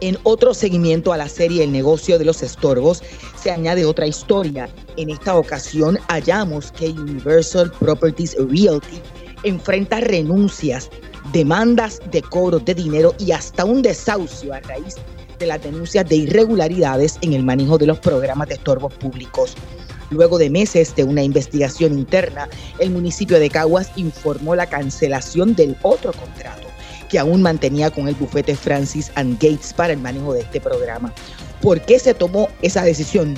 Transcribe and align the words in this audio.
en 0.00 0.18
otro 0.22 0.54
seguimiento 0.54 1.12
a 1.12 1.16
la 1.16 1.28
serie 1.28 1.64
El 1.64 1.72
negocio 1.72 2.18
de 2.18 2.24
los 2.24 2.42
estorbos, 2.42 3.02
se 3.40 3.50
añade 3.50 3.84
otra 3.84 4.06
historia. 4.06 4.68
En 4.96 5.10
esta 5.10 5.36
ocasión 5.36 5.98
hallamos 6.08 6.72
que 6.72 6.88
Universal 6.88 7.70
Properties 7.78 8.36
Realty 8.38 9.00
enfrenta 9.42 10.00
renuncias, 10.00 10.90
demandas 11.32 12.00
de 12.10 12.22
cobro 12.22 12.58
de 12.58 12.74
dinero 12.74 13.14
y 13.18 13.32
hasta 13.32 13.64
un 13.64 13.82
desahucio 13.82 14.52
a 14.54 14.60
raíz 14.60 14.96
de 14.96 15.19
las 15.46 15.62
denuncias 15.62 16.08
de 16.08 16.16
irregularidades 16.16 17.18
en 17.22 17.32
el 17.32 17.42
manejo 17.42 17.78
de 17.78 17.86
los 17.86 17.98
programas 17.98 18.48
de 18.48 18.54
estorbos 18.54 18.92
públicos. 18.94 19.54
Luego 20.10 20.38
de 20.38 20.50
meses 20.50 20.94
de 20.96 21.04
una 21.04 21.22
investigación 21.22 21.94
interna, 21.94 22.48
el 22.78 22.90
municipio 22.90 23.38
de 23.38 23.48
Caguas 23.48 23.90
informó 23.96 24.54
la 24.54 24.66
cancelación 24.66 25.54
del 25.54 25.76
otro 25.82 26.12
contrato 26.12 26.66
que 27.08 27.18
aún 27.18 27.42
mantenía 27.42 27.90
con 27.90 28.06
el 28.06 28.14
bufete 28.14 28.54
Francis 28.54 29.10
and 29.16 29.34
Gates 29.34 29.72
para 29.72 29.92
el 29.92 29.98
manejo 29.98 30.32
de 30.32 30.40
este 30.40 30.60
programa. 30.60 31.12
¿Por 31.60 31.80
qué 31.80 31.98
se 31.98 32.14
tomó 32.14 32.48
esa 32.62 32.82
decisión? 32.82 33.36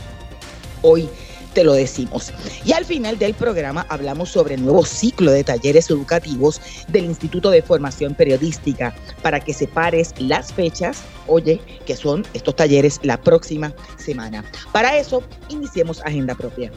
Hoy 0.82 1.08
te 1.52 1.64
lo 1.64 1.74
decimos. 1.74 2.32
Y 2.64 2.72
al 2.72 2.84
final 2.84 3.18
del 3.18 3.34
programa 3.34 3.86
hablamos 3.88 4.30
sobre 4.30 4.54
el 4.54 4.64
nuevo 4.64 4.84
ciclo 4.84 5.30
de 5.30 5.44
talleres 5.44 5.90
educativos 5.90 6.60
del 6.88 7.04
Instituto 7.04 7.50
de 7.50 7.62
Formación 7.62 8.14
Periodística 8.14 8.94
para 9.22 9.40
que 9.40 9.54
separes 9.54 10.14
las 10.18 10.52
fechas, 10.52 11.02
oye, 11.26 11.60
que 11.86 11.96
son 11.96 12.26
estos 12.34 12.56
talleres 12.56 13.00
la 13.02 13.20
próxima 13.20 13.72
semana. 13.96 14.44
Para 14.72 14.96
eso, 14.96 15.22
iniciemos 15.48 16.00
Agenda 16.04 16.34
Propia. 16.34 16.70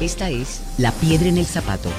Esta 0.00 0.30
es 0.30 0.60
La 0.78 0.92
Piedra 0.92 1.28
en 1.28 1.38
el 1.38 1.46
Zapato 1.46 1.90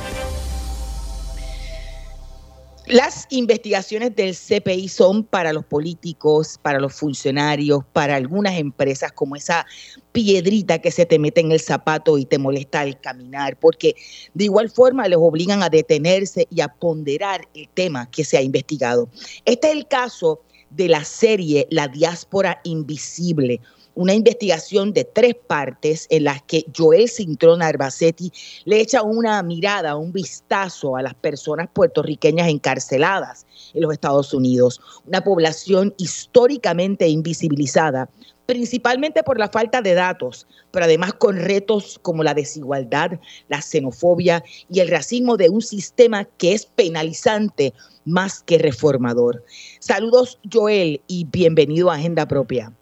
las 2.87 3.27
investigaciones 3.29 4.15
del 4.15 4.35
CPI 4.35 4.89
son 4.89 5.23
para 5.23 5.53
los 5.53 5.65
políticos, 5.65 6.59
para 6.61 6.79
los 6.79 6.93
funcionarios, 6.93 7.83
para 7.93 8.15
algunas 8.15 8.57
empresas 8.57 9.11
como 9.11 9.35
esa 9.35 9.65
piedrita 10.11 10.79
que 10.79 10.91
se 10.91 11.05
te 11.05 11.19
mete 11.19 11.41
en 11.41 11.51
el 11.51 11.59
zapato 11.59 12.17
y 12.17 12.25
te 12.25 12.39
molesta 12.39 12.81
al 12.81 12.99
caminar, 12.99 13.57
porque 13.57 13.95
de 14.33 14.45
igual 14.45 14.69
forma 14.69 15.07
les 15.07 15.19
obligan 15.19 15.61
a 15.61 15.69
detenerse 15.69 16.47
y 16.49 16.61
a 16.61 16.69
ponderar 16.69 17.47
el 17.53 17.69
tema 17.69 18.09
que 18.09 18.25
se 18.25 18.37
ha 18.37 18.41
investigado. 18.41 19.09
Este 19.45 19.69
es 19.69 19.75
el 19.75 19.87
caso 19.87 20.41
de 20.71 20.87
la 20.87 21.03
serie 21.03 21.67
La 21.69 21.87
diáspora 21.87 22.61
invisible, 22.63 23.61
una 23.95 24.13
investigación 24.13 24.93
de 24.93 25.03
tres 25.03 25.35
partes 25.35 26.07
en 26.09 26.23
las 26.25 26.41
que 26.43 26.65
Joel 26.75 27.09
Cintrón 27.09 27.61
Arbacetti 27.61 28.31
le 28.65 28.79
echa 28.79 29.03
una 29.03 29.41
mirada, 29.43 29.95
un 29.95 30.11
vistazo 30.11 30.95
a 30.95 31.01
las 31.01 31.13
personas 31.15 31.69
puertorriqueñas 31.73 32.49
encarceladas 32.49 33.45
en 33.73 33.81
los 33.81 33.93
Estados 33.93 34.33
Unidos, 34.33 34.79
una 35.05 35.23
población 35.23 35.93
históricamente 35.97 37.07
invisibilizada, 37.07 38.09
principalmente 38.45 39.23
por 39.23 39.39
la 39.39 39.49
falta 39.49 39.81
de 39.81 39.93
datos, 39.93 40.47
pero 40.71 40.85
además 40.85 41.13
con 41.13 41.37
retos 41.37 41.99
como 42.01 42.23
la 42.23 42.33
desigualdad, 42.33 43.19
la 43.47 43.61
xenofobia 43.61 44.43
y 44.69 44.79
el 44.79 44.89
racismo 44.89 45.37
de 45.37 45.49
un 45.49 45.61
sistema 45.61 46.25
que 46.25 46.53
es 46.53 46.65
penalizante 46.65 47.73
más 48.05 48.41
que 48.43 48.57
reformador. 48.57 49.43
Saludos 49.79 50.39
Joel 50.51 51.01
y 51.07 51.25
bienvenido 51.25 51.91
a 51.91 51.95
Agenda 51.95 52.27
Propia. 52.27 52.73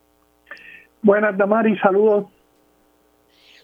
Buenas, 1.01 1.37
Damari, 1.37 1.77
saludos. 1.79 2.25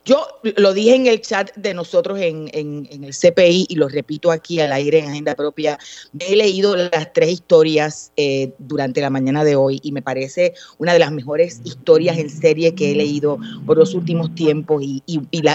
Yo 0.06 0.28
lo 0.58 0.76
dije 0.76 0.94
en 0.94 1.08
el 1.08 1.20
chat 1.22 1.50
de 1.56 1.74
nosotros 1.74 2.20
en, 2.22 2.48
el 2.54 3.12
CPI 3.12 3.66
y 3.70 3.76
lo 3.76 3.90
repito 3.90 4.30
aquí 4.30 4.60
al 4.60 4.72
aire 4.72 5.00
en 5.00 5.10
Agenda 5.10 5.34
Propia. 5.34 5.80
He 6.20 6.36
leído 6.36 6.76
las 6.76 7.12
tres 7.12 7.32
historias 7.32 8.12
eh, 8.16 8.54
durante 8.60 9.02
la 9.02 9.10
mañana 9.10 9.44
de 9.44 9.56
hoy 9.56 9.80
y 9.82 9.92
me 9.92 10.04
parece 10.04 10.54
una 10.78 10.94
de 10.94 11.00
las 11.00 11.12
mejores 11.12 11.60
historias 11.64 12.20
en 12.20 12.30
serie 12.30 12.76
que 12.76 12.92
he 12.92 12.96
leído 12.96 13.40
por 13.66 13.78
los 13.78 13.96
últimos 13.96 14.36
tiempos 14.36 14.84
y, 14.84 15.02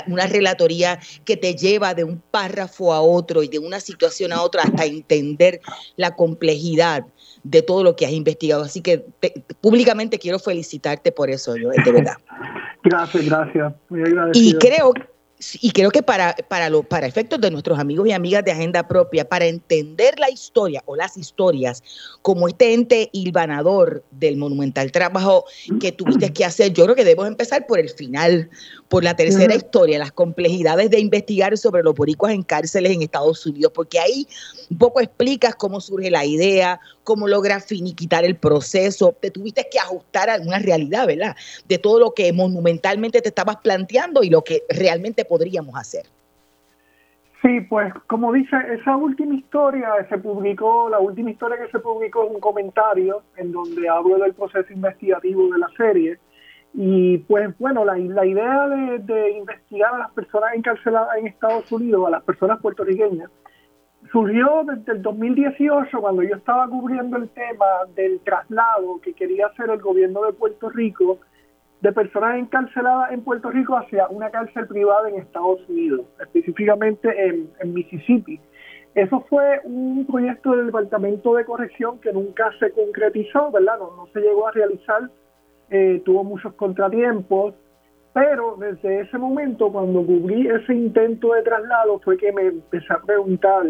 una 0.09 0.27
relatoría 0.27 0.99
que 1.25 1.37
te 1.37 1.55
lleva 1.55 1.95
de 1.95 2.03
un 2.03 2.21
párrafo 2.33 2.93
a 2.93 3.01
otro 3.01 3.45
y 3.45 3.49
de 3.49 3.61
una 3.61 3.79
situación 3.79 4.33
a 4.33 4.43
otra 4.43 4.65
hasta 4.65 4.85
entender 4.85 5.61
la 5.95 6.17
complejidad 6.17 7.05
de 7.43 7.63
todo 7.63 7.83
lo 7.85 7.97
que 7.97 8.07
has 8.07 8.13
investigado. 8.13 8.63
Así 8.63 8.81
que 8.81 9.05
públicamente 9.61 10.19
quiero 10.19 10.39
felicitarte 10.39 11.13
por 11.13 11.31
eso, 11.31 11.57
yo, 11.57 11.71
de 11.71 11.93
verdad. 11.93 12.15
Gracias, 12.83 13.27
gracias. 13.27 13.75
Muy 13.91 14.01
agradecido. 14.01 14.49
Y 14.49 14.59
creo 14.59 14.95
y 15.61 15.71
creo 15.71 15.91
que 15.91 16.03
para, 16.03 16.37
para, 16.49 16.69
lo, 16.69 16.83
para 16.83 17.07
efectos 17.07 17.41
de 17.41 17.51
nuestros 17.51 17.79
amigos 17.79 18.07
y 18.07 18.13
amigas 18.13 18.45
de 18.45 18.53
Agenda 18.53 18.87
Propia, 18.87 19.27
para 19.27 19.47
entender 19.47 20.19
la 20.19 20.29
historia 20.29 20.83
o 20.85 20.97
las 20.97 21.17
historias 21.17 21.83
como 22.21 22.47
este 22.49 22.75
ente 22.75 23.09
hilvanador 23.13 24.05
del 24.11 24.37
monumental 24.37 24.93
trabajo 24.93 25.45
que 25.81 25.93
tuviste 25.93 26.33
que 26.33 26.45
hacer, 26.45 26.73
yo 26.73 26.85
creo 26.85 26.95
que 26.95 27.05
debemos 27.05 27.27
empezar 27.27 27.67
por 27.67 27.79
el 27.79 27.89
final, 27.89 28.51
por 28.91 29.05
la 29.05 29.15
tercera 29.15 29.55
historia, 29.55 30.01
las 30.01 30.11
complejidades 30.11 30.91
de 30.91 30.99
investigar 30.99 31.57
sobre 31.57 31.85
los 31.85 31.95
boricuas 31.95 32.33
en 32.33 32.43
cárceles 32.43 32.91
en 32.91 33.03
Estados 33.03 33.47
Unidos, 33.47 33.71
porque 33.73 34.01
ahí 34.01 34.27
un 34.69 34.79
poco 34.79 35.01
explicas 35.01 35.55
cómo 35.55 35.81
surge 35.81 36.11
la 36.11 36.27
idea, 36.27 36.81
cómo 37.05 37.29
logras 37.29 37.65
finiquitar 37.67 38.25
el 38.25 38.35
proceso, 38.35 39.15
te 39.21 39.31
tuviste 39.31 39.69
que 39.71 39.79
ajustar 39.79 40.29
a 40.29 40.41
una 40.41 40.59
realidad, 40.59 41.07
¿verdad? 41.07 41.37
De 41.69 41.79
todo 41.79 42.01
lo 42.01 42.15
que 42.15 42.33
monumentalmente 42.33 43.23
te 43.23 43.29
estabas 43.29 43.59
planteando 43.59 44.25
y 44.25 44.29
lo 44.29 44.43
que 44.43 44.65
realmente 44.69 45.25
podríamos 45.25 45.77
hacer. 45.77 46.07
Sí, 47.43 47.61
pues 47.61 47.95
como 48.09 48.33
dice, 48.33 48.57
esa 48.73 48.97
última 48.97 49.37
historia 49.37 49.89
se 50.09 50.19
publicó, 50.19 50.91
la 50.91 50.99
última 50.99 51.31
historia 51.31 51.59
que 51.65 51.71
se 51.71 51.79
publicó 51.79 52.25
es 52.25 52.33
un 52.33 52.41
comentario 52.41 53.23
en 53.37 53.53
donde 53.53 53.89
hablo 53.89 54.19
del 54.19 54.35
proceso 54.35 54.73
investigativo 54.73 55.49
de 55.53 55.59
la 55.59 55.69
serie. 55.77 56.19
Y 56.73 57.19
pues 57.19 57.57
bueno, 57.59 57.85
la, 57.85 57.99
la 57.99 58.25
idea 58.25 58.69
de, 58.69 59.31
investigar 59.33 59.95
a 59.95 59.99
las 59.99 60.13
personas 60.13 60.55
encarceladas 60.55 61.19
en 61.19 61.27
Estados 61.27 61.71
Unidos, 61.73 62.07
a 62.07 62.11
las 62.11 62.23
personas 62.23 62.61
puertorriqueñas, 62.61 63.31
surgió 64.13 64.65
desde 64.65 64.93
el 64.93 65.03
2018 65.03 66.01
cuando 66.01 66.23
yo 66.23 66.37
estaba 66.37 66.69
cubriendo 66.69 67.17
el 67.17 67.29
tema 67.31 67.67
del 67.95 68.21
traslado 68.21 69.01
que 69.03 69.13
quería 69.15 69.47
hacer 69.47 69.69
el 69.69 69.81
gobierno 69.81 70.25
de 70.25 70.33
Puerto 70.33 70.71
Rico 70.71 71.19
de 71.81 71.93
personas 71.93 72.39
encarceladas 72.39 73.13
en 73.13 73.23
Puerto 73.23 73.51
Rico 73.51 73.77
hacia 73.77 74.09
una 74.09 74.31
cárcel 74.31 74.67
privada 74.67 75.09
en 75.09 75.17
Estados 75.17 75.67
Unidos, 75.69 76.07
específicamente 76.21 77.09
en, 77.27 77.73
Mississippi. 77.73 78.41
Eso 78.95 79.25
fue 79.29 79.61
un 79.65 80.05
proyecto 80.07 80.51
del 80.53 80.67
Departamento 80.67 81.35
de 81.35 81.45
Corrección 81.45 82.01
que 82.01 82.13
nunca 82.13 82.51
se 82.59 82.71
concretizó, 82.73 83.51
¿verdad? 83.51 83.79
No, 83.79 84.07
se 84.13 84.21
llegó 84.21 84.49
a 84.49 84.53
realizar, 84.53 85.11
eh, 85.71 86.03
tuvo 86.05 86.25
muchos 86.25 86.53
contratiempos 86.55 87.55
Pero 88.13 88.57
desde 88.59 89.03
ese 89.03 89.19
momento, 89.19 89.71
cuando 89.71 90.05
cubrí 90.05 90.49
ese 90.49 90.75
intento 90.75 91.33
de 91.33 91.43
traslado, 91.43 92.01
fue 92.01 92.17
que 92.17 92.33
me 92.33 92.47
empecé 92.47 92.93
a 92.93 92.99
preguntar 92.99 93.67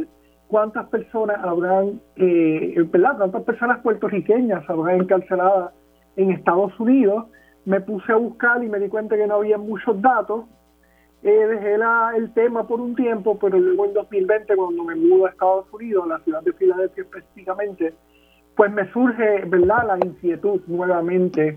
cuántas 0.48 0.88
personas 0.88 1.38
habrán, 1.44 2.00
eh, 2.16 2.74
¿verdad? 2.90 3.16
¿Cuántas 3.18 3.42
personas 3.42 3.80
puertorriqueñas 3.82 4.68
habrán 4.68 5.02
encarceladas 5.02 5.72
en 6.16 6.30
Estados 6.30 6.78
Unidos? 6.80 7.26
Me 7.66 7.80
puse 7.82 8.12
a 8.12 8.16
buscar 8.16 8.64
y 8.64 8.68
me 8.68 8.78
di 8.78 8.88
cuenta 8.88 9.16
que 9.16 9.26
no 9.26 9.34
había 9.36 9.58
muchos 9.58 10.00
datos. 10.00 10.46
Eh, 11.22 11.30
dejé 11.30 11.76
el 12.16 12.32
tema 12.32 12.66
por 12.66 12.80
un 12.80 12.94
tiempo, 12.94 13.38
pero 13.38 13.58
luego 13.58 13.84
en 13.84 13.92
2020, 13.92 14.56
cuando 14.56 14.84
me 14.84 14.94
mudo 14.94 15.26
a 15.26 15.30
Estados 15.30 15.66
Unidos, 15.70 16.04
a 16.04 16.08
la 16.08 16.18
ciudad 16.20 16.42
de 16.42 16.54
Filadelfia 16.54 17.02
específicamente, 17.04 17.92
pues 18.60 18.72
me 18.72 18.92
surge, 18.92 19.46
¿verdad?, 19.46 19.86
la 19.86 19.96
inquietud 20.06 20.60
nuevamente. 20.66 21.56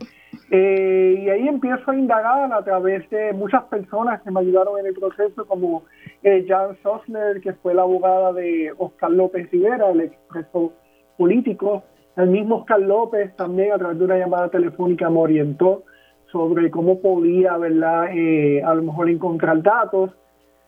Eh, 0.49 1.19
y 1.21 1.29
ahí 1.29 1.49
empiezo 1.49 1.91
a 1.91 1.97
indagar 1.97 2.53
a 2.53 2.63
través 2.63 3.09
de 3.09 3.33
muchas 3.33 3.63
personas 3.63 4.21
que 4.21 4.31
me 4.31 4.39
ayudaron 4.39 4.79
en 4.79 4.85
el 4.85 4.93
proceso, 4.93 5.45
como 5.45 5.83
eh, 6.23 6.45
Jan 6.47 6.77
Sosner, 6.81 7.41
que 7.41 7.55
fue 7.55 7.73
la 7.73 7.81
abogada 7.81 8.31
de 8.31 8.71
Oscar 8.77 9.11
López 9.11 9.51
Rivera, 9.51 9.89
el 9.89 9.99
expreso 9.99 10.71
político. 11.17 11.83
El 12.15 12.29
mismo 12.29 12.59
Oscar 12.59 12.79
López 12.79 13.35
también 13.35 13.73
a 13.73 13.77
través 13.77 13.99
de 13.99 14.05
una 14.05 14.17
llamada 14.17 14.47
telefónica 14.47 15.09
me 15.09 15.19
orientó 15.19 15.83
sobre 16.31 16.71
cómo 16.71 17.01
podía, 17.01 17.57
¿verdad?, 17.57 18.11
eh, 18.13 18.63
a 18.63 18.73
lo 18.75 18.81
mejor 18.81 19.09
encontrar 19.09 19.61
datos. 19.61 20.11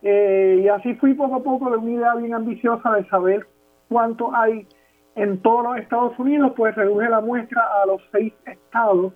y 0.03 0.67
así 0.67 0.95
fui 0.95 1.13
poco 1.13 1.35
a 1.35 1.43
poco 1.43 1.71
de 1.71 1.77
una 1.77 1.91
idea 1.91 2.15
bien 2.15 2.33
ambiciosa 2.33 2.91
de 2.91 3.07
saber 3.07 3.47
cuánto 3.88 4.35
hay 4.35 4.67
en 5.15 5.41
todos 5.41 5.63
los 5.63 5.77
Estados 5.77 6.17
Unidos, 6.19 6.51
pues 6.56 6.75
reduje 6.75 7.09
la 7.09 7.21
muestra 7.21 7.62
a 7.81 7.85
los 7.85 8.01
seis 8.12 8.33
estados 8.45 9.13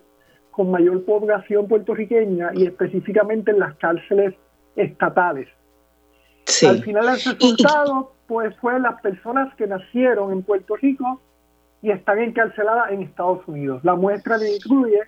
con 0.52 0.72
mayor 0.72 1.04
población 1.06 1.68
puertorriqueña 1.68 2.52
y 2.54 2.66
específicamente 2.66 3.52
en 3.52 3.60
las 3.60 3.76
cárceles 3.76 4.34
estatales. 4.76 5.48
Al 6.68 6.82
final 6.82 7.10
el 7.10 7.16
resultado, 7.16 8.14
pues 8.28 8.56
fue 8.58 8.80
las 8.80 9.00
personas 9.02 9.54
que 9.56 9.68
nacieron 9.68 10.32
en 10.32 10.42
Puerto 10.42 10.76
Rico 10.76 11.22
y 11.82 11.92
están 11.92 12.20
encarceladas 12.20 12.92
en 12.92 13.04
Estados 13.04 13.48
Unidos. 13.48 13.84
La 13.84 13.96
muestra 13.96 14.38
le 14.38 14.56
incluye 14.56 15.02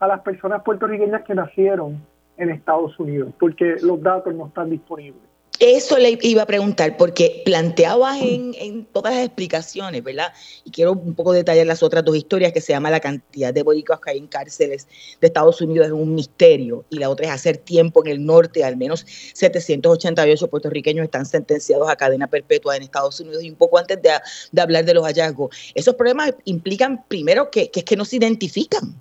a 0.00 0.06
las 0.06 0.20
personas 0.20 0.62
puertorriqueñas 0.62 1.22
que 1.22 1.34
nacieron 1.34 2.04
en 2.36 2.50
Estados 2.50 2.98
Unidos, 2.98 3.32
porque 3.38 3.76
los 3.82 4.02
datos 4.02 4.34
no 4.34 4.46
están 4.46 4.70
disponibles. 4.70 5.29
Eso 5.60 5.98
le 5.98 6.18
iba 6.22 6.40
a 6.40 6.46
preguntar, 6.46 6.96
porque 6.96 7.42
planteabas 7.44 8.22
en, 8.22 8.54
en, 8.58 8.86
todas 8.86 9.14
las 9.14 9.26
explicaciones, 9.26 10.02
¿verdad? 10.02 10.32
Y 10.64 10.70
quiero 10.70 10.92
un 10.92 11.14
poco 11.14 11.34
detallar 11.34 11.66
las 11.66 11.82
otras 11.82 12.02
dos 12.02 12.16
historias, 12.16 12.54
que 12.54 12.62
se 12.62 12.72
llama 12.72 12.90
la 12.90 12.98
cantidad 12.98 13.52
de 13.52 13.62
boricuas 13.62 14.00
que 14.00 14.12
hay 14.12 14.18
en 14.18 14.26
cárceles 14.26 14.88
de 15.20 15.26
Estados 15.26 15.60
Unidos 15.60 15.88
es 15.88 15.92
un 15.92 16.14
misterio, 16.14 16.86
y 16.88 16.98
la 16.98 17.10
otra 17.10 17.26
es 17.26 17.32
hacer 17.32 17.58
tiempo 17.58 18.02
en 18.02 18.10
el 18.10 18.24
norte, 18.24 18.64
al 18.64 18.78
menos 18.78 19.04
788 19.34 20.48
puertorriqueños 20.48 21.04
están 21.04 21.26
sentenciados 21.26 21.90
a 21.90 21.96
cadena 21.96 22.26
perpetua 22.26 22.76
en 22.76 22.84
Estados 22.84 23.20
Unidos, 23.20 23.42
y 23.42 23.50
un 23.50 23.56
poco 23.56 23.76
antes 23.76 23.98
de, 24.00 24.60
hablar 24.62 24.86
de 24.86 24.94
los 24.94 25.04
hallazgos. 25.04 25.54
Esos 25.74 25.94
problemas 25.94 26.32
implican, 26.46 27.04
primero, 27.06 27.50
que 27.50 27.70
es 27.74 27.84
que 27.84 27.96
no 27.96 28.06
se 28.06 28.16
identifican, 28.16 28.98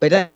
¿verdad? 0.00 0.32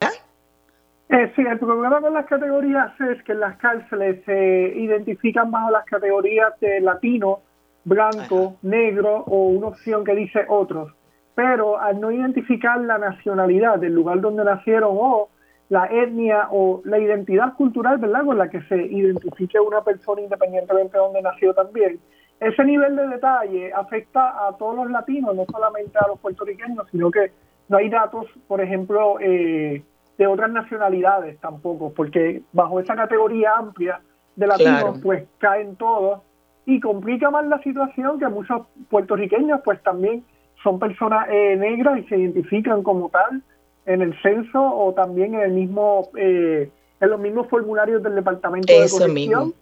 Eh, 1.09 1.33
sí, 1.37 1.43
el 1.43 1.59
problema 1.59 2.01
con 2.01 2.15
las 2.15 2.27
categorías 2.27 2.99
es 3.01 3.23
que 3.25 3.33
en 3.33 3.41
las 3.41 3.57
cárceles 3.59 4.25
se 4.25 4.73
identifican 4.77 5.51
bajo 5.51 5.71
las 5.71 5.85
categorías 5.85 6.59
de 6.61 6.81
latino, 6.81 7.41
blanco, 7.85 8.57
negro 8.63 9.25
o 9.27 9.49
una 9.49 9.69
opción 9.69 10.05
que 10.05 10.15
dice 10.15 10.45
otros. 10.49 10.93
Pero 11.35 11.79
al 11.79 12.01
no 12.01 12.11
identificar 12.11 12.81
la 12.81 12.97
nacionalidad 12.97 13.79
del 13.79 13.95
lugar 13.95 14.21
donde 14.21 14.45
nacieron 14.45 14.97
o 14.99 15.29
la 15.69 15.87
etnia 15.87 16.49
o 16.51 16.81
la 16.85 16.99
identidad 16.99 17.55
cultural, 17.55 17.99
¿verdad? 17.99 18.25
Con 18.25 18.39
la 18.39 18.49
que 18.49 18.63
se 18.63 18.77
identifique 18.77 19.59
una 19.61 19.83
persona 19.83 20.23
independientemente 20.23 20.97
de 20.97 21.03
donde 21.03 21.23
nació 21.23 21.53
también. 21.53 21.99
Ese 22.41 22.65
nivel 22.65 22.97
de 22.97 23.09
detalle 23.09 23.73
afecta 23.73 24.47
a 24.47 24.57
todos 24.57 24.77
los 24.77 24.91
latinos, 24.91 25.35
no 25.35 25.45
solamente 25.51 25.99
a 25.99 26.09
los 26.09 26.19
puertorriqueños, 26.21 26.87
sino 26.91 27.11
que 27.11 27.33
no 27.69 27.79
hay 27.79 27.89
datos, 27.89 28.27
por 28.47 28.61
ejemplo, 28.61 29.19
eh, 29.21 29.83
de 30.19 30.27
otras 30.27 30.51
nacionalidades 30.51 31.39
tampoco, 31.41 31.93
porque 31.93 32.43
bajo 32.53 32.81
esa 32.81 32.95
categoría 32.95 33.57
amplia 33.57 34.01
de 34.37 34.47
latinos, 34.47 34.99
pues 35.03 35.25
caen 35.39 35.77
todos 35.77 36.21
y 36.67 36.81
complica 36.81 37.31
más 37.31 37.47
la 37.47 37.61
situación 37.63 38.19
que 38.19 38.29
muchos 38.29 38.67
puertorriqueños, 38.89 39.61
pues 39.65 39.83
también 39.83 40.25
son 40.63 40.79
personas 40.79 41.29
eh, 41.31 41.57
negras 41.57 41.99
y 41.99 42.05
se 42.05 42.17
identifican 42.17 42.83
como 42.83 43.11
tal 43.11 43.43
en 43.87 44.03
el 44.03 44.21
censo 44.23 44.63
o 44.63 44.95
también 44.95 45.35
en 45.35 45.41
el 45.41 45.53
mismo 45.53 46.09
eh, 46.17 46.71
en 47.01 47.11
los 47.11 47.21
mismos 47.21 47.49
formularios 47.49 48.03
del 48.03 48.15
departamento 48.15 48.73
de 48.73 48.89
corrección. 48.89 49.55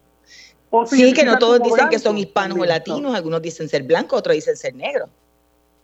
sí, 0.86 1.12
que 1.12 1.24
no 1.24 1.38
todos 1.38 1.60
dicen 1.62 1.88
que 1.88 1.98
son 1.98 2.18
hispanos 2.18 2.58
o 2.58 2.64
latinos, 2.64 3.14
algunos 3.14 3.42
dicen 3.42 3.68
ser 3.68 3.82
blancos, 3.82 4.20
otros 4.20 4.36
dicen 4.36 4.56
ser 4.56 4.74
negros. 4.74 5.10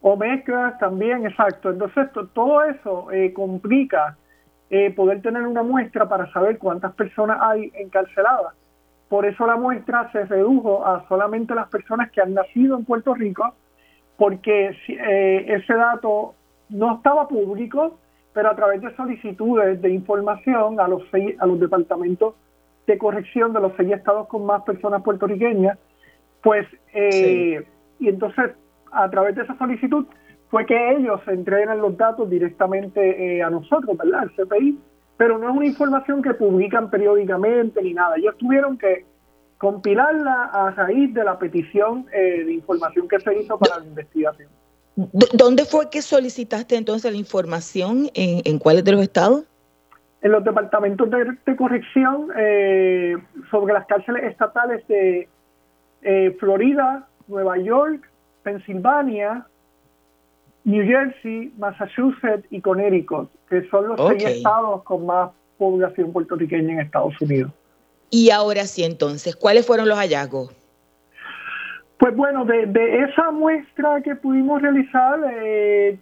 O 0.00 0.16
mezclas 0.16 0.78
también, 0.78 1.26
exacto. 1.26 1.70
Entonces, 1.70 2.08
todo 2.32 2.62
eso 2.62 3.10
eh, 3.10 3.32
complica 3.32 4.16
eh, 4.70 4.90
poder 4.90 5.22
tener 5.22 5.46
una 5.46 5.62
muestra 5.62 6.08
para 6.08 6.30
saber 6.32 6.58
cuántas 6.58 6.92
personas 6.94 7.38
hay 7.40 7.72
encarceladas. 7.74 8.54
Por 9.08 9.24
eso 9.24 9.46
la 9.46 9.56
muestra 9.56 10.10
se 10.12 10.24
redujo 10.26 10.84
a 10.84 11.06
solamente 11.08 11.54
las 11.54 11.68
personas 11.68 12.10
que 12.10 12.20
han 12.20 12.34
nacido 12.34 12.76
en 12.76 12.84
Puerto 12.84 13.14
Rico, 13.14 13.54
porque 14.18 14.76
eh, 14.88 15.44
ese 15.48 15.74
dato 15.74 16.34
no 16.68 16.96
estaba 16.96 17.28
público, 17.28 17.98
pero 18.34 18.50
a 18.50 18.56
través 18.56 18.82
de 18.82 18.94
solicitudes 18.94 19.80
de 19.80 19.90
información 19.90 20.78
a 20.80 20.88
los 20.88 21.02
seis, 21.10 21.34
a 21.40 21.46
los 21.46 21.58
departamentos 21.58 22.34
de 22.86 22.98
corrección 22.98 23.52
de 23.52 23.60
los 23.60 23.72
seis 23.76 23.92
estados 23.92 24.28
con 24.28 24.44
más 24.44 24.62
personas 24.62 25.02
puertorriqueñas, 25.02 25.78
pues, 26.42 26.66
eh, 26.92 27.64
y 27.98 28.08
entonces 28.08 28.50
a 28.92 29.08
través 29.10 29.34
de 29.34 29.42
esa 29.42 29.56
solicitud 29.56 30.06
fue 30.50 30.64
que 30.64 30.92
ellos 30.96 31.20
entregan 31.26 31.78
los 31.78 31.96
datos 31.96 32.28
directamente 32.28 33.36
eh, 33.36 33.42
a 33.42 33.50
nosotros, 33.50 33.96
¿verdad? 33.96 34.20
Al 34.20 34.30
CPI, 34.32 34.78
pero 35.16 35.38
no 35.38 35.50
es 35.50 35.56
una 35.56 35.66
información 35.66 36.22
que 36.22 36.34
publican 36.34 36.90
periódicamente 36.90 37.82
ni 37.82 37.92
nada. 37.92 38.16
Ellos 38.16 38.36
tuvieron 38.38 38.78
que 38.78 39.04
compilarla 39.58 40.44
a 40.52 40.70
raíz 40.70 41.12
de 41.12 41.24
la 41.24 41.38
petición 41.38 42.06
eh, 42.12 42.44
de 42.44 42.52
información 42.52 43.08
que 43.08 43.18
se 43.20 43.38
hizo 43.38 43.58
para 43.58 43.80
la 43.80 43.86
investigación. 43.86 44.48
¿Dónde 44.96 45.64
fue 45.64 45.90
que 45.90 46.02
solicitaste 46.02 46.76
entonces 46.76 47.12
la 47.12 47.18
información? 47.18 48.08
¿En, 48.14 48.58
cuáles 48.58 48.84
de 48.84 48.92
los 48.92 49.02
estados? 49.02 49.44
En 50.22 50.32
los 50.32 50.42
departamentos 50.42 51.08
de, 51.10 51.56
corrección 51.56 52.30
eh, 52.36 53.16
sobre 53.50 53.74
las 53.74 53.86
cárceles 53.86 54.24
estatales 54.24 54.86
de 54.88 55.28
Florida, 56.40 57.06
Nueva 57.28 57.58
York, 57.58 58.10
Pensilvania, 58.42 59.46
New 60.68 60.84
Jersey, 60.84 61.50
Massachusetts 61.56 62.46
y 62.50 62.60
Connecticut, 62.60 63.30
que 63.48 63.66
son 63.70 63.88
los 63.88 63.98
seis 64.06 64.22
estados 64.22 64.82
con 64.82 65.06
más 65.06 65.30
población 65.56 66.12
puertorriqueña 66.12 66.74
en 66.74 66.80
Estados 66.80 67.14
Unidos. 67.22 67.50
Y 68.10 68.30
ahora 68.30 68.66
sí, 68.66 68.84
entonces, 68.84 69.34
¿cuáles 69.34 69.66
fueron 69.66 69.88
los 69.88 69.96
hallazgos? 69.96 70.54
Pues 71.98 72.14
bueno, 72.14 72.44
de, 72.44 72.68
esa 73.02 73.30
muestra 73.30 74.02
que 74.02 74.14
pudimos 74.14 74.60
realizar, 74.60 75.18
eh, 75.40 75.98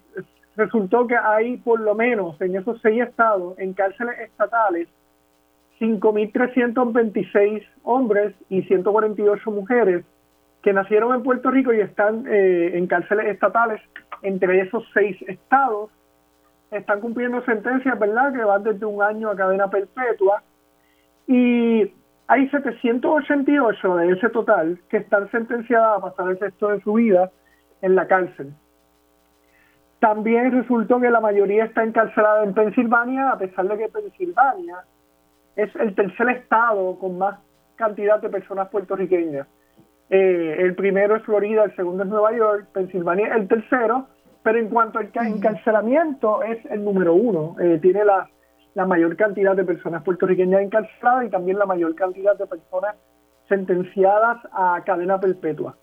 resultó 0.57 1.07
que 1.07 1.17
hay 1.17 1.59
por 1.59 1.79
lo 1.79 1.95
menos 1.95 2.39
en 2.41 2.57
esos 2.57 2.81
seis 2.83 3.03
estados, 3.03 3.57
en 3.59 3.73
cárceles 3.73 4.19
estatales, 4.19 4.89
5.326 5.79 7.63
hombres 7.85 8.35
y 8.49 8.63
148 8.63 9.49
mujeres 9.53 10.05
que 10.67 10.73
nacieron 10.73 11.15
en 11.15 11.23
Puerto 11.23 11.49
Rico 11.49 11.73
y 11.73 11.79
están 11.79 12.25
eh, 12.27 12.73
en 12.75 12.89
cárceles 12.89 13.27
estatales 13.27 13.81
entre 14.23 14.63
esos 14.63 14.83
seis 14.93 15.17
estados. 15.29 15.93
Están 16.73 17.01
cumpliendo 17.01 17.41
sentencias, 17.45 17.97
¿verdad?, 17.97 18.33
que 18.33 18.43
van 18.43 18.65
desde 18.65 18.85
un 18.85 19.01
año 19.01 19.31
a 19.31 19.37
cadena 19.37 19.71
perpetua. 19.71 20.43
Y 21.29 21.95
hay 22.27 22.49
788 22.49 23.95
de 23.95 24.11
ese 24.11 24.29
total 24.31 24.81
que 24.89 24.97
están 24.97 25.31
sentenciadas 25.31 25.99
a 25.99 26.01
pasar 26.01 26.33
el 26.33 26.41
resto 26.41 26.71
de 26.71 26.81
su 26.81 26.95
vida 26.95 27.31
en 27.81 27.95
la 27.95 28.09
cárcel. 28.09 28.53
También 30.01 30.51
resultó 30.51 30.99
que 30.99 31.11
la 31.11 31.21
mayoría 31.21 31.67
está 31.67 31.85
encarcelada 31.85 32.43
en 32.43 32.55
Pensilvania, 32.55 33.31
a 33.31 33.39
pesar 33.39 33.69
de 33.69 33.79
que 33.79 33.89
Pensilvania 33.89 34.79
es 35.55 35.73
el 35.77 35.95
tercer 35.95 36.29
estado 36.31 36.99
con 36.99 37.19
más 37.19 37.39
cantidad 37.77 38.21
de 38.21 38.31
personas 38.31 38.69
puertorriqueñas. 38.69 39.47
Eh, 40.09 40.57
el 40.61 40.75
primero 40.75 41.17
es 41.17 41.23
Florida, 41.25 41.65
el 41.65 41.75
segundo 41.75 42.05
es 42.05 42.09
Nueva 42.09 42.37
York, 42.37 42.69
Pensilvania 42.73 43.35
el 43.35 43.49
tercero, 43.49 44.07
pero 44.43 44.59
en 44.59 44.69
cuanto 44.69 44.99
al 44.99 45.11
encarcelamiento 45.15 46.43
es 46.43 46.65
el 46.67 46.85
número 46.85 47.15
uno. 47.15 47.57
Eh, 47.61 47.79
tiene 47.83 48.05
la, 48.05 48.29
la 48.75 48.87
mayor 48.87 49.17
cantidad 49.17 49.57
de 49.57 49.65
personas 49.65 50.03
puertorriqueñas 50.05 50.61
encarceladas 50.61 51.27
y 51.27 51.31
también 51.31 51.59
la 51.59 51.67
mayor 51.67 51.95
cantidad 51.95 52.37
de 52.37 52.47
personas 52.47 52.95
sentenciadas 53.49 54.39
a 54.53 54.83
cadena 54.85 55.19
perpetua. 55.19 55.77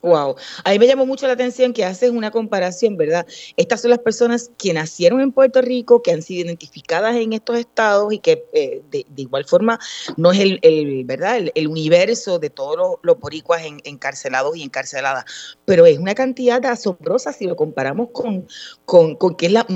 Wow, 0.00 0.36
a 0.64 0.70
me 0.78 0.86
llamó 0.86 1.06
mucho 1.06 1.26
la 1.26 1.32
atención 1.32 1.72
que 1.72 1.84
haces 1.84 2.10
una 2.10 2.30
comparación, 2.30 2.96
¿verdad? 2.96 3.26
Estas 3.56 3.80
son 3.80 3.90
las 3.90 3.98
personas 3.98 4.48
que 4.56 4.72
nacieron 4.72 5.20
en 5.20 5.32
Puerto 5.32 5.60
Rico, 5.60 6.02
que 6.02 6.12
han 6.12 6.22
sido 6.22 6.46
identificadas 6.46 7.16
en 7.16 7.32
estos 7.32 7.58
estados 7.58 8.12
y 8.12 8.20
que 8.20 8.44
eh, 8.52 8.80
de, 8.92 9.04
igual 9.16 9.44
forma 9.44 9.80
no 10.16 10.30
es 10.30 10.38
el, 10.38 11.04
¿verdad? 11.04 11.38
El, 11.52 11.66
universo 11.66 12.38
de 12.38 12.48
todos 12.48 12.76
los, 12.76 12.94
los 13.02 13.18
boricuas 13.18 13.62
encarcelados 13.84 14.56
y 14.56 14.62
encarceladas, 14.62 15.58
pero 15.64 15.84
es 15.84 15.98
una 15.98 16.14
cantidad 16.14 16.64
asombrosa 16.64 17.32
si 17.32 17.46
lo 17.46 17.56
comparamos 17.56 18.10
con, 18.12 18.46
con, 18.84 19.16
que 19.36 19.46
es 19.46 19.52
la, 19.52 19.66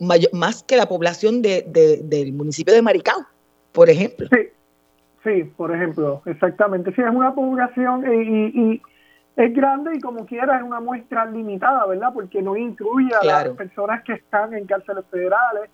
mayor, 0.00 0.32
más 0.32 0.62
que 0.62 0.76
la 0.78 0.88
población 0.88 1.42
de, 1.42 1.66
del 2.02 2.32
municipio 2.32 2.72
de 2.72 2.80
Maricao, 2.80 3.26
por 3.72 3.90
ejemplo. 3.90 4.26
Sí, 4.32 4.48
sí, 5.22 5.44
por 5.56 5.74
ejemplo, 5.74 6.22
exactamente. 6.24 6.94
Sí, 6.94 7.02
es 7.02 7.14
una 7.14 7.34
población 7.34 8.04
y 8.10 8.80
es 9.36 9.54
grande 9.54 9.92
y 9.94 10.00
como 10.00 10.26
quiera 10.26 10.56
es 10.56 10.62
una 10.62 10.80
muestra 10.80 11.24
limitada, 11.24 11.86
¿verdad? 11.86 12.10
Porque 12.12 12.42
no 12.42 12.56
incluye 12.56 13.14
a 13.14 13.24
las 13.24 13.48
personas 13.50 14.02
que 14.04 14.14
están 14.14 14.54
en 14.54 14.66
cárceles 14.66 15.04
federales, 15.10 15.70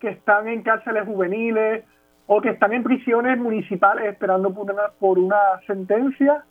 que 0.00 0.08
están 0.10 0.48
en 0.48 0.62
cárceles 0.62 1.06
juveniles 1.06 1.84
o 2.26 2.40
que 2.40 2.50
están 2.50 2.72
en 2.72 2.82
prisiones 2.82 3.38
municipales 3.38 4.06
esperando 4.06 4.52
por 4.52 4.70
una, 4.70 4.88
por 4.98 5.18
una 5.18 5.36
sentencia 5.66 6.44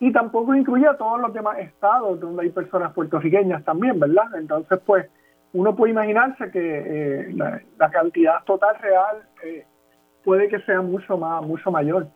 y 0.00 0.12
tampoco 0.12 0.54
incluye 0.54 0.86
a 0.86 0.96
todos 0.96 1.20
los 1.20 1.32
demás 1.32 1.58
estados 1.58 2.18
donde 2.18 2.42
hay 2.42 2.50
personas 2.50 2.92
puertorriqueñas 2.94 3.62
también, 3.64 4.00
¿verdad? 4.00 4.34
Entonces, 4.34 4.80
pues, 4.84 5.06
uno 5.52 5.76
puede 5.76 5.92
imaginarse 5.92 6.50
que 6.50 6.60
eh, 6.60 7.32
la, 7.34 7.90
cantidad 7.90 8.42
total 8.44 8.76
real 8.80 9.16
eh, 9.44 9.66
puede 10.24 10.48
que 10.48 10.60
sea 10.60 10.80
mucho 10.80 11.18
más, 11.18 11.42
mucho 11.42 11.70
mayor. 11.70 12.06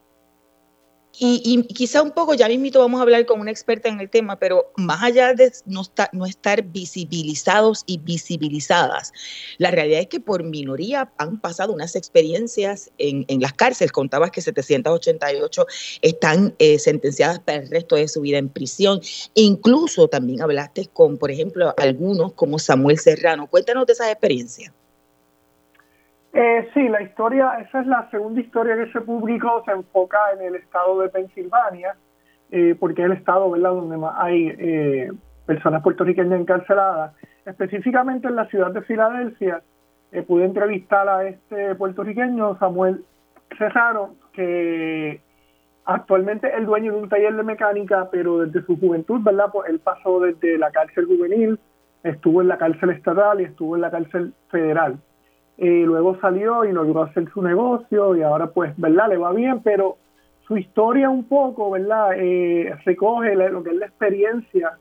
Y, 1.17 1.63
quizá 1.69 2.03
un 2.03 2.11
poco, 2.11 2.35
ya 2.35 2.49
mismito 2.49 2.81
vamos 2.81 2.99
a 2.99 3.03
hablar 3.03 3.25
con 3.25 3.41
una 3.41 3.51
experta 3.51 3.89
en 3.89 4.01
el 4.01 4.11
tema, 4.11 4.39
pero 4.39 4.73
más 4.77 5.03
allá 5.03 5.33
de 5.33 5.53
no, 5.65 5.83
no 6.13 6.27
estar 6.27 6.63
visibilizados 6.63 7.85
y 7.87 7.99
visibilizadas, 7.99 9.13
la 9.59 9.71
realidad 9.71 10.01
es 10.01 10.09
que 10.09 10.19
por 10.19 10.43
minoría 10.43 11.13
han 11.19 11.41
pasado 11.41 11.73
unas 11.73 11.95
experiencias 11.95 12.91
en, 12.99 13.25
las 13.41 13.53
cárceles. 13.53 13.93
Contabas 13.93 14.33
que 14.33 14.41
788 14.41 15.67
están 16.03 16.55
eh, 16.59 16.79
sentenciadas 16.79 17.39
para 17.39 17.59
el 17.59 17.71
resto 17.71 17.97
de 17.97 18.09
su 18.09 18.21
vida 18.21 18.39
en 18.39 18.49
prisión. 18.49 19.01
incluso 19.35 20.09
también 20.09 20.43
hablaste 20.43 20.89
con, 20.93 21.19
por 21.19 21.31
ejemplo, 21.31 21.75
algunos 21.77 22.33
como 22.33 22.59
Samuel 22.59 22.99
Serrano. 22.99 23.49
Cuéntanos 23.49 23.87
de 23.87 23.93
esa 23.93 24.11
experiencia. 24.11 24.73
Eh, 26.37 26.69
sí, 26.75 26.89
la 26.89 27.01
historia, 27.01 27.59
esa 27.61 27.81
es 27.81 27.87
la 27.87 28.11
segunda 28.11 28.41
historia 28.41 28.75
que 28.75 28.91
se 28.91 29.01
publicó, 29.03 29.63
se 29.65 29.71
enfoca 29.71 30.19
en 30.37 30.45
el 30.45 30.57
estado 30.57 30.99
de 31.01 31.09
Pensilvania, 31.09 31.95
eh, 32.51 32.75
porque 32.79 33.03
es 33.03 33.07
el 33.07 33.13
estado 33.13 33.53
¿verdad? 33.53 33.71
donde 33.71 33.97
más 33.97 34.17
hay 34.19 34.49
eh, 34.59 35.13
personas 35.47 35.81
puertorriqueñas 35.85 36.41
encarceladas. 36.41 37.15
Específicamente 37.47 38.27
en 38.27 38.35
la 38.35 38.47
ciudad 38.47 38.73
de 38.73 38.83
Filadelfia, 38.83 39.63
eh, 40.11 40.23
pude 40.23 40.47
entrevistar 40.47 41.09
a 41.09 41.25
este 41.25 41.77
puertorriqueño, 41.77 42.59
Samuel 42.59 43.05
Serrano, 43.57 44.17
que 44.33 45.21
actualmente 45.85 46.49
es 46.49 46.55
el 46.55 46.67
dueño 46.67 46.95
de 46.95 46.99
un 46.99 47.09
taller 47.09 47.37
de 47.37 47.45
mecánica, 47.45 48.09
pero 48.11 48.39
desde 48.39 48.67
su 48.67 48.77
juventud, 48.77 49.21
¿verdad? 49.23 49.51
Pues 49.53 49.71
él 49.71 49.79
pasó 49.79 50.19
desde 50.19 50.59
la 50.59 50.73
cárcel 50.73 51.07
juvenil, 51.07 51.61
estuvo 52.03 52.43
en 52.43 52.49
la 52.49 52.59
cárcel 52.59 52.91
estatal 52.91 53.41
y 53.41 53.45
estuvo 53.45 53.77
en 53.77 53.83
la 53.83 53.93
cárcel 53.93 54.35
federal 54.51 54.99
luego 55.59 56.19
salió 56.21 56.65
y 56.65 56.73
logró 56.73 57.03
hacer 57.03 57.31
su 57.33 57.43
negocio 57.43 58.17
y 58.17 58.23
ahora 58.23 58.49
pues, 58.49 58.73
¿verdad? 58.77 59.09
Le 59.09 59.17
va 59.17 59.33
bien, 59.33 59.61
pero 59.63 59.97
su 60.47 60.57
historia 60.57 61.09
un 61.09 61.25
poco, 61.25 61.71
¿verdad? 61.71 62.11
Eh, 62.17 62.75
recoge 62.85 63.35
lo 63.35 63.63
que 63.63 63.71
es 63.71 63.77
la 63.77 63.87
experiencia 63.87 64.79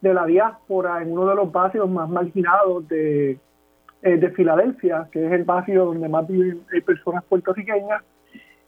de 0.00 0.14
la 0.14 0.26
diáspora 0.26 1.02
en 1.02 1.12
uno 1.12 1.26
de 1.26 1.34
los 1.34 1.52
barrios 1.52 1.88
más 1.88 2.08
marginados 2.08 2.88
de, 2.88 3.38
eh, 4.02 4.16
de 4.16 4.30
Filadelfia, 4.30 5.08
que 5.12 5.26
es 5.26 5.32
el 5.32 5.44
barrio 5.44 5.86
donde 5.86 6.08
más 6.08 6.26
viven 6.26 6.62
personas 6.84 7.24
puertorriqueñas, 7.24 8.02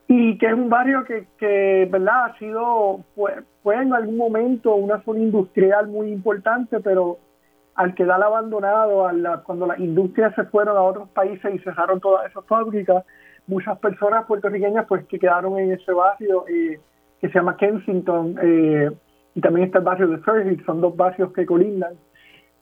y 0.07 0.37
que 0.37 0.45
es 0.45 0.53
un 0.53 0.69
barrio 0.69 1.03
que, 1.03 1.27
que 1.37 1.87
¿verdad? 1.91 2.25
Ha 2.25 2.37
sido, 2.37 3.01
fue, 3.15 3.33
fue 3.63 3.75
en 3.75 3.93
algún 3.93 4.17
momento 4.17 4.75
una 4.75 5.01
zona 5.03 5.19
industrial 5.19 5.87
muy 5.87 6.11
importante, 6.11 6.79
pero 6.79 7.17
al 7.75 7.93
quedar 7.93 8.23
abandonado, 8.23 9.07
cuando 9.43 9.67
las 9.67 9.79
industrias 9.79 10.33
se 10.35 10.45
fueron 10.45 10.77
a 10.77 10.81
otros 10.81 11.09
países 11.09 11.53
y 11.53 11.59
cerraron 11.59 11.99
todas 11.99 12.29
esas 12.29 12.45
fábricas, 12.45 13.03
muchas 13.47 13.77
personas 13.79 14.25
puertorriqueñas 14.25 14.85
pues 14.87 15.05
que 15.05 15.19
quedaron 15.19 15.59
en 15.59 15.73
ese 15.73 15.91
barrio 15.91 16.45
eh, 16.47 16.79
que 17.19 17.27
se 17.27 17.33
llama 17.33 17.57
Kensington 17.57 18.37
eh, 18.41 18.91
y 19.35 19.41
también 19.41 19.67
está 19.67 19.79
el 19.79 19.83
barrio 19.83 20.07
de 20.07 20.17
Fairfield, 20.19 20.65
son 20.65 20.81
dos 20.81 20.95
barrios 20.95 21.33
que 21.33 21.45
colindan. 21.45 21.95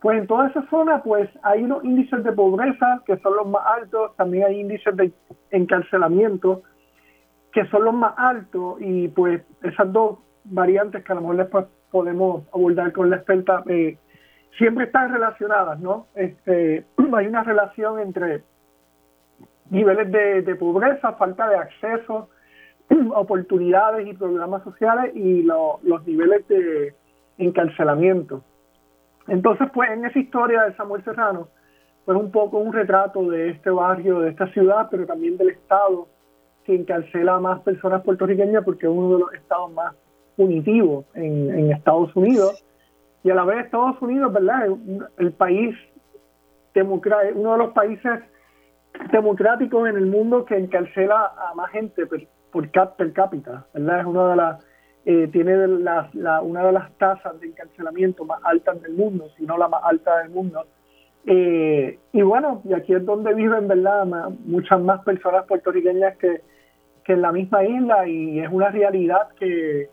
Pues 0.02 0.18
en 0.18 0.28
toda 0.28 0.50
esa 0.50 0.68
zona 0.70 1.02
pues 1.04 1.30
hay 1.44 1.64
unos 1.64 1.84
índices 1.86 2.24
de 2.24 2.32
pobreza 2.32 3.02
que 3.06 3.18
son 3.18 3.36
los 3.36 3.48
más 3.48 3.64
altos, 3.66 4.16
también 4.18 4.46
hay 4.46 4.60
índices 4.60 4.96
de 4.98 5.14
encarcelamiento 5.52 6.64
que 7.54 7.66
son 7.68 7.86
los 7.86 7.94
más 7.94 8.16
altos 8.18 8.78
y 8.82 9.10
pues 9.10 9.44
esas 9.62 9.94
dos 9.94 10.18
variantes 10.44 11.04
que 11.04 11.12
a 11.12 11.16
lo 11.16 11.22
mejor 11.22 11.38
después 11.38 11.66
podemos 11.92 12.44
abordar 12.52 12.92
con 12.92 13.12
la 13.12 13.18
experta 13.18 13.64
eh, 13.68 13.98
siempre 14.58 14.86
están 14.86 15.12
relacionadas, 15.12 15.80
¿no? 15.80 16.08
Este, 16.16 16.86
hay 17.16 17.28
una 17.28 17.44
relación 17.44 18.00
entre 18.00 18.44
niveles 19.70 20.12
de, 20.12 20.56
pobreza, 20.56 21.14
falta 21.14 21.50
de 21.50 21.58
acceso, 21.58 22.30
oportunidades 23.16 24.08
y 24.08 24.14
programas 24.14 24.64
sociales 24.64 25.16
y 25.16 25.44
los 25.44 26.06
niveles 26.06 26.48
de 26.48 26.94
encarcelamiento. 27.38 28.44
Entonces, 29.28 29.70
pues 29.74 29.90
en 29.92 30.06
esa 30.06 30.20
historia 30.20 30.64
de 30.64 30.76
Samuel 30.76 31.04
Serrano, 31.04 31.48
pues 32.06 32.18
un 32.18 32.32
poco 32.32 32.58
un 32.58 32.74
retrato 32.74 33.30
de 33.30 33.52
este 33.52 33.70
barrio, 33.70 34.20
de 34.20 34.32
esta 34.32 34.48
ciudad, 34.48 34.90
pero 34.92 35.06
también 35.06 35.38
del 35.38 35.50
Estado 35.50 36.08
que 36.66 36.76
encarcela 36.76 37.36
a 37.36 37.40
más 37.40 37.62
personas 37.62 38.04
puertorriqueñas 38.04 38.64
porque 38.64 38.86
es 38.86 38.92
uno 38.92 39.16
de 39.16 39.20
los 39.22 39.34
estados 39.34 39.72
más 39.72 39.96
punitivos 40.36 41.06
en 41.14 41.72
Estados 41.72 42.14
Unidos 42.16 42.64
y 43.24 43.30
a 43.30 43.36
la 43.36 43.46
vez 43.46 43.66
Estados 43.66 44.02
Unidos, 44.02 44.34
¿verdad? 44.34 44.68
El 45.18 45.32
país 45.34 45.76
democrático, 46.74 47.40
uno 47.40 47.54
de 47.54 47.58
los 47.58 47.74
países 47.74 48.20
democráticos 49.12 49.88
en 49.90 49.96
el 49.96 50.06
mundo 50.08 50.46
que 50.46 50.58
encarcela 50.58 51.32
a 51.38 51.54
más 51.56 51.72
gente 51.72 52.06
por, 52.06 52.22
por 52.52 52.96
per 52.96 53.14
cápita, 53.14 53.66
¿verdad? 53.74 54.00
Es 54.02 54.06
una 54.06 54.30
de 54.30 54.36
las 54.36 54.66
eh, 55.06 55.28
tiene 55.34 55.68
la, 55.68 56.10
una 56.42 56.66
de 56.66 56.72
las 56.72 56.92
tasas 56.98 57.38
de 57.42 57.48
encarcelamiento 57.48 58.24
más 58.24 58.40
altas 58.44 58.82
del 58.82 58.94
mundo, 58.94 59.30
si 59.38 59.46
no 59.46 59.58
la 59.58 59.68
más 59.68 59.82
alta 59.84 60.20
del 60.20 60.30
mundo. 60.30 60.66
Eh, 61.26 62.00
y 62.12 62.22
bueno, 62.22 62.62
y 62.64 62.74
aquí 62.74 62.94
es 62.94 63.06
donde 63.06 63.34
viven, 63.34 63.68
¿verdad? 63.68 64.06
muchas 64.46 64.80
más 64.82 65.04
personas 65.04 65.46
puertorriqueñas 65.46 66.18
que, 66.18 66.42
que 67.04 67.14
en 67.14 67.22
la 67.22 67.34
misma 67.34 67.66
isla 67.66 68.08
y 68.08 68.40
es 68.40 68.50
una 68.50 68.70
realidad 68.70 69.28
que, 69.40 69.90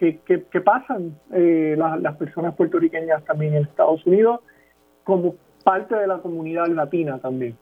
que, 0.00 0.60
pasan 0.64 1.14
eh, 1.32 1.76
las 1.76 2.16
personas 2.16 2.54
puertorriqueñas 2.54 3.22
también 3.24 3.54
en 3.54 3.64
Estados 3.64 4.04
Unidos 4.06 4.40
como 5.04 5.34
parte 5.62 5.94
de 5.94 6.06
la 6.06 6.18
comunidad 6.18 6.68
latina 6.68 7.18
también. 7.18 7.56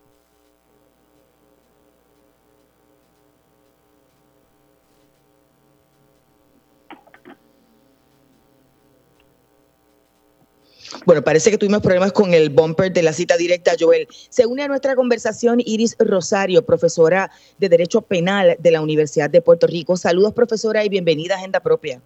Bueno, 11.04 11.23
parece 11.23 11.50
que 11.50 11.59
tuvimos 11.59 11.80
problemas 11.80 12.12
con 12.12 12.35
el 12.35 12.50
bumper 12.50 12.92
de 12.92 13.02
la 13.02 13.12
cita 13.12 13.37
directa, 13.37 13.73
Joel. 13.78 14.07
Se 14.30 14.47
une 14.47 14.62
a 14.62 14.68
nuestra 14.68 14.95
conversación 14.95 15.59
Iris 15.64 15.97
Rosario, 15.99 16.64
profesora 16.64 17.30
de 17.59 17.68
Derecho 17.68 18.02
Penal 18.02 18.57
de 18.59 18.71
la 18.71 18.80
Universidad 18.80 19.30
de 19.30 19.42
Puerto 19.42 19.66
Rico. 19.66 19.97
Saludos, 19.97 20.35
profesora, 20.35 20.85
y 20.85 20.88
bienvenida 20.88 21.35
a 21.35 21.38
Agenda 21.38 21.61
Propia. 21.61 22.02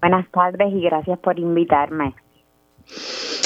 Buenas 0.00 0.30
tardes 0.30 0.72
y 0.72 0.82
gracias 0.82 1.18
por 1.18 1.38
invitarme. 1.38 2.14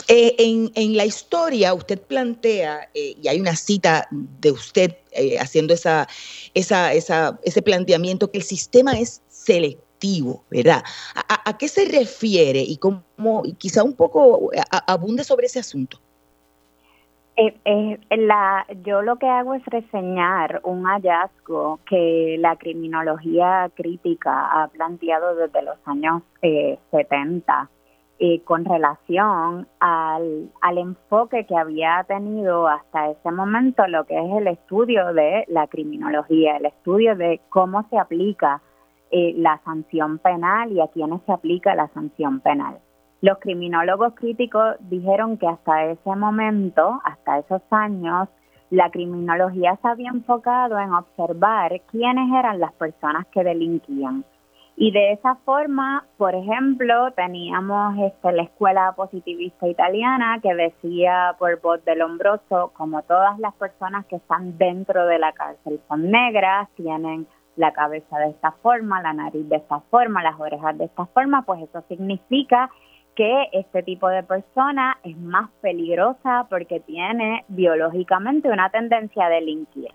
Eh, 0.08 0.36
en, 0.74 0.96
la 0.96 1.04
historia 1.04 1.74
usted 1.74 2.00
plantea, 2.00 2.88
eh, 2.94 3.16
y 3.20 3.28
hay 3.28 3.40
una 3.40 3.56
cita 3.56 4.06
de 4.10 4.52
usted 4.52 4.96
eh, 5.10 5.36
haciendo 5.38 5.74
esa, 5.74 6.08
esa, 6.54 6.92
esa, 6.92 7.38
ese 7.42 7.60
planteamiento, 7.60 8.30
que 8.30 8.38
el 8.38 8.44
sistema 8.44 8.98
es 8.98 9.22
selectivo, 9.28 10.44
¿verdad? 10.50 10.84
¿A, 11.28 11.58
qué 11.58 11.66
se 11.68 11.86
refiere 11.86 12.60
y 12.60 12.76
cómo, 12.76 13.02
quizá 13.58 13.82
un 13.82 13.94
poco 13.94 14.50
abunde 14.86 15.24
sobre 15.24 15.46
ese 15.46 15.58
asunto? 15.58 16.00
Eh, 17.38 17.54
eh, 17.66 17.98
la, 18.16 18.64
yo 18.82 19.02
lo 19.02 19.16
que 19.16 19.28
hago 19.28 19.54
es 19.54 19.64
reseñar 19.66 20.60
un 20.64 20.84
hallazgo 20.84 21.80
que 21.84 22.36
la 22.38 22.56
criminología 22.56 23.70
crítica 23.74 24.62
ha 24.62 24.68
planteado 24.68 25.34
desde 25.34 25.62
los 25.62 25.76
años 25.86 26.22
eh, 26.40 26.78
70 26.90 27.68
eh, 28.18 28.40
con 28.44 28.64
relación 28.64 29.68
al, 29.78 30.50
al 30.62 30.78
enfoque 30.78 31.44
que 31.44 31.54
había 31.54 32.02
tenido 32.08 32.66
hasta 32.66 33.10
ese 33.10 33.30
momento 33.30 33.86
lo 33.88 34.06
que 34.06 34.18
es 34.18 34.32
el 34.38 34.46
estudio 34.46 35.12
de 35.12 35.44
la 35.48 35.66
criminología, 35.66 36.56
el 36.56 36.64
estudio 36.64 37.14
de 37.14 37.42
cómo 37.50 37.86
se 37.90 37.98
aplica 37.98 38.62
eh, 39.10 39.34
la 39.36 39.60
sanción 39.64 40.18
penal 40.18 40.72
y 40.72 40.80
a 40.80 40.88
quienes 40.88 41.20
se 41.26 41.32
aplica 41.32 41.74
la 41.74 41.88
sanción 41.88 42.40
penal. 42.40 42.78
Los 43.22 43.38
criminólogos 43.38 44.14
críticos 44.14 44.76
dijeron 44.80 45.38
que 45.38 45.48
hasta 45.48 45.84
ese 45.86 46.16
momento, 46.16 47.00
hasta 47.04 47.38
esos 47.38 47.62
años, 47.70 48.28
la 48.70 48.90
criminología 48.90 49.78
se 49.80 49.88
había 49.88 50.10
enfocado 50.10 50.78
en 50.78 50.92
observar 50.92 51.80
quiénes 51.90 52.32
eran 52.32 52.60
las 52.60 52.72
personas 52.74 53.26
que 53.28 53.44
delinquían. 53.44 54.24
Y 54.78 54.90
de 54.90 55.12
esa 55.12 55.36
forma, 55.36 56.04
por 56.18 56.34
ejemplo, 56.34 57.10
teníamos 57.12 57.96
este, 57.98 58.32
la 58.32 58.42
escuela 58.42 58.92
positivista 58.92 59.66
italiana 59.66 60.38
que 60.42 60.54
decía 60.54 61.34
por 61.38 61.58
voz 61.62 61.82
del 61.86 62.02
hombroso, 62.02 62.72
como 62.74 63.02
todas 63.02 63.38
las 63.38 63.54
personas 63.54 64.04
que 64.04 64.16
están 64.16 64.58
dentro 64.58 65.06
de 65.06 65.18
la 65.18 65.32
cárcel 65.32 65.80
son 65.88 66.10
negras, 66.10 66.68
tienen 66.76 67.26
la 67.56 67.72
cabeza 67.72 68.18
de 68.18 68.28
esta 68.28 68.52
forma, 68.52 69.00
la 69.00 69.14
nariz 69.14 69.48
de 69.48 69.56
esta 69.56 69.80
forma, 69.90 70.22
las 70.22 70.38
orejas 70.38 70.76
de 70.76 70.84
esta 70.84 71.06
forma, 71.06 71.40
pues 71.46 71.62
eso 71.62 71.82
significa 71.88 72.70
que 73.16 73.48
este 73.52 73.82
tipo 73.82 74.08
de 74.08 74.22
persona 74.22 74.98
es 75.02 75.16
más 75.16 75.50
peligrosa 75.62 76.46
porque 76.48 76.80
tiene 76.80 77.44
biológicamente 77.48 78.50
una 78.50 78.70
tendencia 78.70 79.26
a 79.26 79.30
delinquir. 79.30 79.90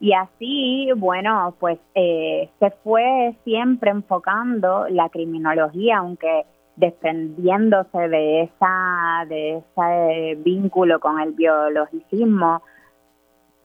Y 0.00 0.12
así, 0.12 0.90
bueno, 0.96 1.54
pues 1.58 1.78
eh, 1.94 2.48
se 2.60 2.70
fue 2.82 3.34
siempre 3.44 3.90
enfocando 3.90 4.86
la 4.88 5.08
criminología, 5.08 5.98
aunque 5.98 6.44
desprendiéndose 6.76 8.08
de 8.08 8.42
esa 8.42 9.24
de 9.28 9.58
ese 9.58 10.34
vínculo 10.42 11.00
con 11.00 11.20
el 11.20 11.32
biologicismo, 11.32 12.62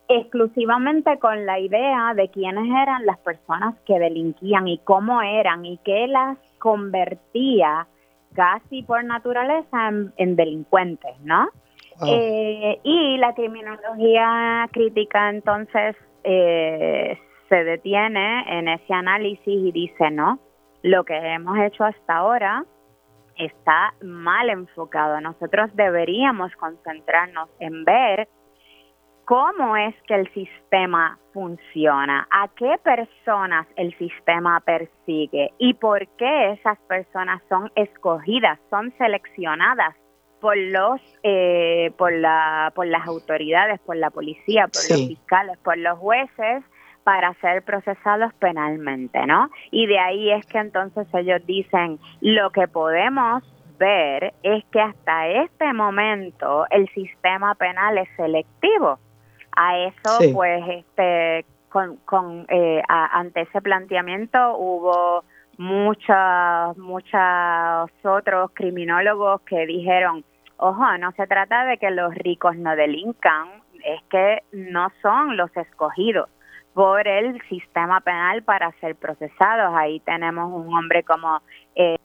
exclusivamente 0.07 1.19
con 1.19 1.45
la 1.45 1.59
idea 1.59 2.13
de 2.15 2.29
quiénes 2.29 2.65
eran 2.65 3.05
las 3.05 3.19
personas 3.19 3.75
que 3.85 3.99
delinquían 3.99 4.67
y 4.67 4.79
cómo 4.79 5.21
eran 5.21 5.65
y 5.65 5.77
qué 5.83 6.07
las 6.07 6.37
convertía 6.57 7.87
casi 8.39 8.83
por 8.83 9.03
naturaleza 9.03 9.89
en, 10.15 10.35
delincuentes, 10.37 11.19
¿no? 11.19 11.49
Eh, 12.07 12.79
y 12.83 13.17
la 13.17 13.33
criminología 13.33 14.65
crítica 14.71 15.29
entonces 15.29 15.97
eh, 16.23 17.19
se 17.49 17.63
detiene 17.65 18.57
en 18.57 18.69
ese 18.69 18.93
análisis 18.93 19.45
y 19.45 19.73
dice, 19.73 20.09
no, 20.09 20.39
lo 20.83 21.03
que 21.03 21.17
hemos 21.17 21.57
hecho 21.59 21.83
hasta 21.83 22.15
ahora 22.15 22.63
está 23.35 23.93
mal 24.01 24.49
enfocado. 24.49 25.19
Nosotros 25.19 25.69
deberíamos 25.73 26.53
concentrarnos 26.55 27.49
en 27.59 27.83
ver 27.83 28.29
cómo 29.29 29.77
es 29.77 29.93
que 30.07 30.15
el 30.15 30.27
sistema 30.33 31.19
funciona, 31.33 32.27
a 32.31 32.47
qué 32.47 32.79
personas 32.83 33.67
el 33.75 33.95
sistema 33.99 34.59
persigue 34.61 35.51
y 35.59 35.75
por 35.75 36.07
qué 36.17 36.53
esas 36.53 36.79
personas 36.87 37.39
son 37.47 37.71
escogidas, 37.75 38.57
son 38.71 38.91
seleccionadas 38.97 39.95
por 40.41 40.57
los 40.57 40.99
eh, 41.21 41.91
por 41.95 42.11
la 42.11 42.71
por 42.73 42.87
las 42.87 43.05
autoridades, 43.07 43.79
por 43.81 43.97
la 43.97 44.09
policía, 44.09 44.63
por 44.63 44.81
los 44.89 45.07
fiscales, 45.07 45.59
por 45.59 45.77
los 45.77 45.99
jueces 45.99 46.63
para 47.03 47.35
ser 47.35 47.61
procesados 47.61 48.33
penalmente, 48.39 49.27
¿no? 49.27 49.51
Y 49.69 49.85
de 49.85 49.99
ahí 49.99 50.31
es 50.31 50.43
que 50.47 50.57
entonces 50.57 51.07
ellos 51.13 51.45
dicen 51.45 51.99
lo 52.21 52.49
que 52.49 52.67
podemos 52.67 53.43
ver 53.77 54.33
es 54.41 54.65
que 54.71 54.81
hasta 54.81 55.27
este 55.27 55.71
momento 55.71 56.65
el 56.71 56.89
sistema 56.95 57.53
penal 57.53 57.99
es 57.99 58.09
selectivo 58.17 58.97
a 59.61 59.77
eso, 59.77 60.19
pues, 60.33 60.63
este, 60.69 61.45
con, 61.67 61.97
con 62.05 62.45
eh, 62.47 62.81
ante 62.87 63.41
ese 63.41 63.61
planteamiento 63.61 64.57
hubo 64.57 65.25
muchos, 65.57 66.77
muchos 66.77 67.91
otros 68.03 68.51
criminólogos 68.53 69.41
que 69.41 69.65
dijeron, 69.65 70.23
ojo, 70.55 70.97
no 70.97 71.11
se 71.11 71.27
trata 71.27 71.65
de 71.65 71.77
que 71.77 71.91
los 71.91 72.15
ricos 72.15 72.55
no 72.55 72.73
delincan, 72.77 73.49
es 73.83 74.01
que 74.09 74.43
no 74.53 74.93
son 75.01 75.35
los 75.35 75.55
escogidos 75.57 76.29
por 76.73 77.05
el 77.05 77.41
sistema 77.49 77.99
penal 77.99 78.43
para 78.43 78.71
ser 78.79 78.95
procesados. 78.95 79.75
Ahí 79.75 79.99
tenemos 79.99 80.53
un 80.53 80.73
hombre 80.73 81.03
como 81.03 81.41
eh, 81.75 81.97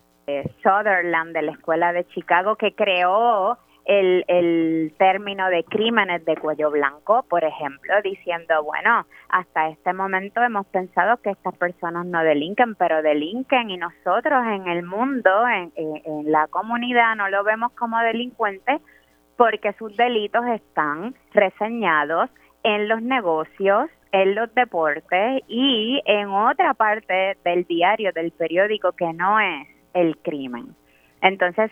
Sutherland 0.60 1.32
de 1.34 1.42
la 1.42 1.52
Escuela 1.52 1.92
de 1.92 2.04
Chicago 2.08 2.56
que 2.56 2.74
creó 2.74 3.58
el, 3.84 4.24
el 4.28 4.94
término 4.98 5.48
de 5.48 5.64
crímenes 5.64 6.24
de 6.24 6.36
cuello 6.36 6.70
blanco, 6.70 7.24
por 7.28 7.44
ejemplo, 7.44 7.94
diciendo, 8.02 8.62
bueno, 8.64 9.06
hasta 9.28 9.68
este 9.68 9.92
momento 9.92 10.42
hemos 10.42 10.66
pensado 10.66 11.18
que 11.18 11.30
estas 11.30 11.56
personas 11.56 12.06
no 12.06 12.22
delinquen, 12.22 12.74
pero 12.76 13.02
delinquen 13.02 13.70
y 13.70 13.76
nosotros 13.76 14.44
en 14.46 14.68
el 14.68 14.84
mundo, 14.84 15.30
en, 15.48 15.72
en 15.76 16.32
la 16.32 16.46
comunidad, 16.48 17.14
no 17.16 17.28
lo 17.28 17.44
vemos 17.44 17.72
como 17.72 17.98
delincuentes 18.00 18.80
porque 19.36 19.72
sus 19.74 19.96
delitos 19.96 20.44
están 20.46 21.14
reseñados 21.32 22.30
en 22.62 22.88
los 22.88 23.02
negocios, 23.02 23.90
en 24.12 24.34
los 24.34 24.54
deportes 24.54 25.42
y 25.48 26.00
en 26.06 26.28
otra 26.28 26.74
parte 26.74 27.36
del 27.44 27.64
diario, 27.64 28.12
del 28.12 28.30
periódico 28.30 28.92
que 28.92 29.12
no 29.12 29.40
es 29.40 29.66
el 29.92 30.16
crimen. 30.18 30.74
Entonces, 31.20 31.70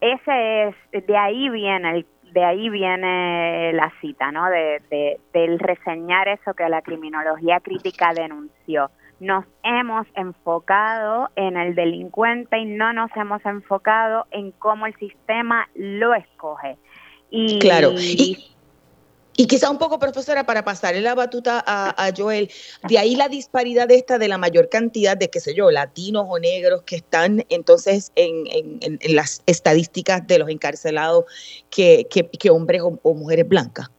ese 0.00 0.68
es, 0.68 1.06
de 1.06 1.16
ahí 1.16 1.48
viene 1.48 1.90
el 1.90 2.06
de 2.32 2.44
ahí 2.44 2.68
viene 2.68 3.72
la 3.72 3.90
cita, 4.02 4.30
¿no? 4.30 4.50
De, 4.50 4.82
de, 4.90 5.18
del 5.32 5.58
reseñar 5.58 6.28
eso 6.28 6.52
que 6.52 6.68
la 6.68 6.82
criminología 6.82 7.60
crítica 7.60 8.12
denunció. 8.14 8.90
Nos 9.20 9.46
hemos 9.62 10.06
enfocado 10.14 11.30
en 11.34 11.56
el 11.56 11.74
delincuente 11.74 12.58
y 12.58 12.66
no 12.66 12.92
nos 12.92 13.10
hemos 13.16 13.42
enfocado 13.46 14.26
en 14.32 14.50
cómo 14.50 14.86
el 14.86 14.94
sistema 14.96 15.66
lo 15.74 16.12
escoge. 16.12 16.76
Y, 17.30 17.58
claro. 17.58 17.92
Y, 17.92 18.55
y 19.36 19.46
quizá 19.46 19.70
un 19.70 19.78
poco, 19.78 19.98
profesora, 19.98 20.44
para 20.44 20.64
pasarle 20.64 21.02
la 21.02 21.14
batuta 21.14 21.62
a, 21.66 22.10
Joel, 22.16 22.50
de 22.88 22.98
ahí 22.98 23.16
la 23.16 23.28
disparidad 23.28 23.90
esta 23.90 24.18
de 24.18 24.28
la 24.28 24.38
mayor 24.38 24.68
cantidad 24.68 25.16
de, 25.16 25.28
qué 25.28 25.40
sé 25.40 25.54
yo, 25.54 25.70
latinos 25.70 26.26
o 26.28 26.38
negros 26.38 26.82
que 26.82 26.96
están 26.96 27.44
entonces 27.50 28.12
en, 28.14 28.46
las 29.14 29.42
estadísticas 29.46 30.26
de 30.26 30.38
los 30.38 30.48
encarcelados 30.48 31.24
que, 31.70 32.06
que, 32.10 32.50
hombres 32.50 32.82
o, 32.82 33.14
mujeres 33.14 33.46
blancas. 33.46 33.90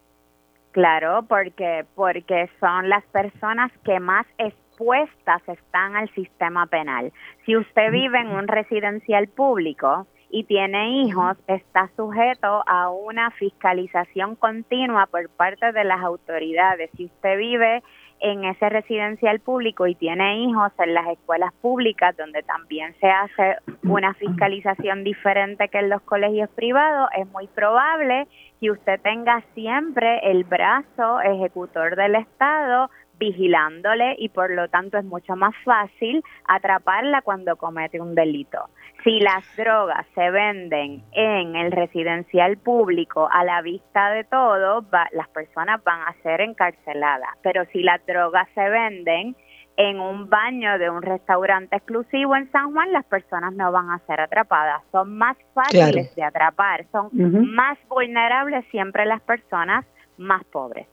Claro, 0.72 1.24
porque, 1.28 1.86
porque 1.96 2.50
son 2.60 2.90
las 2.90 3.04
personas 3.06 3.72
que 3.84 4.00
más 4.00 4.26
expuestas 4.38 5.42
están 5.48 5.96
al 5.96 6.12
sistema 6.14 6.66
penal. 6.68 7.12
Si 7.46 7.56
usted 7.56 7.92
vive 7.92 8.20
en 8.20 8.28
un 8.28 8.48
residencial 8.48 9.28
público, 9.28 10.08
y 10.30 10.44
tiene 10.44 11.04
hijos 11.04 11.38
está 11.48 11.90
sujeto 11.96 12.64
a 12.68 12.90
una 12.90 13.32
fiscalización 13.32 14.36
continua 14.36 15.06
por 15.08 15.30
parte 15.30 15.72
de 15.72 15.84
las 15.84 16.02
autoridades. 16.04 16.90
Si 16.98 17.06
usted 17.06 17.38
vive 17.38 17.82
en 18.20 18.44
ese 18.46 18.70
residencial 18.70 19.40
público 19.40 19.86
y 19.88 19.96
tiene 19.96 20.40
hijos 20.40 20.72
en 20.80 20.94
las 20.94 21.08
escuelas 21.08 21.54
públicas 21.62 22.16
donde 22.18 22.42
también 22.44 22.96
se 23.00 23.08
hace 23.08 23.58
una 23.84 24.14
fiscalización 24.16 25.04
diferente 25.04 25.70
que 25.70 25.80
en 25.80 25.90
los 25.90 26.02
colegios 26.02 26.50
privados, 26.52 27.10
es 27.18 27.28
muy 27.28 27.48
probable 27.48 28.28
que 28.60 28.72
usted 28.72 29.00
tenga 29.02 29.44
siempre 29.54 30.20
el 30.32 30.44
brazo 30.44 31.22
ejecutor 31.22 31.96
del 31.96 32.16
Estado 32.16 32.90
vigilándole 33.18 34.16
y 34.18 34.30
por 34.30 34.52
lo 34.52 34.68
tanto 34.70 34.98
es 34.98 35.06
mucho 35.06 35.36
más 35.36 35.54
fácil 35.64 36.24
atraparla 36.48 37.22
cuando 37.22 37.56
comete 37.56 38.00
un 38.00 38.16
delito. 38.16 38.70
Si 39.04 39.20
las 39.20 39.44
drogas 39.56 40.06
se 40.16 40.32
venden 40.32 41.04
en 41.12 41.56
el 41.56 41.72
residencial 41.72 42.58
público 42.58 43.30
a 43.32 43.44
la 43.44 43.62
vista 43.62 44.10
de 44.12 44.24
todos, 44.24 44.86
las 45.12 45.28
personas 45.30 45.84
van 45.84 46.02
a 46.02 46.14
ser 46.24 46.42
encarceladas. 46.42 47.30
Pero 47.42 47.66
si 47.72 47.84
las 47.84 48.06
drogas 48.06 48.48
se 48.54 48.70
venden 48.70 49.36
en 49.78 50.00
un 50.00 50.28
baño 50.30 50.80
de 50.80 50.90
un 50.90 51.04
restaurante 51.04 51.76
exclusivo 51.76 52.36
en 52.36 52.52
San 52.52 52.74
Juan, 52.74 52.92
las 52.92 53.06
personas 53.06 53.54
no 53.54 53.72
van 53.72 53.92
a 53.92 54.00
ser 54.08 54.20
atrapadas. 54.20 54.82
Son 54.92 55.16
más 55.16 55.38
fáciles 55.54 56.14
de 56.16 56.24
atrapar, 56.24 56.86
son 56.92 57.10
más 57.54 57.78
vulnerables 57.88 58.66
siempre 58.72 59.06
las 59.06 59.22
personas 59.22 59.86
más 60.18 60.44
pobres. 60.46 60.88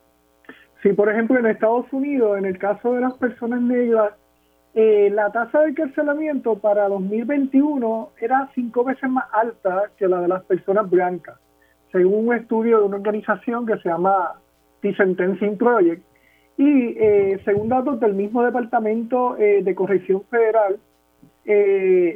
Sí, 0.85 0.93
por 0.93 1.09
ejemplo, 1.09 1.39
en 1.39 1.47
Estados 1.47 1.91
Unidos, 1.91 2.37
en 2.37 2.45
el 2.45 2.59
caso 2.59 2.93
de 2.93 3.01
las 3.01 3.15
personas 3.15 3.59
negras, 3.59 4.13
eh, 4.75 5.09
la 5.11 5.31
tasa 5.31 5.61
de 5.61 5.69
encarcelamiento 5.69 6.59
para 6.59 6.87
2021 6.89 8.11
era 8.21 8.51
cinco 8.53 8.83
veces 8.83 9.09
más 9.09 9.25
alta 9.33 9.89
que 9.97 10.07
la 10.07 10.21
de 10.21 10.27
las 10.27 10.43
personas 10.43 10.87
blancas, 10.87 11.39
según 11.91 12.27
un 12.27 12.35
estudio 12.35 12.77
de 12.77 12.85
una 12.85 12.97
organización 12.97 13.65
que 13.65 13.77
se 13.77 13.89
llama 13.89 14.33
The 14.81 14.93
Sentencing 14.93 15.57
Project. 15.57 16.03
Y 16.55 16.95
eh, 16.99 17.41
según 17.45 17.67
datos 17.67 17.99
del 17.99 18.13
mismo 18.13 18.43
Departamento 18.43 19.37
eh, 19.39 19.63
de 19.63 19.73
Corrección 19.73 20.21
Federal, 20.29 20.77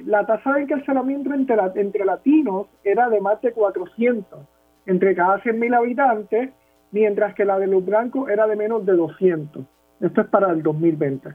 la 0.06 0.28
tasa 0.28 0.54
de 0.54 0.62
encarcelamiento 0.62 1.34
entre, 1.34 1.56
entre 1.74 2.06
latinos 2.06 2.68
era 2.84 3.10
de 3.10 3.20
más 3.20 3.42
de 3.42 3.52
400 3.52 4.40
entre 4.86 5.16
cada 5.16 5.40
100.000 5.42 5.76
habitantes, 5.76 6.50
mientras 6.92 7.34
que 7.36 7.46
la 7.46 7.60
de 7.60 7.68
los 7.68 7.86
blancos 7.86 8.30
era 8.30 8.48
de 8.48 8.56
menos 8.56 8.86
de 8.86 8.94
200. 8.94 9.66
Esto 10.02 10.22
es 10.22 10.28
para 10.28 10.52
el 10.52 10.64
2020. 10.64 11.30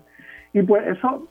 Y 0.52 0.62
pues 0.62 0.86
eso, 0.86 1.28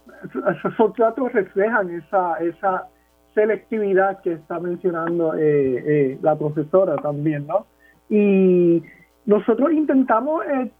esos 0.65 0.95
datos 0.95 1.31
reflejan 1.31 1.89
esa, 1.91 2.37
esa 2.39 2.87
selectividad 3.33 4.21
que 4.21 4.33
está 4.33 4.59
mencionando 4.59 5.33
eh, 5.35 5.83
eh, 5.85 6.19
la 6.21 6.35
profesora 6.35 6.97
también, 6.97 7.47
¿no? 7.47 7.65
Y 8.09 8.83
nosotros 9.25 9.71
intentamos 9.71 10.45
eh, 10.45 10.71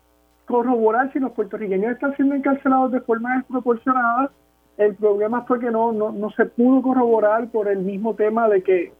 corroborar 0.46 1.12
si 1.14 1.20
los 1.20 1.32
puertorriqueños 1.32 1.94
están 1.94 2.16
siendo 2.16 2.36
encarcelados 2.36 2.92
de 2.92 3.02
forma 3.02 3.38
desproporcionada. 3.38 4.32
El 4.78 4.96
problema 4.96 5.44
fue 5.44 5.60
que 5.60 5.72
no, 5.72 5.92
no, 5.92 6.12
no 6.12 6.30
se 6.32 6.46
pudo 6.46 6.82
corroborar 6.82 7.50
por 7.50 7.68
el 7.68 7.80
mismo 7.80 8.14
tema 8.16 8.50
de 8.50 8.62
que 8.62 8.92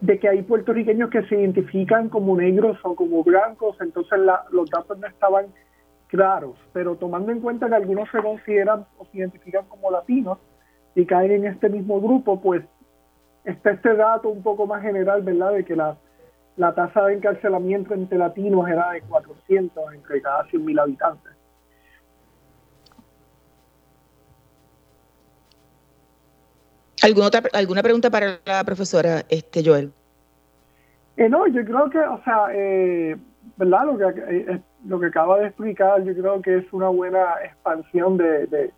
de 0.00 0.18
que 0.18 0.28
hay 0.28 0.42
puertorriqueños 0.42 1.10
que 1.10 1.22
se 1.24 1.36
identifican 1.36 2.08
como 2.08 2.36
negros 2.36 2.78
o 2.82 2.94
como 2.94 3.22
blancos, 3.22 3.76
entonces 3.80 4.18
los 4.50 4.70
datos 4.70 4.98
no 4.98 5.06
estaban 5.06 5.46
claros, 6.06 6.56
pero 6.72 6.96
tomando 6.96 7.30
en 7.30 7.40
cuenta 7.40 7.68
que 7.68 7.74
algunos 7.74 8.08
se 8.10 8.22
consideran 8.22 8.86
o 8.98 9.04
se 9.06 9.18
identifican 9.18 9.66
como 9.66 9.90
latinos 9.90 10.38
y 10.94 11.04
caen 11.06 11.32
en 11.32 11.46
este 11.46 11.68
mismo 11.68 12.00
grupo, 12.00 12.40
pues 12.40 12.64
está 13.44 13.70
este 13.72 13.94
dato 13.94 14.28
un 14.28 14.42
poco 14.42 14.66
más 14.66 14.82
general, 14.82 15.22
¿verdad?, 15.22 15.52
de 15.52 15.64
que 15.64 15.76
la, 15.76 15.96
la 16.56 16.74
tasa 16.74 17.06
de 17.06 17.14
encarcelamiento 17.14 17.94
entre 17.94 18.18
latinos 18.18 18.68
era 18.68 18.90
de 18.90 19.02
400 19.02 19.94
entre 19.94 20.20
cada 20.20 20.44
100.000 20.46 20.80
habitantes. 20.80 21.32
¿Alguna, 27.02 27.26
otra, 27.26 27.42
¿Alguna 27.52 27.82
pregunta 27.82 28.10
para 28.10 28.40
la 28.44 28.64
profesora 28.64 29.22
este 29.28 29.64
Joel? 29.64 29.92
Eh, 31.16 31.28
no, 31.28 31.46
yo 31.46 31.64
creo 31.64 31.90
que, 31.90 31.98
o 31.98 32.22
sea, 32.24 32.46
eh, 32.52 33.16
¿verdad? 33.56 33.86
Lo 33.86 33.98
que, 33.98 34.04
eh, 34.28 34.60
lo 34.86 35.00
que 35.00 35.06
acaba 35.06 35.38
de 35.38 35.46
explicar, 35.46 36.02
yo 36.02 36.14
creo 36.14 36.40
que 36.42 36.58
es 36.58 36.72
una 36.72 36.88
buena 36.88 37.24
expansión 37.44 38.16
de, 38.16 38.46
de 38.46 38.70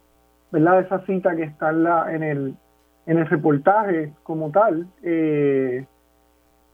¿verdad? 0.51 0.81
esa 0.81 1.05
cita 1.07 1.35
que 1.37 1.45
está 1.45 1.71
en, 1.71 1.85
la, 1.85 2.15
en, 2.15 2.23
el, 2.23 2.55
en 3.07 3.19
el 3.19 3.27
reportaje 3.27 4.13
como 4.23 4.51
tal. 4.51 4.87
Eh, 5.03 5.85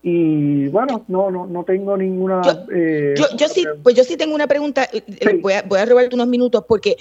y 0.00 0.68
bueno, 0.68 1.04
no, 1.08 1.30
no, 1.30 1.46
no 1.46 1.64
tengo 1.64 1.96
ninguna. 1.96 2.40
Yo, 2.42 2.52
eh, 2.72 3.14
sí, 3.48 3.64
pues 3.82 3.96
yo 3.96 4.04
sí 4.04 4.16
tengo 4.16 4.34
una 4.34 4.46
pregunta. 4.46 4.88
Eh, 4.92 5.02
eh, 5.06 5.38
voy, 5.42 5.54
a, 5.54 5.62
voy 5.62 5.80
a 5.80 5.86
robarte 5.86 6.14
unos 6.14 6.28
minutos 6.28 6.64
porque 6.68 6.96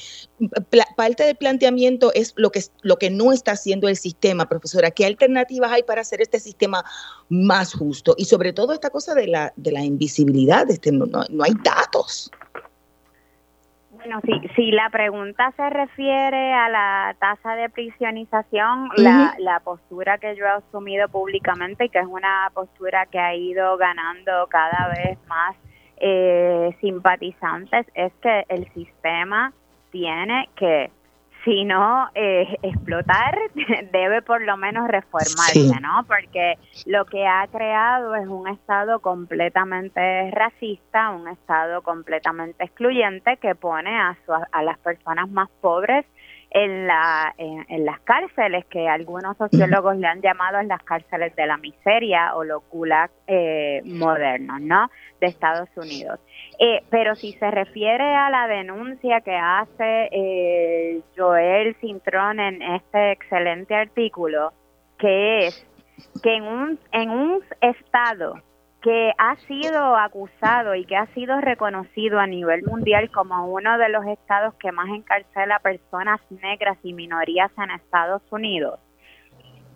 parte 0.95 1.23
del 1.23 1.35
planteamiento 1.35 2.11
es 2.13 2.33
lo 2.37 2.51
que, 2.51 2.63
lo 2.81 2.97
que 2.97 3.11
no 3.11 3.31
está 3.31 3.51
haciendo 3.51 3.87
el 3.87 3.97
sistema, 3.97 4.49
profesora. 4.49 4.89
¿Qué 4.89 5.05
alternativas 5.05 5.71
hay 5.71 5.83
para 5.83 6.01
hacer 6.01 6.21
este 6.21 6.39
sistema 6.39 6.83
más 7.29 7.73
justo? 7.73 8.15
Y 8.17 8.25
sobre 8.25 8.51
todo 8.51 8.73
esta 8.73 8.89
cosa 8.89 9.13
de 9.13 9.27
la, 9.27 9.53
de 9.55 9.71
la 9.71 9.83
invisibilidad, 9.83 10.69
este, 10.69 10.91
no, 10.91 11.05
no 11.05 11.43
hay 11.43 11.53
datos. 11.63 12.31
Bueno, 14.07 14.21
si, 14.23 14.47
si 14.55 14.71
la 14.71 14.89
pregunta 14.89 15.51
se 15.57 15.69
refiere 15.69 16.53
a 16.53 16.69
la 16.69 17.15
tasa 17.19 17.55
de 17.55 17.69
prisionización, 17.69 18.87
la, 18.95 19.35
la 19.37 19.59
postura 19.59 20.17
que 20.17 20.33
yo 20.37 20.45
he 20.45 20.47
asumido 20.47 21.09
públicamente 21.09 21.85
y 21.85 21.89
que 21.89 21.99
es 21.99 22.07
una 22.07 22.49
postura 22.53 23.05
que 23.07 23.19
ha 23.19 23.35
ido 23.35 23.75
ganando 23.75 24.47
cada 24.47 24.87
vez 24.95 25.17
más 25.27 25.57
eh, 25.97 26.73
simpatizantes 26.79 27.85
es 27.95 28.13
que 28.21 28.45
el 28.47 28.71
sistema 28.71 29.51
tiene 29.91 30.47
que 30.55 30.89
sino 31.47 32.09
eh, 32.13 32.57
explotar, 32.61 33.39
debe 33.93 34.21
por 34.21 34.41
lo 34.41 34.57
menos 34.57 34.85
reformarse, 34.89 35.79
¿no? 35.81 36.05
Porque 36.05 36.55
lo 36.85 37.05
que 37.05 37.25
ha 37.25 37.47
creado 37.47 38.15
es 38.15 38.27
un 38.27 38.49
Estado 38.49 38.99
completamente 38.99 40.29
racista, 40.31 41.11
un 41.11 41.29
Estado 41.29 41.81
completamente 41.83 42.65
excluyente 42.65 43.37
que 43.37 43.55
pone 43.55 43.97
a, 43.97 44.17
a 44.51 44.61
las 44.61 44.77
personas 44.79 45.29
más 45.29 45.47
pobres 45.61 46.05
en, 46.57 46.87
la, 46.87 47.35
en, 47.37 47.85
las 47.85 47.99
cárceles, 47.99 48.65
que 48.65 48.87
algunos 48.87 49.37
sociólogos 49.37 49.95
le 49.97 50.07
han 50.07 50.21
llamado 50.21 50.61
las 50.63 50.81
cárceles 50.83 51.35
de 51.35 51.45
la 51.45 51.57
miseria 51.57 52.35
o 52.35 52.43
los 52.43 52.63
gulag 52.69 53.11
eh, 53.27 53.81
modernos, 53.85 54.59
¿no? 54.61 54.89
De 55.21 55.27
Estados 55.27 55.69
Unidos. 55.75 56.19
Eh, 56.59 56.83
pero 56.89 57.15
si 57.15 57.33
se 57.33 57.51
refiere 57.51 58.03
a 58.15 58.31
la 58.31 58.47
denuncia 58.47 59.21
que 59.21 59.35
hace 59.35 60.09
eh, 60.11 61.01
Joel 61.15 61.75
Cintrón 61.79 62.39
en 62.39 62.61
este 62.61 63.11
excelente 63.11 63.75
artículo, 63.75 64.51
que 64.97 65.47
es 65.47 65.67
que 66.23 66.35
en 66.35 66.43
un, 66.43 66.79
en 66.91 67.09
un 67.11 67.43
estado 67.61 68.41
que 68.87 69.11
ha 69.17 69.35
sido 69.49 69.97
acusado 69.97 70.73
y 70.73 70.85
que 70.85 70.95
ha 70.95 71.07
sido 71.07 71.41
reconocido 71.41 72.21
a 72.21 72.25
nivel 72.25 72.63
mundial 72.63 73.11
como 73.11 73.51
uno 73.51 73.77
de 73.77 73.89
los 73.89 74.05
estados 74.05 74.53
que 74.61 74.71
más 74.71 74.87
encarcela 74.87 75.59
personas 75.59 76.21
negras 76.29 76.77
y 76.83 76.93
minorías 76.93 77.51
en 77.57 77.71
Estados 77.71 78.21
Unidos, 78.31 78.79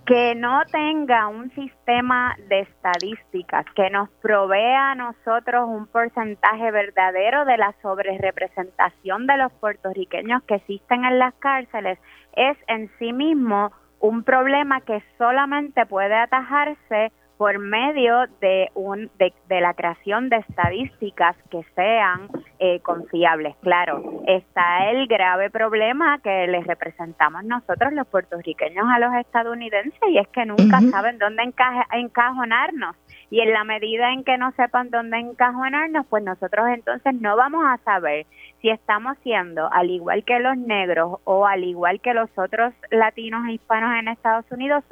que 0.05 0.33
no 0.35 0.61
tenga 0.71 1.27
un 1.27 1.53
sistema 1.55 2.37
de 2.47 2.61
estadísticas 2.61 3.65
que 3.75 3.89
nos 3.89 4.07
provea 4.21 4.91
a 4.91 4.95
nosotros 4.95 5.67
un 5.67 5.87
porcentaje 5.87 6.71
verdadero 6.71 7.43
de 7.43 7.57
la 7.57 7.75
sobrerepresentación 7.81 9.27
de 9.27 9.35
los 9.35 9.51
puertorriqueños 9.51 10.41
que 10.43 10.55
existen 10.55 11.03
en 11.03 11.19
las 11.19 11.33
cárceles, 11.33 11.99
es 12.31 12.57
en 12.69 12.89
sí 12.97 13.11
mismo 13.11 13.73
un 13.99 14.23
problema 14.23 14.79
que 14.79 15.03
solamente 15.17 15.85
puede 15.85 16.15
atajarse 16.15 17.11
por 17.41 17.57
medio 17.57 18.27
de, 18.39 18.69
un, 18.75 19.09
de, 19.17 19.61
la 19.61 19.73
creación 19.73 20.29
de 20.29 20.35
estadísticas 20.47 21.35
que 21.49 21.63
sean 21.73 22.29
eh, 22.59 22.81
confiables. 22.81 23.55
Claro, 23.63 24.21
está 24.27 24.91
el 24.91 25.07
grave 25.07 25.49
problema 25.49 26.19
que 26.19 26.45
les 26.45 26.67
representamos 26.67 27.43
nosotros 27.43 27.93
los 27.93 28.05
puertorriqueños 28.05 28.85
a 28.87 28.99
los 28.99 29.15
estadounidenses 29.15 29.99
y 30.11 30.19
es 30.19 30.27
que 30.27 30.45
nunca 30.45 30.81
saben 30.91 31.17
dónde 31.17 31.51
encajonarnos. 31.93 32.95
Y 33.31 33.39
en 33.39 33.53
la 33.53 33.63
medida 33.63 34.13
en 34.13 34.23
que 34.23 34.37
no 34.37 34.51
sepan 34.51 34.91
dónde 34.91 35.17
encajonarnos, 35.17 36.05
pues 36.11 36.23
nosotros 36.23 36.67
entonces 36.71 37.15
no 37.15 37.35
vamos 37.37 37.65
a 37.65 37.79
saber 37.83 38.27
si 38.61 38.69
estamos 38.69 39.17
siendo, 39.23 39.67
al 39.73 39.89
igual 39.89 40.23
que 40.25 40.37
los 40.37 40.57
negros 40.57 41.21
o 41.23 41.47
al 41.47 41.63
igual 41.63 42.01
que 42.01 42.13
los 42.13 42.29
otros 42.37 42.71
latinos 42.91 43.47
e 43.47 43.53
hispanos 43.53 43.99
en 43.99 44.09
Estados 44.09 44.45
Unidos, 44.51 44.83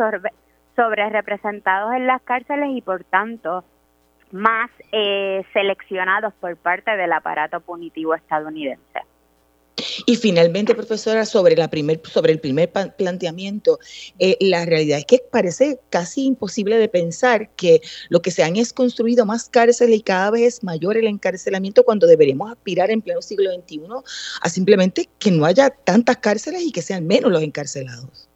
sobre 0.79 1.09
representados 1.09 1.93
en 1.93 2.07
las 2.07 2.21
cárceles 2.21 2.69
y 2.71 2.81
por 2.81 3.03
tanto 3.03 3.65
más 4.31 4.69
eh, 4.93 5.43
seleccionados 5.51 6.33
por 6.39 6.55
parte 6.55 6.95
del 6.95 7.11
aparato 7.11 7.59
punitivo 7.59 8.15
estadounidense. 8.15 9.01
Y 10.05 10.15
finalmente, 10.15 10.75
profesora, 10.75 11.25
sobre, 11.25 11.55
la 11.55 11.69
primer, 11.69 12.01
sobre 12.05 12.31
el 12.31 12.39
primer 12.39 12.71
planteamiento, 12.71 13.79
eh, 14.19 14.37
la 14.39 14.65
realidad 14.65 14.99
es 14.99 15.05
que 15.05 15.21
parece 15.31 15.79
casi 15.89 16.25
imposible 16.25 16.77
de 16.77 16.87
pensar 16.87 17.49
que 17.55 17.81
lo 18.09 18.21
que 18.21 18.31
se 18.31 18.43
han 18.43 18.55
es 18.55 18.71
construido 18.71 19.25
más 19.25 19.49
cárceles 19.49 19.99
y 19.99 20.01
cada 20.01 20.31
vez 20.31 20.55
es 20.55 20.63
mayor 20.63 20.95
el 20.95 21.07
encarcelamiento 21.07 21.83
cuando 21.83 22.07
deberíamos 22.07 22.51
aspirar 22.51 22.89
en 22.91 23.01
pleno 23.01 23.21
siglo 23.21 23.51
XXI 23.51 23.81
a 24.41 24.49
simplemente 24.49 25.09
que 25.19 25.31
no 25.31 25.45
haya 25.45 25.69
tantas 25.69 26.17
cárceles 26.17 26.61
y 26.61 26.71
que 26.71 26.81
sean 26.81 27.05
menos 27.05 27.31
los 27.31 27.41
encarcelados. 27.41 28.28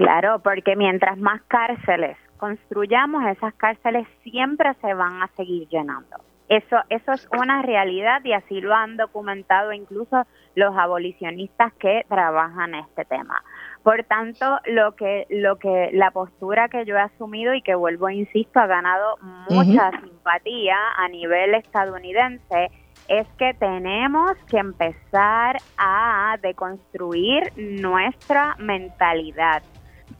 Claro, 0.00 0.38
porque 0.38 0.76
mientras 0.76 1.18
más 1.18 1.42
cárceles 1.42 2.16
construyamos, 2.38 3.22
esas 3.26 3.52
cárceles 3.52 4.08
siempre 4.22 4.72
se 4.80 4.94
van 4.94 5.22
a 5.22 5.28
seguir 5.36 5.68
llenando. 5.68 6.16
Eso, 6.48 6.78
eso 6.88 7.12
es 7.12 7.28
una 7.38 7.60
realidad 7.60 8.24
y 8.24 8.32
así 8.32 8.62
lo 8.62 8.74
han 8.74 8.96
documentado 8.96 9.74
incluso 9.74 10.26
los 10.54 10.74
abolicionistas 10.74 11.74
que 11.74 12.06
trabajan 12.08 12.76
este 12.76 13.04
tema. 13.04 13.44
Por 13.82 14.02
tanto, 14.04 14.58
lo 14.64 14.96
que, 14.96 15.26
lo 15.28 15.56
que, 15.56 15.90
la 15.92 16.12
postura 16.12 16.70
que 16.70 16.86
yo 16.86 16.96
he 16.96 17.00
asumido 17.00 17.52
y 17.52 17.60
que 17.60 17.74
vuelvo, 17.74 18.08
insisto, 18.08 18.58
ha 18.58 18.66
ganado 18.66 19.18
mucha 19.50 19.90
simpatía 20.00 20.78
a 20.96 21.08
nivel 21.08 21.56
estadounidense 21.56 22.70
es 23.06 23.26
que 23.36 23.52
tenemos 23.52 24.32
que 24.48 24.56
empezar 24.56 25.58
a 25.76 26.38
deconstruir 26.40 27.52
nuestra 27.56 28.56
mentalidad 28.58 29.62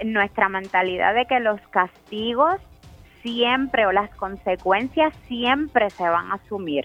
nuestra 0.04 0.48
mentalidad 0.48 1.14
de 1.14 1.26
que 1.26 1.40
los 1.40 1.60
castigos 1.68 2.60
siempre 3.22 3.86
o 3.86 3.92
las 3.92 4.10
consecuencias 4.16 5.14
siempre 5.26 5.90
se 5.90 6.08
van 6.08 6.30
a 6.30 6.34
asumir 6.34 6.84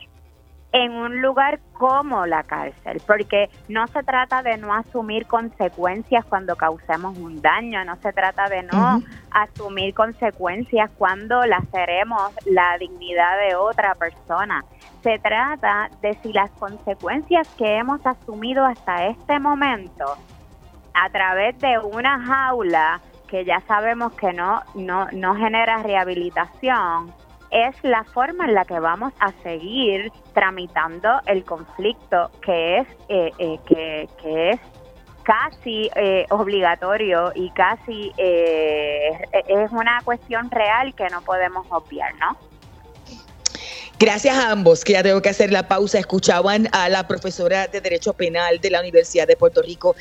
en 0.76 0.92
un 0.92 1.22
lugar 1.22 1.62
como 1.72 2.26
la 2.26 2.44
cárcel, 2.44 3.02
porque 3.08 3.50
no 3.70 3.88
se 3.88 4.04
trata 4.04 4.44
de 4.44 4.58
no 4.58 4.74
asumir 4.74 5.26
consecuencias 5.26 6.26
cuando 6.26 6.58
causemos 6.58 7.18
un 7.18 7.42
daño, 7.42 7.86
no 7.86 7.96
se 8.02 8.12
trata 8.12 8.50
de 8.50 8.64
no 8.64 9.02
asumir 9.32 9.94
consecuencias 9.94 10.92
cuando 10.98 11.46
laceremos 11.46 12.34
la 12.44 12.78
dignidad 12.78 13.40
de 13.48 13.56
otra 13.56 13.96
persona. 13.96 14.66
Se 15.02 15.18
trata 15.20 15.90
de 16.02 16.16
si 16.16 16.34
las 16.34 16.52
consecuencias 16.52 17.48
que 17.58 17.78
hemos 17.78 18.06
asumido 18.06 18.66
hasta 18.66 19.08
este 19.08 19.40
momento 19.40 20.18
a 20.96 21.10
través 21.10 21.60
de 21.60 21.78
una 21.80 22.20
jaula 22.26 23.02
que 23.28 23.46
ya 23.46 23.62
sabemos 23.68 24.14
que 24.14 24.34
no, 24.34 24.62
no, 24.76 25.08
no 25.12 25.36
genera 25.36 25.84
rehabilitación, 25.84 27.14
es 27.52 27.76
la 27.84 28.04
forma 28.04 28.46
en 28.46 28.54
la 28.54 28.66
que 28.66 28.80
vamos 28.80 29.14
a 29.20 29.32
seguir 29.44 30.12
tramitando 30.34 31.10
el 31.26 31.44
conflicto 31.44 32.32
que 32.42 32.80
es, 32.80 32.88
eh, 33.10 33.32
eh, 33.38 33.60
que, 33.68 34.10
que, 34.22 34.50
es 34.52 34.60
casi 35.24 35.90
eh, 35.96 36.26
obligatorio 36.30 37.32
y 37.34 37.50
casi 37.52 38.12
eh, 38.18 39.10
es 39.48 39.72
una 39.72 40.02
cuestión 40.04 40.52
real 40.52 40.94
que 40.94 41.08
no 41.10 41.22
podemos 41.22 41.66
obviar, 41.70 42.14
¿no? 42.16 42.38
Gracias 43.98 44.36
a 44.38 44.52
ambos, 44.52 44.84
que 44.84 44.92
ya 44.92 45.04
tengo 45.04 45.22
que 45.22 45.30
hacer 45.30 45.54
la 45.54 45.70
pausa. 45.70 45.98
Escuchaban 45.98 46.68
a 46.74 46.90
la 46.90 47.08
profesora 47.08 47.68
de 47.68 47.80
Derecho 47.80 48.12
Penal 48.12 48.60
de 48.60 48.70
la 48.70 48.82
Universidad 48.82 49.26
de 49.26 49.38
Puerto 49.38 49.62
Rico, 49.62 49.96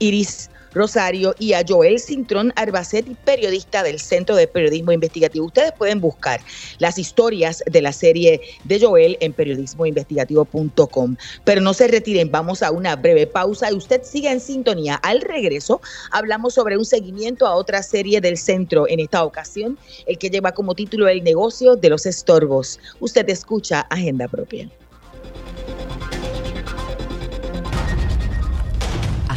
Iris 0.00 0.50
Rosario 0.72 1.34
y 1.38 1.52
a 1.52 1.64
Joel 1.66 1.98
Cintrón 1.98 2.52
Arbacetti, 2.56 3.16
periodista 3.24 3.82
del 3.82 3.98
Centro 3.98 4.36
de 4.36 4.46
Periodismo 4.46 4.92
Investigativo. 4.92 5.46
Ustedes 5.46 5.72
pueden 5.72 6.00
buscar 6.00 6.40
las 6.78 6.98
historias 6.98 7.62
de 7.66 7.82
la 7.82 7.92
serie 7.92 8.40
de 8.64 8.80
Joel 8.80 9.16
en 9.20 9.32
periodismoinvestigativo.com. 9.32 11.16
Pero 11.44 11.60
no 11.60 11.74
se 11.74 11.88
retiren, 11.88 12.30
vamos 12.30 12.62
a 12.62 12.70
una 12.70 12.96
breve 12.96 13.26
pausa 13.26 13.70
y 13.70 13.74
usted 13.74 14.02
sigue 14.02 14.30
en 14.30 14.40
sintonía. 14.40 14.96
Al 14.96 15.20
regreso 15.20 15.80
hablamos 16.12 16.54
sobre 16.54 16.76
un 16.76 16.84
seguimiento 16.84 17.46
a 17.46 17.54
otra 17.54 17.82
serie 17.82 18.20
del 18.20 18.38
centro, 18.38 18.88
en 18.88 19.00
esta 19.00 19.24
ocasión 19.24 19.78
el 20.06 20.18
que 20.18 20.30
lleva 20.30 20.52
como 20.52 20.74
título 20.74 21.08
El 21.08 21.24
negocio 21.24 21.76
de 21.76 21.90
los 21.90 22.06
estorbos. 22.06 22.78
Usted 23.00 23.28
escucha 23.28 23.80
Agenda 23.90 24.28
Propia. 24.28 24.70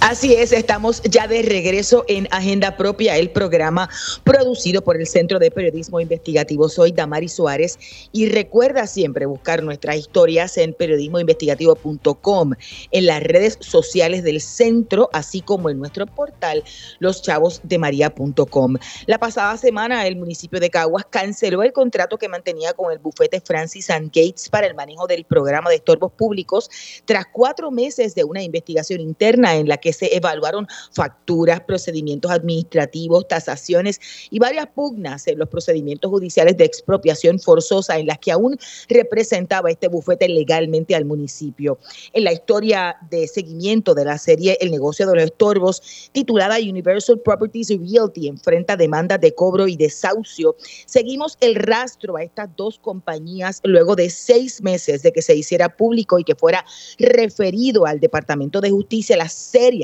Así 0.00 0.32
es, 0.32 0.52
estamos 0.52 1.02
ya 1.02 1.26
de 1.26 1.42
regreso 1.42 2.04
en 2.06 2.28
Agenda 2.30 2.76
Propia, 2.76 3.16
el 3.16 3.30
programa 3.30 3.90
producido 4.22 4.80
por 4.80 4.96
el 4.96 5.08
Centro 5.08 5.40
de 5.40 5.50
Periodismo 5.50 6.00
Investigativo. 6.00 6.68
Soy 6.68 6.92
Damari 6.92 7.28
Suárez 7.28 7.76
y 8.12 8.28
recuerda 8.28 8.86
siempre 8.86 9.26
buscar 9.26 9.60
nuestras 9.64 9.96
historias 9.96 10.56
en 10.56 10.72
periodismoinvestigativo.com, 10.72 12.52
en 12.92 13.06
las 13.06 13.22
redes 13.24 13.58
sociales 13.60 14.22
del 14.22 14.40
centro, 14.40 15.10
así 15.12 15.40
como 15.40 15.68
en 15.68 15.80
nuestro 15.80 16.06
portal 16.06 16.62
loschavosdemaria.com. 17.00 18.76
La 19.06 19.18
pasada 19.18 19.56
semana 19.56 20.06
el 20.06 20.14
municipio 20.14 20.60
de 20.60 20.70
Caguas 20.70 21.06
canceló 21.10 21.64
el 21.64 21.72
contrato 21.72 22.18
que 22.18 22.28
mantenía 22.28 22.72
con 22.72 22.92
el 22.92 23.00
bufete 23.00 23.40
Francis 23.40 23.90
and 23.90 24.12
Gates 24.14 24.48
para 24.48 24.68
el 24.68 24.76
manejo 24.76 25.08
del 25.08 25.24
programa 25.24 25.70
de 25.70 25.76
estorbos 25.76 26.12
públicos 26.12 26.70
tras 27.04 27.26
cuatro 27.32 27.72
meses 27.72 28.14
de 28.14 28.22
una 28.22 28.44
investigación 28.44 29.00
interna 29.00 29.56
en 29.56 29.66
la 29.66 29.76
que 29.76 29.87
se 29.92 30.14
evaluaron 30.16 30.66
facturas, 30.92 31.60
procedimientos 31.60 32.30
administrativos, 32.30 33.28
tasaciones 33.28 34.00
y 34.30 34.38
varias 34.38 34.66
pugnas 34.68 35.26
en 35.26 35.38
los 35.38 35.48
procedimientos 35.48 36.10
judiciales 36.10 36.56
de 36.56 36.64
expropiación 36.64 37.38
forzosa 37.38 37.98
en 37.98 38.06
las 38.06 38.18
que 38.18 38.32
aún 38.32 38.58
representaba 38.88 39.70
este 39.70 39.88
bufete 39.88 40.28
legalmente 40.28 40.94
al 40.94 41.04
municipio. 41.04 41.78
En 42.12 42.24
la 42.24 42.32
historia 42.32 42.96
de 43.10 43.26
seguimiento 43.26 43.94
de 43.94 44.04
la 44.04 44.18
serie 44.18 44.56
El 44.60 44.70
negocio 44.70 45.06
de 45.06 45.14
los 45.14 45.24
estorbos, 45.24 46.10
titulada 46.12 46.56
Universal 46.58 47.20
Properties 47.20 47.68
Realty, 47.68 48.28
enfrenta 48.28 48.76
demandas 48.76 49.20
de 49.20 49.34
cobro 49.34 49.68
y 49.68 49.76
desahucio, 49.76 50.56
seguimos 50.86 51.36
el 51.40 51.54
rastro 51.54 52.16
a 52.16 52.22
estas 52.22 52.48
dos 52.56 52.78
compañías 52.78 53.60
luego 53.64 53.96
de 53.96 54.10
seis 54.10 54.62
meses 54.62 55.02
de 55.02 55.12
que 55.12 55.22
se 55.22 55.34
hiciera 55.34 55.68
público 55.68 56.18
y 56.18 56.24
que 56.24 56.34
fuera 56.34 56.64
referido 56.98 57.86
al 57.86 58.00
Departamento 58.00 58.60
de 58.60 58.70
Justicia 58.70 59.16
la 59.16 59.28
serie 59.28 59.77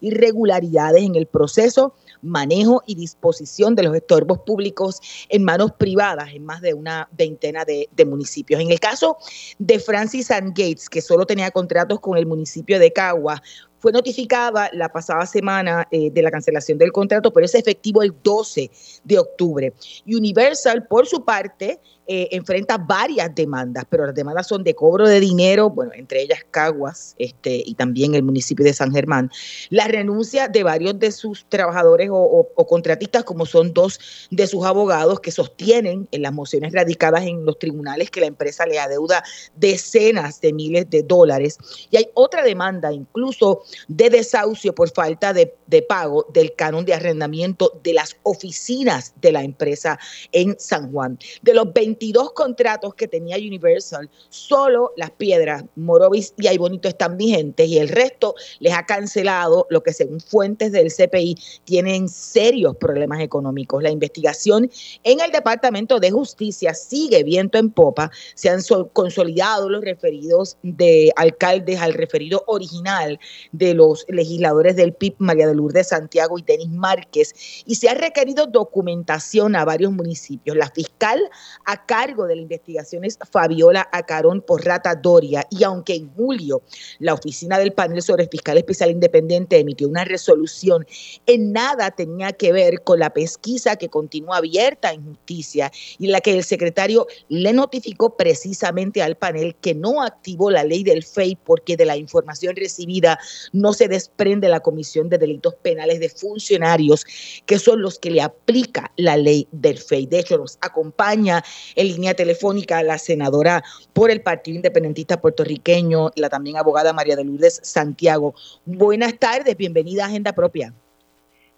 irregularidades 0.00 1.02
en 1.02 1.14
el 1.14 1.26
proceso, 1.26 1.94
manejo 2.22 2.82
y 2.86 2.94
disposición 2.94 3.74
de 3.74 3.84
los 3.84 3.94
estorbos 3.94 4.40
públicos 4.40 5.00
en 5.28 5.44
manos 5.44 5.72
privadas 5.72 6.30
en 6.32 6.44
más 6.44 6.60
de 6.60 6.74
una 6.74 7.08
veintena 7.12 7.64
de, 7.64 7.88
municipios. 8.04 8.60
En 8.60 8.70
el 8.70 8.80
caso 8.80 9.18
de 9.58 9.78
Francis 9.78 10.30
and 10.30 10.48
Gates, 10.48 10.88
que 10.88 11.02
solo 11.02 11.26
tenía 11.26 11.50
contratos 11.50 12.00
con 12.00 12.16
el 12.16 12.26
municipio 12.26 12.78
de 12.78 12.92
Cagua, 12.92 13.42
fue 13.78 13.92
notificada 13.92 14.70
la 14.72 14.90
pasada 14.90 15.24
semana 15.26 15.86
eh, 15.90 16.10
de 16.10 16.22
la 16.22 16.30
cancelación 16.30 16.78
del 16.78 16.92
contrato, 16.92 17.32
pero 17.32 17.46
es 17.46 17.54
efectivo 17.54 18.02
el 18.02 18.14
12 18.22 18.70
de 19.04 19.18
octubre. 19.18 19.72
Universal, 20.06 20.86
por 20.86 21.06
su 21.06 21.24
parte, 21.24 21.80
eh, 22.12 22.26
enfrenta 22.32 22.76
varias 22.76 23.32
demandas, 23.36 23.84
pero 23.88 24.04
las 24.04 24.16
demandas 24.16 24.48
son 24.48 24.64
de 24.64 24.74
cobro 24.74 25.06
de 25.06 25.20
dinero, 25.20 25.70
bueno, 25.70 25.92
entre 25.94 26.22
ellas 26.22 26.40
Caguas 26.50 27.14
este, 27.18 27.62
y 27.64 27.74
también 27.74 28.16
el 28.16 28.24
municipio 28.24 28.64
de 28.64 28.72
San 28.72 28.90
Germán, 28.90 29.30
la 29.68 29.86
renuncia 29.86 30.48
de 30.48 30.64
varios 30.64 30.98
de 30.98 31.12
sus 31.12 31.44
trabajadores 31.48 32.08
o, 32.10 32.48
contratistas, 32.68 33.22
como 33.22 33.46
son 33.46 33.72
dos 33.72 34.00
de 34.32 34.48
sus 34.48 34.64
abogados 34.64 35.20
que 35.20 35.30
sostienen 35.30 36.08
en 36.10 36.22
las 36.22 36.32
mociones 36.32 36.72
radicadas 36.72 37.22
en 37.26 37.44
los 37.44 37.60
tribunales 37.60 38.10
que 38.10 38.18
la 38.18 38.26
empresa 38.26 38.66
le 38.66 38.80
adeuda 38.80 39.22
decenas 39.54 40.40
de 40.40 40.52
miles 40.52 40.90
de 40.90 41.04
dólares. 41.04 41.58
Y 41.92 41.96
hay 41.96 42.08
otra 42.14 42.42
demanda, 42.42 42.92
incluso 42.92 43.62
de 43.86 44.10
desahucio 44.10 44.74
por 44.74 44.90
falta 44.90 45.32
de, 45.32 45.54
pago 45.88 46.26
del 46.34 46.56
canon 46.56 46.84
de 46.84 46.94
arrendamiento 46.94 47.80
de 47.84 47.94
las 47.94 48.16
oficinas 48.24 49.14
de 49.20 49.30
la 49.30 49.44
empresa 49.44 49.96
en 50.32 50.56
San 50.58 50.90
Juan. 50.90 51.16
De 51.42 51.54
los 51.54 51.72
20 51.72 51.99
22 52.00 52.32
contratos 52.32 52.94
que 52.94 53.06
tenía 53.06 53.36
Universal, 53.36 54.08
solo 54.30 54.92
las 54.96 55.10
piedras 55.10 55.64
Morovis 55.76 56.32
y 56.38 56.56
Bonito 56.56 56.88
están 56.88 57.18
vigentes 57.18 57.68
y 57.68 57.78
el 57.78 57.88
resto 57.88 58.34
les 58.58 58.72
ha 58.72 58.86
cancelado, 58.86 59.66
lo 59.68 59.82
que 59.82 59.92
según 59.92 60.20
fuentes 60.20 60.72
del 60.72 60.90
CPI 60.90 61.36
tienen 61.64 62.08
serios 62.08 62.76
problemas 62.76 63.20
económicos. 63.20 63.82
La 63.82 63.90
investigación 63.90 64.70
en 65.04 65.20
el 65.20 65.30
Departamento 65.30 66.00
de 66.00 66.10
Justicia 66.10 66.72
sigue 66.72 67.22
viento 67.22 67.58
en 67.58 67.70
popa. 67.70 68.10
Se 68.34 68.48
han 68.48 68.62
consolidado 68.94 69.68
los 69.68 69.84
referidos 69.84 70.56
de 70.62 71.12
alcaldes 71.16 71.80
al 71.80 71.92
referido 71.92 72.44
original 72.46 73.18
de 73.52 73.74
los 73.74 74.06
legisladores 74.08 74.74
del 74.76 74.94
PIB, 74.94 75.16
María 75.18 75.46
de 75.46 75.54
Lourdes 75.54 75.88
Santiago 75.88 76.38
y 76.38 76.42
Denis 76.42 76.70
Márquez, 76.70 77.34
y 77.66 77.74
se 77.74 77.90
ha 77.90 77.94
requerido 77.94 78.46
documentación 78.46 79.54
a 79.54 79.66
varios 79.66 79.92
municipios. 79.92 80.56
La 80.56 80.70
fiscal 80.70 81.20
ha 81.66 81.84
cargo 81.90 82.28
de 82.28 82.36
la 82.36 82.42
investigación 82.42 83.04
es 83.04 83.18
Fabiola 83.32 83.88
Acarón 83.90 84.42
Porrata 84.42 84.94
Doria 84.94 85.44
y 85.50 85.64
aunque 85.64 85.96
en 85.96 86.08
julio 86.14 86.62
la 87.00 87.14
oficina 87.14 87.58
del 87.58 87.72
panel 87.72 88.00
sobre 88.00 88.28
fiscal 88.28 88.58
especial 88.58 88.92
independiente 88.92 89.58
emitió 89.58 89.88
una 89.88 90.04
resolución, 90.04 90.86
en 91.26 91.52
nada 91.52 91.90
tenía 91.90 92.30
que 92.30 92.52
ver 92.52 92.84
con 92.84 93.00
la 93.00 93.10
pesquisa 93.10 93.74
que 93.74 93.88
continúa 93.88 94.36
abierta 94.36 94.92
en 94.92 95.04
justicia 95.04 95.72
y 95.98 96.06
la 96.06 96.20
que 96.20 96.32
el 96.36 96.44
secretario 96.44 97.08
le 97.28 97.52
notificó 97.52 98.16
precisamente 98.16 99.02
al 99.02 99.16
panel 99.16 99.56
que 99.56 99.74
no 99.74 100.00
activó 100.04 100.48
la 100.52 100.62
ley 100.62 100.84
del 100.84 101.02
FEI 101.02 101.38
porque 101.44 101.76
de 101.76 101.86
la 101.86 101.96
información 101.96 102.54
recibida 102.54 103.18
no 103.52 103.72
se 103.72 103.88
desprende 103.88 104.48
la 104.48 104.60
Comisión 104.60 105.08
de 105.08 105.18
Delitos 105.18 105.56
Penales 105.56 105.98
de 105.98 106.08
Funcionarios, 106.08 107.04
que 107.46 107.58
son 107.58 107.82
los 107.82 107.98
que 107.98 108.12
le 108.12 108.22
aplica 108.22 108.92
la 108.96 109.16
ley 109.16 109.48
del 109.50 109.78
FEI. 109.78 110.06
De 110.06 110.20
hecho, 110.20 110.38
nos 110.38 110.56
acompaña 110.60 111.42
en 111.76 111.88
línea 111.88 112.14
telefónica 112.14 112.82
la 112.82 112.98
senadora 112.98 113.62
por 113.92 114.10
el 114.10 114.22
Partido 114.22 114.56
Independentista 114.56 115.20
Puertorriqueño, 115.20 116.10
la 116.16 116.28
también 116.28 116.56
abogada 116.56 116.92
María 116.92 117.16
de 117.16 117.24
Lourdes 117.24 117.60
Santiago. 117.62 118.34
Buenas 118.64 119.18
tardes, 119.18 119.56
bienvenida 119.56 120.04
a 120.04 120.06
Agenda 120.06 120.32
Propia. 120.32 120.72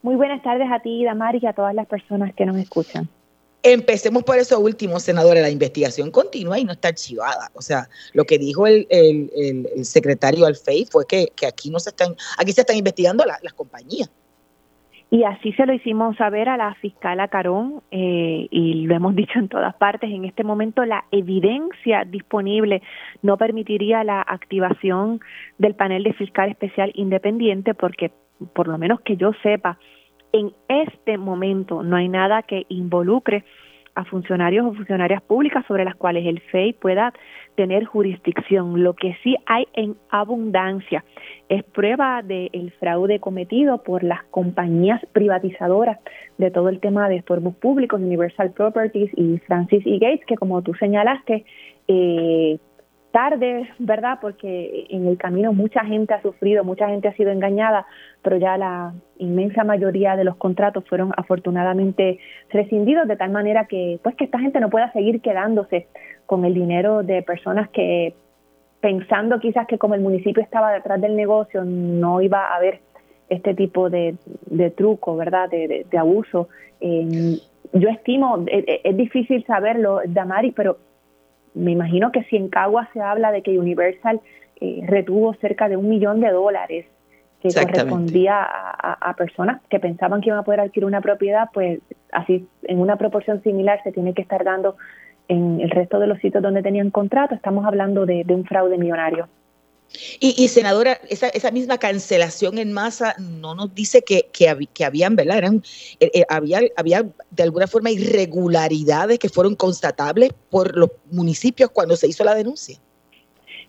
Muy 0.02 0.16
buenas 0.16 0.42
tardes 0.42 0.68
a 0.70 0.80
ti, 0.80 1.04
Damari, 1.04 1.38
y 1.42 1.46
a 1.46 1.52
todas 1.52 1.74
las 1.74 1.86
personas 1.86 2.34
que 2.34 2.44
nos 2.44 2.56
escuchan. 2.56 3.08
Empecemos 3.62 4.24
por 4.24 4.38
eso 4.38 4.58
último, 4.58 4.98
senadora. 4.98 5.40
La 5.40 5.50
investigación 5.50 6.10
continúa 6.10 6.58
y 6.58 6.64
no 6.64 6.72
está 6.72 6.88
archivada. 6.88 7.52
O 7.54 7.62
sea, 7.62 7.88
lo 8.12 8.24
que 8.24 8.36
dijo 8.36 8.66
el, 8.66 8.88
secretario 9.84 10.46
Alfei 10.46 10.84
fue 10.90 11.06
que, 11.06 11.32
aquí 11.46 11.70
no 11.70 11.78
se 11.78 11.90
están, 11.90 12.16
aquí 12.38 12.52
se 12.52 12.62
están 12.62 12.76
investigando 12.76 13.24
las 13.24 13.52
compañías. 13.52 14.10
Y 15.12 15.24
así 15.24 15.52
se 15.52 15.66
lo 15.66 15.74
hicimos 15.74 16.16
saber 16.16 16.48
a 16.48 16.56
la 16.56 16.72
fiscal 16.76 17.20
Acarón 17.20 17.82
eh, 17.90 18.48
y 18.50 18.86
lo 18.86 18.94
hemos 18.94 19.14
dicho 19.22 19.38
en 19.38 19.48
todas 19.48 19.74
partes. 19.74 20.10
En 20.10 20.24
este 20.24 20.42
momento 20.42 20.86
la 20.86 21.04
evidencia 21.10 22.04
disponible 22.06 22.80
no 23.20 23.36
permitiría 23.36 24.04
la 24.04 24.22
activación 24.22 25.20
del 25.58 25.74
panel 25.74 26.04
de 26.04 26.14
fiscal 26.14 26.48
especial 26.48 26.92
independiente 26.94 27.74
porque, 27.74 28.10
por 28.54 28.68
lo 28.68 28.78
menos 28.78 29.02
que 29.02 29.18
yo 29.18 29.32
sepa, 29.42 29.78
en 30.32 30.50
este 30.68 31.18
momento 31.18 31.82
no 31.82 31.96
hay 31.96 32.08
nada 32.08 32.42
que 32.44 32.64
involucre 32.70 33.44
a 33.94 34.06
funcionarios 34.06 34.64
o 34.64 34.72
funcionarias 34.72 35.20
públicas 35.20 35.62
sobre 35.66 35.84
las 35.84 35.96
cuales 35.96 36.24
el 36.24 36.40
FEI 36.40 36.72
pueda 36.72 37.12
tener 37.54 37.84
jurisdicción. 37.84 38.82
Lo 38.82 38.94
que 38.94 39.16
sí 39.22 39.36
hay 39.46 39.66
en 39.74 39.96
abundancia 40.10 41.04
es 41.48 41.64
prueba 41.64 42.22
del 42.22 42.72
fraude 42.78 43.20
cometido 43.20 43.82
por 43.82 44.02
las 44.04 44.22
compañías 44.24 45.00
privatizadoras 45.12 45.98
de 46.38 46.50
todo 46.50 46.68
el 46.68 46.80
tema 46.80 47.08
de 47.08 47.16
estorbos 47.16 47.54
públicos, 47.56 48.00
Universal 48.00 48.52
Properties 48.52 49.10
y 49.16 49.38
Francis 49.46 49.84
E. 49.86 49.98
Gates, 49.98 50.26
que 50.26 50.36
como 50.36 50.62
tú 50.62 50.74
señalaste, 50.74 51.44
eh, 51.88 52.58
tarde, 53.12 53.68
¿verdad? 53.78 54.18
Porque 54.20 54.86
en 54.88 55.06
el 55.06 55.18
camino 55.18 55.52
mucha 55.52 55.84
gente 55.84 56.14
ha 56.14 56.22
sufrido, 56.22 56.64
mucha 56.64 56.88
gente 56.88 57.08
ha 57.08 57.14
sido 57.14 57.30
engañada, 57.30 57.86
pero 58.22 58.38
ya 58.38 58.56
la 58.56 58.94
inmensa 59.18 59.62
mayoría 59.62 60.16
de 60.16 60.24
los 60.24 60.36
contratos 60.36 60.84
fueron 60.88 61.12
afortunadamente 61.16 62.18
rescindidos 62.50 63.06
de 63.06 63.16
tal 63.16 63.30
manera 63.30 63.66
que 63.66 64.00
pues 64.02 64.16
que 64.16 64.24
esta 64.24 64.40
gente 64.40 64.58
no 64.58 64.70
pueda 64.70 64.90
seguir 64.92 65.20
quedándose 65.20 65.86
con 66.32 66.46
el 66.46 66.54
dinero 66.54 67.02
de 67.02 67.20
personas 67.20 67.68
que 67.68 68.14
pensando 68.80 69.38
quizás 69.38 69.66
que 69.66 69.76
como 69.76 69.94
el 69.94 70.00
municipio 70.00 70.42
estaba 70.42 70.72
detrás 70.72 70.98
del 70.98 71.14
negocio 71.14 71.62
no 71.62 72.22
iba 72.22 72.46
a 72.46 72.56
haber 72.56 72.80
este 73.28 73.52
tipo 73.52 73.90
de, 73.90 74.16
truco, 74.74 75.14
¿verdad? 75.14 75.50
De, 75.50 75.84
abuso. 75.98 76.48
yo 76.80 77.88
estimo, 77.90 78.46
e, 78.46 78.64
e, 78.66 78.80
es, 78.82 78.96
difícil 78.96 79.44
saberlo, 79.44 80.00
Damari, 80.06 80.52
pero 80.52 80.78
me 81.52 81.72
imagino 81.72 82.10
que 82.12 82.22
si 82.24 82.36
en 82.36 82.48
Cagua 82.48 82.88
se 82.94 83.02
habla 83.02 83.30
de 83.30 83.42
que 83.42 83.58
Universal 83.58 84.22
eh, 84.58 84.80
retuvo 84.86 85.34
cerca 85.34 85.68
de 85.68 85.76
un 85.76 85.90
millón 85.90 86.22
de 86.22 86.30
dólares 86.30 86.86
que 87.42 87.52
correspondía 87.52 88.42
a, 88.42 89.14
personas 89.18 89.60
que 89.68 89.78
pensaban 89.80 90.22
que 90.22 90.30
iban 90.30 90.38
a 90.38 90.44
poder 90.44 90.60
adquirir 90.60 90.86
una 90.86 91.02
propiedad, 91.02 91.50
pues 91.52 91.80
así 92.10 92.48
en 92.62 92.78
una 92.80 92.96
proporción 92.96 93.42
similar 93.42 93.82
se 93.82 93.92
tiene 93.92 94.14
que 94.14 94.22
estar 94.22 94.44
dando 94.44 94.76
en 95.32 95.60
el 95.60 95.70
resto 95.70 95.98
de 95.98 96.06
los 96.06 96.18
sitios 96.18 96.42
donde 96.42 96.62
tenían 96.62 96.90
contrato. 96.90 97.34
Estamos 97.34 97.64
hablando 97.64 98.06
de, 98.06 98.24
un 98.28 98.44
fraude 98.44 98.78
millonario. 98.78 99.28
Y, 100.20 100.48
senadora, 100.48 100.98
esa, 101.10 101.28
esa, 101.28 101.50
misma 101.50 101.76
cancelación 101.76 102.56
en 102.56 102.72
masa 102.72 103.14
no 103.18 103.54
nos 103.54 103.74
dice 103.74 104.00
que, 104.00 104.28
que, 104.32 104.48
habían, 104.86 105.16
¿verdad? 105.16 105.36
Eran, 105.36 105.62
eh, 106.00 106.10
eh, 106.14 106.24
había, 106.30 106.60
había 106.78 107.04
de 107.30 107.42
alguna 107.42 107.66
forma 107.66 107.90
irregularidades 107.90 109.18
que 109.18 109.28
fueron 109.28 109.54
constatables 109.54 110.32
por 110.48 110.74
los 110.78 110.92
municipios 111.10 111.68
cuando 111.70 111.94
se 111.96 112.08
hizo 112.08 112.24
la 112.24 112.34
denuncia. 112.34 112.78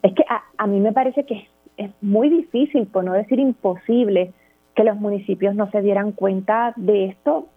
Es 0.01 0.13
que 0.13 0.23
a 0.57 0.67
mí 0.67 0.79
me 0.79 0.93
parece 0.93 1.25
que 1.25 1.49
es 1.75 1.91
muy 2.01 2.29
difícil, 2.29 2.87
por 2.87 3.03
no 3.03 3.13
decir 3.13 3.39
imposible, 3.39 4.31
que 4.75 4.83
los 4.83 4.95
municipios 4.95 5.55
no 5.55 5.69
se 5.71 5.81
dieran 5.81 6.11
cuenta 6.13 6.73
de 6.77 7.07
esto 7.07 7.47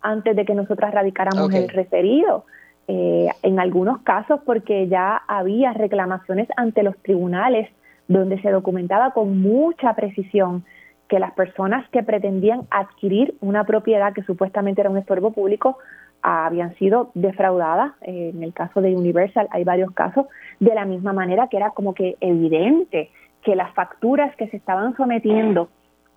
antes 0.00 0.34
de 0.36 0.44
que 0.44 0.54
nosotras 0.54 0.94
radicáramos 0.94 1.52
el 1.52 1.68
referido. 1.68 2.44
Eh, 2.88 3.28
en 3.42 3.60
algunos 3.60 4.02
casos 4.02 4.40
porque 4.44 4.88
ya 4.88 5.22
había 5.28 5.72
reclamaciones 5.72 6.48
ante 6.56 6.82
los 6.82 6.96
tribunales 6.98 7.70
donde 8.08 8.42
se 8.42 8.50
documentaba 8.50 9.12
con 9.12 9.40
mucha 9.40 9.94
precisión 9.94 10.64
que 11.08 11.20
las 11.20 11.32
personas 11.32 11.88
que 11.90 12.02
pretendían 12.02 12.62
adquirir 12.70 13.36
una 13.40 13.64
propiedad 13.64 14.12
que 14.12 14.24
supuestamente 14.24 14.80
era 14.80 14.90
un 14.90 14.98
estorbo 14.98 15.30
público 15.30 15.78
habían 16.22 16.74
sido 16.74 17.10
defraudadas. 17.14 17.92
en 18.02 18.42
el 18.42 18.52
caso 18.52 18.80
de 18.80 18.96
Universal 18.96 19.48
hay 19.52 19.62
varios 19.62 19.92
casos, 19.92 20.26
de 20.58 20.74
la 20.74 20.84
misma 20.84 21.12
manera 21.12 21.48
que 21.48 21.58
era 21.58 21.70
como 21.70 21.94
que 21.94 22.16
evidente 22.20 23.10
que 23.44 23.54
las 23.54 23.72
facturas 23.74 24.34
que 24.36 24.48
se 24.48 24.56
estaban 24.56 24.96
sometiendo 24.96 25.68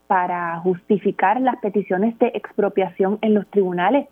para 0.08 0.60
justificar 0.60 1.42
las 1.42 1.58
peticiones 1.58 2.18
de 2.20 2.28
expropiación 2.34 3.18
en 3.22 3.34
los 3.34 3.48
tribunales 3.48 4.08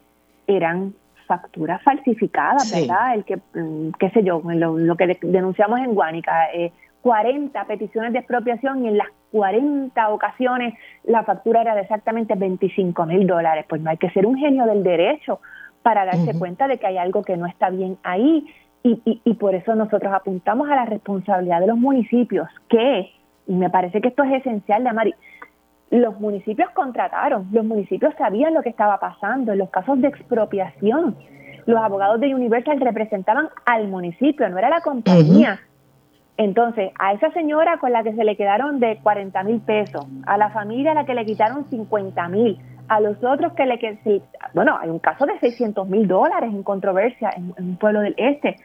eran 0.47 0.93
facturas 1.25 1.81
falsificadas, 1.83 2.71
¿verdad? 2.71 3.15
El 3.15 3.25
que, 3.25 3.37
mm, 3.37 3.91
qué 3.99 4.09
sé 4.11 4.23
yo, 4.23 4.41
lo, 4.43 4.95
que 4.95 5.17
denunciamos 5.21 5.79
en 5.79 5.93
Guánica, 5.93 6.51
eh, 6.53 6.71
40 7.01 7.65
peticiones 7.65 8.13
de 8.13 8.19
expropiación 8.19 8.85
y 8.85 8.87
en 8.87 8.97
las 8.97 9.09
40 9.31 10.09
ocasiones 10.09 10.73
la 11.03 11.23
factura 11.23 11.61
era 11.61 11.75
de 11.75 11.81
exactamente 11.81 12.35
25 12.35 13.05
mil 13.05 13.27
dólares. 13.27 13.65
Pues 13.67 13.81
no 13.81 13.89
hay 13.89 13.97
que 13.97 14.09
ser 14.11 14.25
un 14.25 14.37
genio 14.37 14.65
del 14.65 14.83
derecho 14.83 15.39
para 15.81 16.05
darse 16.05 16.37
cuenta 16.39 16.67
de 16.67 16.77
que 16.77 16.87
hay 16.87 16.97
algo 16.97 17.23
que 17.23 17.35
no 17.35 17.45
está 17.45 17.69
bien 17.69 17.97
ahí. 18.03 18.47
Y, 18.83 19.01
y, 19.23 19.33
por 19.35 19.55
eso 19.55 19.75
nosotros 19.75 20.13
apuntamos 20.13 20.69
a 20.69 20.75
la 20.75 20.83
responsabilidad 20.83 21.61
de 21.61 21.67
los 21.67 21.77
municipios, 21.77 22.49
que, 22.67 23.11
y 23.47 23.53
me 23.53 23.69
parece 23.69 24.01
que 24.01 24.09
esto 24.09 24.23
es 24.23 24.41
esencial, 24.41 24.83
Mari, 24.93 25.15
los 25.93 26.19
municipios 26.19 26.71
contrataron, 26.71 27.47
los 27.51 27.63
municipios 27.63 28.15
sabían 28.17 28.55
lo 28.55 28.63
que 28.63 28.69
estaba 28.69 28.99
pasando 28.99 29.51
en 29.51 29.59
los 29.59 29.69
casos 29.69 30.01
de 30.01 30.07
expropiación. 30.07 31.15
Los 31.67 31.79
abogados 31.79 32.19
de 32.19 32.33
Universal 32.33 32.79
representaban 32.81 33.49
al 33.65 33.87
municipio, 33.87 34.49
no 34.49 34.57
era 34.57 34.69
la 34.69 34.81
compañía. 34.81 35.59
Entonces, 36.35 36.91
a 36.97 37.13
esa 37.13 37.29
señora 37.31 37.77
con 37.77 37.91
la 37.91 38.01
que 38.01 38.13
se 38.13 38.23
le 38.23 38.35
quedaron 38.35 38.79
de 38.79 38.97
40 39.03 39.43
mil 39.43 39.61
pesos, 39.61 40.07
a 40.25 40.35
la 40.35 40.49
familia 40.49 40.93
a 40.93 40.95
la 40.95 41.05
que 41.05 41.13
le 41.13 41.25
quitaron 41.25 41.69
50 41.69 42.27
mil, 42.29 42.57
a 42.87 42.99
los 42.99 43.23
otros 43.23 43.53
que 43.53 43.67
le 43.67 43.77
que 43.77 44.21
bueno, 44.55 44.75
hay 44.81 44.89
un 44.89 44.97
caso 44.97 45.27
de 45.27 45.37
600 45.39 45.87
mil 45.87 46.07
dólares 46.07 46.49
en 46.51 46.63
controversia 46.63 47.29
en, 47.37 47.53
un 47.55 47.77
pueblo 47.77 47.99
del 47.99 48.15
este. 48.17 48.55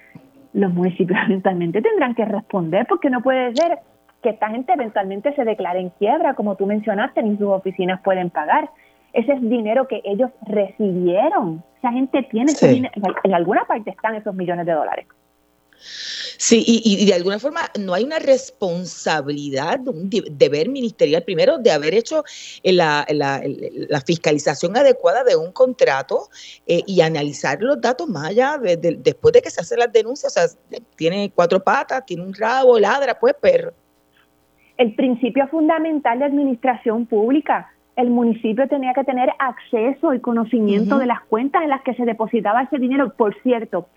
Los 0.55 0.73
municipios 0.73 1.19
eventualmente 1.27 1.83
tendrán 1.83 2.15
que 2.15 2.25
responder 2.25 2.87
porque 2.89 3.11
no 3.11 3.21
puede 3.21 3.55
ser 3.55 3.81
que 4.29 4.35
esta 4.35 4.51
gente 4.51 4.75
eventualmente 4.75 5.35
se 5.35 5.45
declare 5.45 5.81
en 5.81 5.89
quiebra, 5.89 6.35
como 6.35 6.55
tú 6.55 6.67
mencionaste, 6.67 7.23
ni 7.23 7.39
sus 7.39 7.49
oficinas 7.49 8.03
pueden 8.03 8.29
pagar. 8.29 8.71
Ese 9.15 9.33
es 9.33 9.41
dinero 9.41 9.89
que 9.89 10.03
ellos 10.05 10.31
recibieron. 10.47 11.65
Esa 11.79 11.93
gente 11.93 12.23
tiene 12.31 12.53
dinero, 12.53 12.93
en 13.25 13.35
alguna 13.35 13.65
parte 13.65 13.89
están 13.89 14.17
esos 14.17 14.35
millones 14.35 14.67
de 14.67 14.73
dólares. 14.73 15.07
Sí, 16.37 16.63
y, 16.67 17.07
de 17.07 17.15
alguna 17.15 17.39
forma 17.39 17.71
no 17.79 17.95
hay 17.95 18.05
una 18.05 18.19
responsabilidad, 18.19 19.81
un 19.89 20.11
deber 20.11 20.69
ministerial, 20.69 21.23
primero, 21.23 21.57
de 21.57 21.71
haber 21.71 21.95
hecho 21.95 22.23
eh, 22.63 22.73
la, 22.73 23.07
fiscalización 24.05 24.77
adecuada 24.77 25.25
de 25.25 25.37
un 25.37 25.53
contrato 25.53 26.29
eh, 26.67 26.83
y 26.87 27.01
analizar 27.01 27.63
los 27.63 27.81
datos 27.81 28.09
más 28.09 28.29
allá 28.29 28.59
después 28.59 29.33
de 29.33 29.41
que 29.41 29.51
se 29.51 29.63
hacen 29.63 29.79
las 29.79 29.93
denuncias. 29.93 30.37
O 30.37 30.49
sea, 30.49 30.81
tiene 30.97 31.33
cuatro 31.35 31.63
patas, 31.63 32.05
tiene 32.05 32.25
un 32.25 32.35
rabo, 32.35 32.79
ladra, 32.79 33.19
pues 33.19 33.35
perro. 33.41 33.73
El 34.79 34.95
principio 34.95 35.49
fundamental 35.49 36.21
de 36.21 36.25
administración 36.25 37.07
pública. 37.07 37.71
El 37.97 38.11
municipio 38.11 38.69
tenía 38.69 38.95
que 38.95 39.03
tener 39.03 39.29
acceso 39.41 40.15
y 40.15 40.21
conocimiento 40.21 40.99
de 40.99 41.07
las 41.07 41.21
cuentas 41.23 41.65
en 41.65 41.71
las 41.71 41.83
que 41.83 41.95
se 41.95 42.05
depositaba 42.05 42.63
ese 42.63 42.79
dinero. 42.79 43.13
Por 43.17 43.35
cierto, 43.43 43.89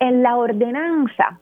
en 0.00 0.22
la 0.22 0.36
ordenanza 0.36 1.38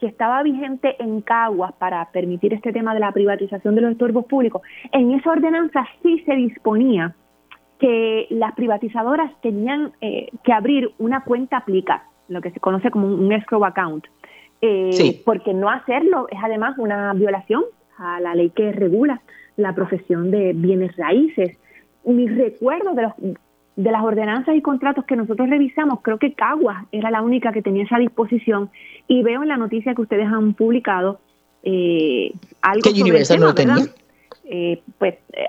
que 0.00 0.06
estaba 0.06 0.42
vigente 0.42 0.96
en 0.98 1.20
Caguas 1.20 1.74
para 1.74 2.10
permitir 2.12 2.54
este 2.54 2.72
tema 2.72 2.94
de 2.94 3.00
la 3.00 3.12
privatización 3.12 3.74
de 3.74 3.82
los 3.82 3.92
estorbos 3.92 4.24
públicos, 4.24 4.62
en 4.90 5.10
esa 5.12 5.32
ordenanza 5.32 5.86
sí 6.02 6.20
se 6.24 6.34
disponía 6.34 7.14
que 7.78 8.26
las 8.30 8.54
privatizadoras 8.54 9.30
tenían 9.42 9.92
eh, 10.00 10.28
que 10.42 10.54
abrir 10.54 10.94
una 10.98 11.24
cuenta 11.24 11.58
aplica, 11.58 12.04
lo 12.28 12.40
que 12.40 12.50
se 12.52 12.60
conoce 12.60 12.90
como 12.90 13.06
un 13.06 13.32
escrow 13.32 13.66
account, 13.66 14.06
eh, 14.62 15.20
porque 15.26 15.52
no 15.52 15.68
hacerlo 15.68 16.26
es 16.30 16.38
además 16.42 16.78
una 16.78 17.12
violación 17.12 17.64
a 18.00 18.20
la 18.20 18.34
ley 18.34 18.50
que 18.50 18.72
regula 18.72 19.20
la 19.56 19.74
profesión 19.74 20.30
de 20.30 20.52
bienes 20.54 20.96
raíces. 20.96 21.56
Mis 22.04 22.34
recuerdos 22.34 22.96
de 22.96 23.02
los 23.02 23.12
de 23.76 23.90
las 23.92 24.02
ordenanzas 24.02 24.54
y 24.56 24.60
contratos 24.60 25.06
que 25.06 25.16
nosotros 25.16 25.48
revisamos, 25.48 26.00
creo 26.02 26.18
que 26.18 26.34
Caguas 26.34 26.84
era 26.92 27.10
la 27.10 27.22
única 27.22 27.50
que 27.50 27.62
tenía 27.62 27.84
esa 27.84 27.98
disposición 27.98 28.68
y 29.08 29.22
veo 29.22 29.42
en 29.42 29.48
la 29.48 29.56
noticia 29.56 29.94
que 29.94 30.02
ustedes 30.02 30.26
han 30.26 30.52
publicado 30.52 31.20
eh, 31.62 32.32
algo 32.60 32.82
que 32.82 32.90
sobre 32.90 33.18
el 33.20 33.28
tema, 33.28 33.46
no 33.46 33.54
tenía. 33.54 33.76
Eh, 34.52 34.82
pues 34.98 35.14
eh, 35.32 35.46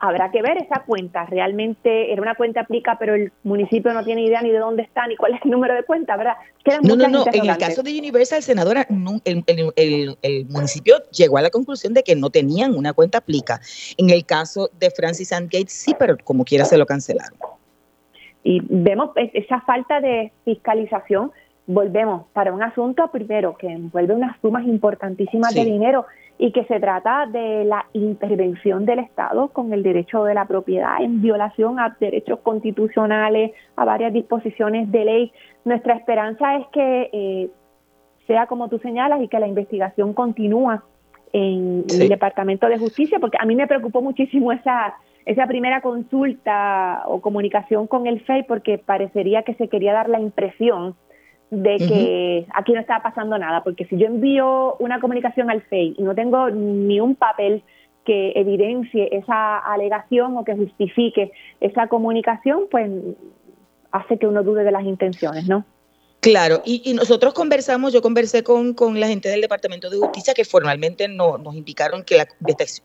habrá 0.00 0.30
que 0.30 0.42
ver 0.42 0.58
esa 0.58 0.82
cuenta. 0.84 1.24
Realmente 1.24 2.12
era 2.12 2.20
una 2.20 2.34
cuenta 2.34 2.60
aplica, 2.60 2.98
pero 2.98 3.14
el 3.14 3.32
municipio 3.42 3.94
no 3.94 4.04
tiene 4.04 4.20
idea 4.20 4.42
ni 4.42 4.50
de 4.50 4.58
dónde 4.58 4.82
está 4.82 5.06
ni 5.06 5.16
cuál 5.16 5.32
es 5.32 5.40
el 5.46 5.50
número 5.50 5.74
de 5.74 5.82
cuenta, 5.84 6.14
¿verdad? 6.14 6.34
no, 6.82 6.94
no, 6.94 7.08
no. 7.08 7.24
En 7.32 7.48
el 7.48 7.56
caso 7.56 7.82
de 7.82 7.98
Universal, 7.98 8.42
senadora, 8.42 8.86
el, 9.24 10.46
municipio 10.50 10.96
llegó 11.10 11.38
a 11.38 11.42
la 11.42 11.48
conclusión 11.48 11.94
de 11.94 12.02
que 12.02 12.14
no 12.16 12.28
tenían 12.28 12.74
una 12.74 12.92
cuenta 12.92 13.16
aplica. 13.16 13.62
En 13.96 14.10
el 14.10 14.26
caso 14.26 14.68
de 14.78 14.90
Francis 14.90 15.32
and 15.32 15.50
Gates, 15.50 15.72
sí, 15.72 15.96
pero 15.98 16.18
como 16.22 16.44
quiera 16.44 16.66
se 16.66 16.76
lo 16.76 16.84
cancelaron. 16.84 17.38
Y 18.42 18.60
vemos 18.68 19.12
esa 19.16 19.62
falta 19.62 20.02
de 20.02 20.32
fiscalización. 20.44 21.32
Volvemos 21.66 22.26
para 22.34 22.52
un 22.52 22.62
asunto 22.62 23.10
primero 23.10 23.56
que 23.56 23.68
envuelve 23.68 24.12
unas 24.12 24.38
sumas 24.42 24.66
importantísimas 24.66 25.54
de 25.54 25.64
dinero 25.64 26.04
y 26.38 26.52
que 26.52 26.64
se 26.64 26.80
trata 26.80 27.26
de 27.26 27.64
la 27.64 27.86
intervención 27.92 28.84
del 28.84 28.98
Estado 28.98 29.48
con 29.48 29.72
el 29.72 29.82
derecho 29.82 30.24
de 30.24 30.34
la 30.34 30.46
propiedad 30.46 31.00
en 31.00 31.22
violación 31.22 31.78
a 31.78 31.96
derechos 32.00 32.40
constitucionales, 32.40 33.52
a 33.76 33.84
varias 33.84 34.12
disposiciones 34.12 34.90
de 34.90 35.04
ley. 35.04 35.32
Nuestra 35.64 35.94
esperanza 35.94 36.56
es 36.56 36.66
que 36.68 37.10
eh, 37.12 37.50
sea 38.26 38.46
como 38.46 38.68
tú 38.68 38.78
señalas 38.78 39.22
y 39.22 39.28
que 39.28 39.38
la 39.38 39.46
investigación 39.46 40.12
continúa 40.12 40.84
en 41.32 41.84
el 41.88 42.08
Departamento 42.08 42.68
de 42.68 42.78
Justicia, 42.78 43.18
porque 43.18 43.38
a 43.40 43.44
mí 43.44 43.56
me 43.56 43.66
preocupó 43.66 44.02
muchísimo 44.02 44.52
esa 44.52 44.94
esa 45.26 45.46
primera 45.46 45.80
consulta 45.80 47.02
o 47.06 47.20
comunicación 47.20 47.86
con 47.86 48.06
el 48.06 48.20
FEI 48.20 48.42
porque 48.44 48.78
parecería 48.78 49.42
que 49.42 49.54
se 49.54 49.68
quería 49.68 49.92
dar 49.92 50.08
la 50.08 50.20
impresión 50.20 50.96
de 51.62 51.76
que 51.76 52.46
aquí 52.54 52.72
no 52.72 52.80
estaba 52.80 53.02
pasando 53.02 53.38
nada, 53.38 53.62
porque 53.62 53.84
si 53.86 53.96
yo 53.96 54.06
envío 54.06 54.76
una 54.78 55.00
comunicación 55.00 55.50
al 55.50 55.62
FEI 55.62 55.94
y 55.98 56.02
no 56.02 56.14
tengo 56.14 56.50
ni 56.50 57.00
un 57.00 57.14
papel 57.14 57.62
que 58.04 58.32
evidencie 58.36 59.08
esa 59.16 59.58
alegación 59.58 60.36
o 60.36 60.44
que 60.44 60.54
justifique 60.54 61.32
esa 61.60 61.88
comunicación, 61.88 62.64
pues 62.70 62.90
hace 63.90 64.18
que 64.18 64.26
uno 64.26 64.42
dude 64.42 64.64
de 64.64 64.72
las 64.72 64.84
intenciones, 64.84 65.48
¿no? 65.48 65.64
Claro, 66.24 66.62
y, 66.64 66.94
nosotros 66.94 67.34
conversamos, 67.34 67.92
yo 67.92 68.00
conversé 68.00 68.42
con, 68.42 68.72
con, 68.72 68.98
la 68.98 69.08
gente 69.08 69.28
del 69.28 69.42
Departamento 69.42 69.90
de 69.90 69.98
Justicia 69.98 70.32
que 70.32 70.46
formalmente 70.46 71.06
no, 71.06 71.36
nos 71.36 71.54
indicaron 71.54 72.02
que 72.02 72.16
la 72.16 72.26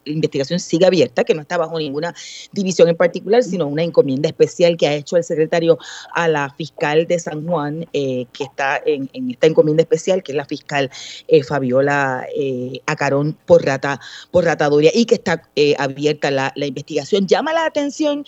investigación 0.03 0.59
sigue 0.59 0.85
abierta, 0.85 1.23
que 1.23 1.33
no 1.33 1.43
está 1.43 1.57
bajo 1.57 1.79
ninguna 1.79 2.13
división 2.51 2.89
en 2.89 2.97
particular, 2.97 3.41
sino 3.41 3.65
una 3.67 3.83
encomienda 3.83 4.27
especial 4.27 4.75
que 4.75 4.87
ha 4.87 4.93
hecho 4.93 5.15
el 5.15 5.23
secretario 5.23 5.77
a 6.15 6.27
la 6.27 6.53
fiscal 6.57 7.07
de 7.07 7.17
San 7.17 7.47
Juan, 7.47 7.87
eh, 7.93 8.25
que 8.33 8.43
está 8.43 8.81
en, 8.85 9.09
esta 9.31 9.47
encomienda 9.47 9.83
especial, 9.83 10.21
que 10.21 10.33
es 10.33 10.35
la 10.35 10.43
fiscal 10.43 10.91
eh, 11.29 11.41
Fabiola 11.41 12.27
eh, 12.35 12.81
Acarón 12.87 13.37
por, 13.45 13.65
rata, 13.65 14.01
por 14.31 14.43
ratadoria, 14.43 14.91
y 14.93 15.05
que 15.05 15.15
está 15.15 15.43
eh, 15.55 15.75
abierta 15.79 16.29
la, 16.29 16.51
la, 16.57 16.65
investigación. 16.65 17.25
Llama 17.25 17.53
la 17.53 17.63
atención, 17.63 18.25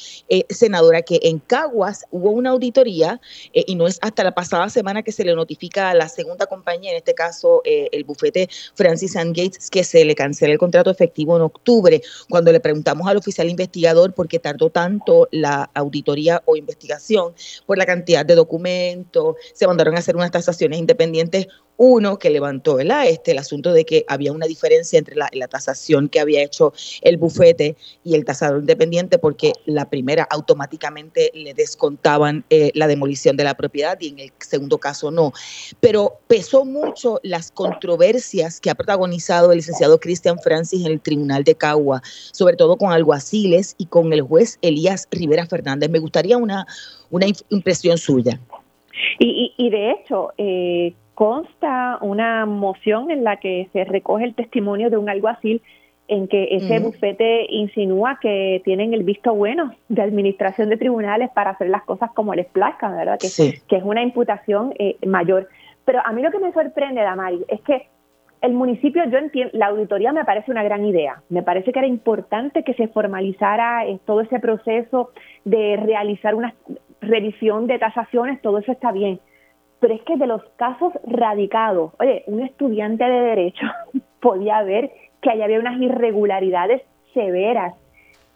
senadora, 0.49 1.01
que 1.01 1.19
en 1.23 1.39
Caguas 1.39 2.05
hubo 2.11 2.29
una 2.29 2.51
auditoría, 2.51 3.19
y 3.51 3.75
no 3.75 3.87
es 3.87 3.99
hasta 4.01 4.23
la 4.23 4.33
pasada 4.33 4.69
semana 4.69 5.00
que 5.03 5.11
se 5.11 5.23
le 5.23 5.35
notifica 5.35 5.89
a 5.89 5.93
la 5.93 6.09
segunda 6.09 6.45
compañía, 6.45 6.91
en 6.91 6.97
este 6.97 7.13
caso 7.13 7.61
eh, 7.65 7.89
el 7.91 8.03
bufete 8.03 8.49
Francis 8.75 9.15
and 9.15 9.35
Gates, 9.35 9.69
que 9.69 9.83
se 9.83 10.03
le 10.05 10.15
cancela 10.15 10.53
el 10.53 10.59
contrato 10.59 10.89
efectivo 10.89 11.35
en 11.35 11.43
octubre. 11.43 12.01
Cuando 12.29 12.51
le 12.51 12.59
preguntamos 12.59 13.07
al 13.07 13.17
oficial 13.17 13.49
investigador 13.49 14.13
por 14.13 14.27
qué 14.27 14.39
tardó 14.39 14.69
tanto 14.69 15.27
la 15.31 15.69
auditoría 15.73 16.41
o 16.45 16.55
investigación, 16.55 17.33
por 17.65 17.77
la 17.77 17.85
cantidad 17.85 18.25
de 18.25 18.35
documentos, 18.35 19.35
se 19.53 19.67
mandaron 19.67 19.95
a 19.95 19.99
hacer 19.99 20.15
unas 20.15 20.31
tasaciones 20.31 20.79
independientes 20.79 21.47
uno 21.83 22.19
que 22.19 22.29
levantó 22.29 22.79
Este, 22.79 23.31
el 23.31 23.39
asunto 23.39 23.73
de 23.73 23.85
que 23.85 24.05
había 24.07 24.31
una 24.31 24.45
diferencia 24.45 24.99
entre 24.99 25.15
la, 25.15 25.47
tasación 25.47 26.09
que 26.09 26.19
había 26.19 26.43
hecho 26.43 26.73
el 27.01 27.17
bufete 27.17 27.75
y 28.03 28.13
el 28.13 28.23
tasador 28.23 28.59
independiente, 28.59 29.17
porque 29.17 29.53
la 29.65 29.89
primera 29.89 30.27
automáticamente 30.29 31.31
le 31.33 31.55
descontaban 31.55 32.45
eh, 32.51 32.69
la 32.75 32.85
demolición 32.85 33.35
de 33.35 33.45
la 33.45 33.55
propiedad 33.55 33.97
y 33.99 34.09
en 34.09 34.19
el 34.19 34.31
segundo 34.37 34.77
caso 34.77 35.09
no. 35.09 35.33
Pero 35.79 36.19
pesó 36.27 36.65
mucho 36.65 37.19
las 37.23 37.49
controversias 37.51 38.61
que 38.61 38.69
ha 38.69 38.75
protagonizado 38.75 39.51
el 39.51 39.57
licenciado 39.57 39.99
Cristian 39.99 40.37
Francis 40.37 40.85
en 40.85 40.91
el 40.91 41.01
Tribunal 41.01 41.43
de 41.43 41.55
Cagua, 41.55 42.03
sobre 42.31 42.57
todo 42.57 42.77
con 42.77 42.91
alguaciles 42.91 43.73
y 43.79 43.87
con 43.87 44.13
el 44.13 44.21
juez 44.21 44.59
Elías 44.61 45.07
Rivera 45.09 45.47
Fernández. 45.47 45.89
Me 45.89 45.97
gustaría 45.97 46.37
una, 46.37 46.67
una 47.09 47.25
impresión 47.49 47.97
suya. 47.97 48.39
Y, 49.19 49.53
y, 49.57 49.69
de 49.69 49.91
hecho, 49.91 50.33
eh, 50.37 50.93
consta 51.21 51.99
una 52.01 52.47
moción 52.47 53.11
en 53.11 53.23
la 53.23 53.37
que 53.37 53.69
se 53.73 53.83
recoge 53.83 54.23
el 54.23 54.33
testimonio 54.33 54.89
de 54.89 54.97
un 54.97 55.07
alguacil 55.07 55.61
en 56.07 56.27
que 56.27 56.47
ese 56.49 56.79
bufete 56.79 57.45
insinúa 57.47 58.17
que 58.19 58.59
tienen 58.65 58.95
el 58.95 59.03
visto 59.03 59.35
bueno 59.35 59.71
de 59.87 60.01
administración 60.01 60.69
de 60.69 60.77
tribunales 60.77 61.29
para 61.29 61.51
hacer 61.51 61.69
las 61.69 61.83
cosas 61.83 62.09
como 62.15 62.33
les 62.33 62.47
plazca, 62.47 62.89
¿verdad? 62.89 63.19
Que, 63.19 63.61
que 63.67 63.75
es 63.75 63.83
una 63.83 64.01
imputación 64.01 64.73
eh, 64.79 64.97
mayor. 65.05 65.47
Pero 65.85 65.99
a 66.03 66.11
mí 66.11 66.23
lo 66.23 66.31
que 66.31 66.39
me 66.39 66.51
sorprende, 66.53 67.01
Damari, 67.01 67.45
es 67.49 67.61
que 67.61 67.85
el 68.41 68.53
municipio, 68.53 69.03
yo 69.07 69.19
entiendo, 69.19 69.51
la 69.55 69.67
auditoría 69.67 70.11
me 70.13 70.25
parece 70.25 70.49
una 70.49 70.63
gran 70.63 70.83
idea. 70.83 71.21
Me 71.29 71.43
parece 71.43 71.71
que 71.71 71.77
era 71.77 71.87
importante 71.87 72.63
que 72.63 72.73
se 72.73 72.87
formalizara 72.87 73.85
eh, 73.85 73.99
todo 74.05 74.21
ese 74.21 74.39
proceso 74.39 75.11
de 75.45 75.77
realizar 75.77 76.33
una 76.33 76.55
revisión 76.99 77.67
de 77.67 77.77
tasaciones, 77.77 78.41
todo 78.41 78.57
eso 78.57 78.71
está 78.71 78.91
bien 78.91 79.19
pero 79.81 79.95
es 79.95 80.01
que 80.03 80.15
de 80.15 80.27
los 80.27 80.43
casos 80.55 80.93
radicados, 81.03 81.91
oye, 81.99 82.23
un 82.27 82.41
estudiante 82.41 83.03
de 83.03 83.19
derecho 83.19 83.65
podía 84.21 84.61
ver 84.61 84.91
que 85.21 85.31
allá 85.31 85.45
había 85.45 85.59
unas 85.59 85.81
irregularidades 85.81 86.83
severas 87.13 87.73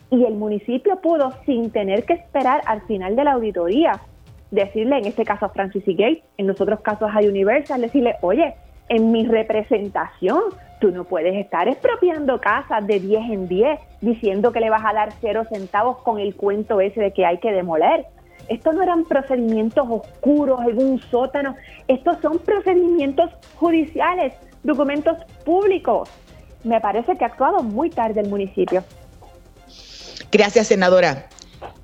y 0.10 0.26
el 0.26 0.34
municipio 0.34 1.00
pudo, 1.02 1.32
sin 1.46 1.72
tener 1.72 2.04
que 2.04 2.14
esperar 2.14 2.62
al 2.66 2.82
final 2.82 3.16
de 3.16 3.24
la 3.24 3.34
auditoría, 3.34 4.02
decirle, 4.52 4.98
en 4.98 5.06
este 5.06 5.24
caso 5.24 5.46
a 5.46 5.50
Francis 5.50 5.88
y 5.88 5.96
Gates, 5.96 6.24
en 6.38 6.48
los 6.48 6.60
otros 6.60 6.82
casos 6.82 7.10
a 7.14 7.20
Universal, 7.20 7.82
decirle, 7.82 8.16
oye, 8.22 8.56
en 8.90 9.12
mi 9.12 9.26
representación, 9.26 10.42
tú 10.80 10.92
no 10.92 11.04
puedes 11.06 11.36
estar 11.36 11.68
expropiando 11.68 12.40
casas 12.40 12.86
de 12.86 13.00
10 13.00 13.32
en 13.32 13.48
10 13.48 13.80
diciendo 14.02 14.52
que 14.52 14.60
le 14.60 14.70
vas 14.70 14.84
a 14.86 14.94
dar 14.94 15.12
cero 15.22 15.44
centavos 15.52 15.98
con 15.98 16.20
el 16.20 16.36
cuento 16.36 16.82
ese 16.82 17.02
de 17.02 17.12
que 17.12 17.26
hay 17.26 17.40
que 17.40 17.52
demoler. 17.52 18.06
Estos 18.48 18.76
no 18.76 18.84
eran 18.84 19.06
procedimientos 19.06 19.86
oscuros 19.90 20.60
en 20.68 20.78
un 20.78 21.02
sótano, 21.02 21.56
estos 21.88 22.18
son 22.22 22.40
procedimientos 22.40 23.32
judiciales, 23.56 24.34
documentos 24.64 25.18
públicos. 25.44 26.10
Me 26.64 26.80
parece 26.80 27.16
que 27.16 27.24
ha 27.24 27.28
actuado 27.28 27.64
muy 27.64 27.90
tarde 27.90 28.22
el 28.22 28.30
municipio. 28.30 28.84
Gracias, 30.32 30.68
senadora. 30.68 31.28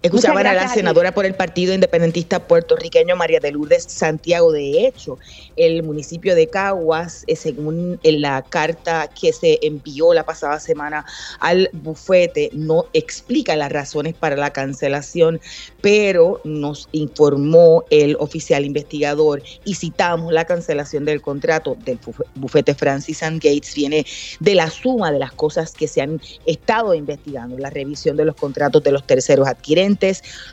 Escuchaban 0.01 0.47
a 0.47 0.53
la 0.53 0.67
senadora 0.67 1.13
por 1.13 1.25
el 1.25 1.35
Partido 1.35 1.73
Independentista 1.75 2.47
puertorriqueño 2.47 3.15
María 3.15 3.39
de 3.39 3.51
Lourdes 3.51 3.83
Santiago. 3.83 4.51
De 4.51 4.87
hecho, 4.87 5.19
el 5.55 5.83
municipio 5.83 6.33
de 6.33 6.47
Caguas, 6.47 7.23
eh, 7.27 7.35
según 7.35 7.99
la 8.03 8.41
carta 8.41 9.07
que 9.07 9.31
se 9.31 9.59
envió 9.61 10.13
la 10.13 10.25
pasada 10.25 10.59
semana 10.59 11.05
al 11.39 11.69
bufete, 11.73 12.49
no 12.53 12.85
explica 12.93 13.55
las 13.55 13.71
razones 13.71 14.15
para 14.15 14.35
la 14.35 14.51
cancelación, 14.51 15.39
pero 15.81 16.41
nos 16.43 16.89
informó 16.93 17.85
el 17.91 18.15
oficial 18.19 18.65
investigador 18.65 19.43
y 19.65 19.75
citamos 19.75 20.33
la 20.33 20.45
cancelación 20.45 21.05
del 21.05 21.21
contrato 21.21 21.77
del 21.85 21.99
bufete 22.35 22.73
Francis 22.73 23.21
and 23.21 23.41
Gates 23.41 23.75
viene 23.75 24.05
de 24.39 24.55
la 24.55 24.69
suma 24.69 25.11
de 25.11 25.19
las 25.19 25.31
cosas 25.31 25.73
que 25.73 25.87
se 25.87 26.01
han 26.01 26.19
estado 26.45 26.93
investigando, 26.93 27.57
la 27.57 27.69
revisión 27.69 28.17
de 28.17 28.25
los 28.25 28.35
contratos 28.35 28.83
de 28.83 28.91
los 28.91 29.05
terceros 29.05 29.47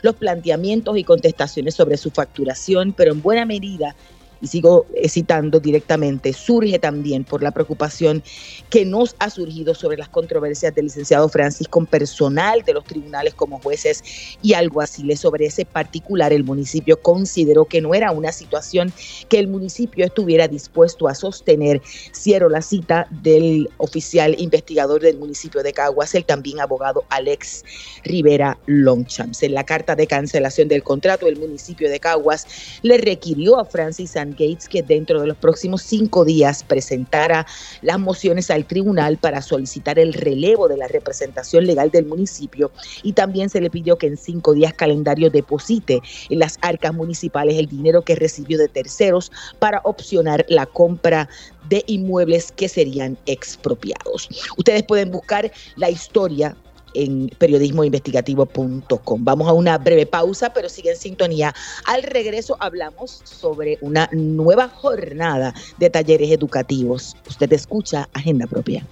los 0.01 0.15
planteamientos 0.15 0.97
y 0.97 1.03
contestaciones 1.03 1.75
sobre 1.75 1.97
su 1.97 2.11
facturación, 2.11 2.93
pero 2.93 3.11
en 3.11 3.21
buena 3.21 3.45
medida 3.45 3.95
y 4.41 4.47
sigo 4.47 4.85
citando 5.07 5.59
directamente, 5.59 6.33
surge 6.33 6.79
también 6.79 7.23
por 7.23 7.43
la 7.43 7.51
preocupación 7.51 8.23
que 8.69 8.85
nos 8.85 9.15
ha 9.19 9.29
surgido 9.29 9.73
sobre 9.75 9.97
las 9.97 10.09
controversias 10.09 10.73
del 10.75 10.85
licenciado 10.85 11.29
Francis 11.29 11.67
con 11.67 11.85
personal 11.85 12.63
de 12.63 12.73
los 12.73 12.83
tribunales 12.85 13.33
como 13.33 13.59
jueces 13.59 14.03
y 14.41 14.53
alguaciles. 14.53 15.19
Sobre 15.19 15.45
ese 15.45 15.65
particular, 15.65 16.33
el 16.33 16.43
municipio 16.43 17.01
consideró 17.01 17.65
que 17.65 17.81
no 17.81 17.93
era 17.93 18.11
una 18.11 18.31
situación 18.31 18.93
que 19.27 19.39
el 19.39 19.47
municipio 19.47 20.05
estuviera 20.05 20.47
dispuesto 20.47 21.07
a 21.07 21.15
sostener. 21.15 21.81
Cierro 22.13 22.49
la 22.49 22.61
cita 22.61 23.07
del 23.21 23.69
oficial 23.77 24.35
investigador 24.39 25.01
del 25.01 25.17
municipio 25.17 25.63
de 25.63 25.73
Caguas, 25.73 26.15
el 26.15 26.25
también 26.25 26.59
abogado 26.59 27.03
Alex 27.09 27.63
Rivera 28.03 28.57
Longchamps. 28.65 29.43
En 29.43 29.53
la 29.53 29.65
carta 29.65 29.95
de 29.95 30.07
cancelación 30.07 30.67
del 30.67 30.83
contrato, 30.83 31.27
el 31.27 31.37
municipio 31.37 31.89
de 31.89 31.99
Caguas 31.99 32.47
le 32.81 32.97
requirió 32.97 33.59
a 33.59 33.65
Francis 33.65 34.15
Gates 34.31 34.67
que 34.69 34.83
dentro 34.83 35.21
de 35.21 35.27
los 35.27 35.37
próximos 35.37 35.81
cinco 35.81 36.25
días 36.25 36.63
presentara 36.63 37.45
las 37.81 37.99
mociones 37.99 38.49
al 38.51 38.65
tribunal 38.65 39.17
para 39.17 39.41
solicitar 39.41 39.99
el 39.99 40.13
relevo 40.13 40.67
de 40.67 40.77
la 40.77 40.87
representación 40.87 41.65
legal 41.65 41.91
del 41.91 42.05
municipio 42.05 42.71
y 43.03 43.13
también 43.13 43.49
se 43.49 43.61
le 43.61 43.69
pidió 43.69 43.97
que 43.97 44.07
en 44.07 44.17
cinco 44.17 44.53
días 44.53 44.73
calendario 44.73 45.29
deposite 45.29 46.01
en 46.29 46.39
las 46.39 46.57
arcas 46.61 46.93
municipales 46.93 47.57
el 47.57 47.67
dinero 47.67 48.03
que 48.03 48.15
recibió 48.15 48.57
de 48.57 48.67
terceros 48.67 49.31
para 49.59 49.81
opcionar 49.83 50.45
la 50.49 50.65
compra 50.65 51.29
de 51.67 51.83
inmuebles 51.87 52.51
que 52.51 52.67
serían 52.67 53.17
expropiados. 53.25 54.27
Ustedes 54.57 54.83
pueden 54.83 55.11
buscar 55.11 55.51
la 55.75 55.89
historia 55.89 56.55
en 56.93 57.29
periodismoinvestigativo.com. 57.37 59.23
Vamos 59.23 59.47
a 59.47 59.53
una 59.53 59.77
breve 59.77 60.05
pausa, 60.05 60.53
pero 60.53 60.69
sigue 60.69 60.91
en 60.91 60.97
sintonía. 60.97 61.53
Al 61.85 62.03
regreso 62.03 62.57
hablamos 62.59 63.21
sobre 63.23 63.77
una 63.81 64.09
nueva 64.11 64.69
jornada 64.69 65.53
de 65.77 65.89
talleres 65.89 66.31
educativos. 66.31 67.15
Usted 67.27 67.51
escucha 67.53 68.09
Agenda 68.13 68.47
Propia. 68.47 68.85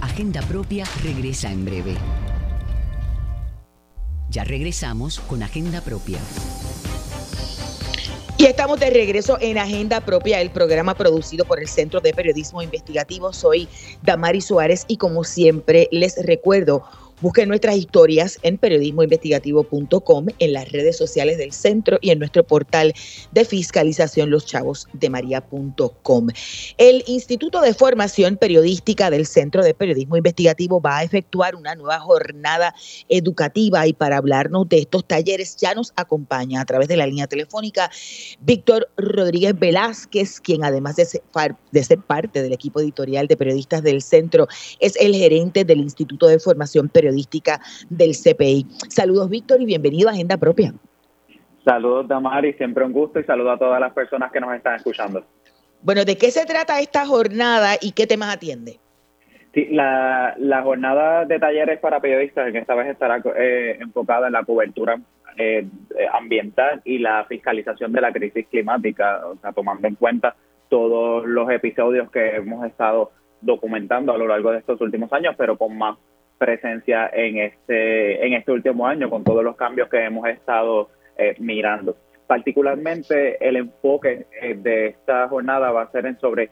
Agenda 0.00 0.40
Propia 0.42 0.86
regresa 1.02 1.52
en 1.52 1.64
breve. 1.66 1.94
Ya 4.30 4.44
regresamos 4.44 5.20
con 5.20 5.42
Agenda 5.42 5.80
Propia. 5.82 6.18
Y 8.38 8.44
estamos 8.44 8.78
de 8.78 8.90
regreso 8.90 9.38
en 9.40 9.56
Agenda 9.56 10.02
Propia, 10.02 10.42
el 10.42 10.50
programa 10.50 10.94
producido 10.94 11.46
por 11.46 11.58
el 11.58 11.68
Centro 11.68 12.00
de 12.00 12.12
Periodismo 12.12 12.60
Investigativo. 12.60 13.32
Soy 13.32 13.66
Damari 14.02 14.42
Suárez 14.42 14.84
y 14.88 14.98
como 14.98 15.24
siempre 15.24 15.88
les 15.90 16.22
recuerdo 16.22 16.84
Busquen 17.22 17.48
nuestras 17.48 17.76
historias 17.76 18.38
en 18.42 18.58
periodismoinvestigativo.com, 18.58 20.26
en 20.38 20.52
las 20.52 20.70
redes 20.70 20.98
sociales 20.98 21.38
del 21.38 21.52
centro 21.52 21.96
y 22.02 22.10
en 22.10 22.18
nuestro 22.18 22.44
portal 22.44 22.92
de 23.32 23.44
fiscalización 23.46 24.28
loschavosdemaria.com. 24.28 26.28
El 26.76 27.02
Instituto 27.06 27.62
de 27.62 27.72
Formación 27.72 28.36
Periodística 28.36 29.08
del 29.08 29.24
Centro 29.24 29.64
de 29.64 29.72
Periodismo 29.72 30.18
Investigativo 30.18 30.78
va 30.78 30.98
a 30.98 31.04
efectuar 31.04 31.56
una 31.56 31.74
nueva 31.74 32.00
jornada 32.00 32.74
educativa 33.08 33.86
y 33.86 33.94
para 33.94 34.18
hablarnos 34.18 34.68
de 34.68 34.80
estos 34.80 35.06
talleres 35.06 35.56
ya 35.56 35.74
nos 35.74 35.94
acompaña 35.96 36.60
a 36.60 36.66
través 36.66 36.86
de 36.86 36.98
la 36.98 37.06
línea 37.06 37.26
telefónica 37.26 37.90
Víctor 38.40 38.90
Rodríguez 38.98 39.58
Velázquez, 39.58 40.38
quien 40.38 40.64
además 40.64 40.96
de 40.96 41.06
ser, 41.06 41.22
de 41.72 41.82
ser 41.82 42.00
parte 42.00 42.42
del 42.42 42.52
equipo 42.52 42.80
editorial 42.80 43.26
de 43.26 43.38
periodistas 43.38 43.82
del 43.82 44.02
centro, 44.02 44.48
es 44.80 44.96
el 44.96 45.14
gerente 45.14 45.64
del 45.64 45.78
Instituto 45.78 46.26
de 46.26 46.38
Formación 46.38 46.90
Periodística 46.90 47.05
Periodística 47.06 47.60
del 47.88 48.16
CPI. 48.16 48.66
Saludos, 48.88 49.30
Víctor, 49.30 49.62
y 49.62 49.66
bienvenido 49.66 50.08
a 50.08 50.12
Agenda 50.12 50.36
Propia. 50.38 50.74
Saludos, 51.64 52.08
Damari, 52.08 52.52
siempre 52.54 52.84
un 52.84 52.92
gusto 52.92 53.20
y 53.20 53.24
saludo 53.24 53.52
a 53.52 53.58
todas 53.58 53.78
las 53.80 53.92
personas 53.92 54.32
que 54.32 54.40
nos 54.40 54.52
están 54.52 54.74
escuchando. 54.74 55.24
Bueno, 55.82 56.04
¿de 56.04 56.16
qué 56.16 56.32
se 56.32 56.44
trata 56.46 56.80
esta 56.80 57.06
jornada 57.06 57.74
y 57.80 57.92
qué 57.92 58.08
temas 58.08 58.34
atiende? 58.34 58.80
Sí, 59.54 59.68
la, 59.70 60.34
la 60.38 60.62
jornada 60.62 61.24
de 61.24 61.38
talleres 61.38 61.78
para 61.78 62.00
periodistas 62.00 62.48
en 62.48 62.56
esta 62.56 62.74
vez 62.74 62.88
estará 62.88 63.22
eh, 63.36 63.78
enfocada 63.80 64.26
en 64.26 64.32
la 64.32 64.42
cobertura 64.42 65.00
eh, 65.38 65.64
ambiental 66.12 66.82
y 66.84 66.98
la 66.98 67.24
fiscalización 67.26 67.92
de 67.92 68.00
la 68.00 68.12
crisis 68.12 68.48
climática, 68.50 69.24
o 69.28 69.36
sea, 69.36 69.52
tomando 69.52 69.86
en 69.86 69.94
cuenta 69.94 70.34
todos 70.68 71.24
los 71.24 71.48
episodios 71.50 72.10
que 72.10 72.34
hemos 72.34 72.66
estado 72.66 73.12
documentando 73.42 74.12
a 74.12 74.18
lo 74.18 74.26
largo 74.26 74.50
de 74.50 74.58
estos 74.58 74.80
últimos 74.80 75.12
años, 75.12 75.36
pero 75.38 75.56
con 75.56 75.78
más 75.78 75.96
presencia 76.38 77.10
en 77.12 77.38
este 77.38 78.26
en 78.26 78.34
este 78.34 78.52
último 78.52 78.86
año 78.86 79.08
con 79.08 79.24
todos 79.24 79.42
los 79.42 79.56
cambios 79.56 79.88
que 79.88 80.04
hemos 80.04 80.28
estado 80.28 80.90
eh, 81.16 81.34
mirando. 81.38 81.96
Particularmente 82.26 83.36
el 83.46 83.56
enfoque 83.56 84.26
de 84.40 84.86
esta 84.88 85.28
jornada 85.28 85.70
va 85.70 85.82
a 85.82 85.90
ser 85.92 86.06
en 86.06 86.18
sobre 86.18 86.50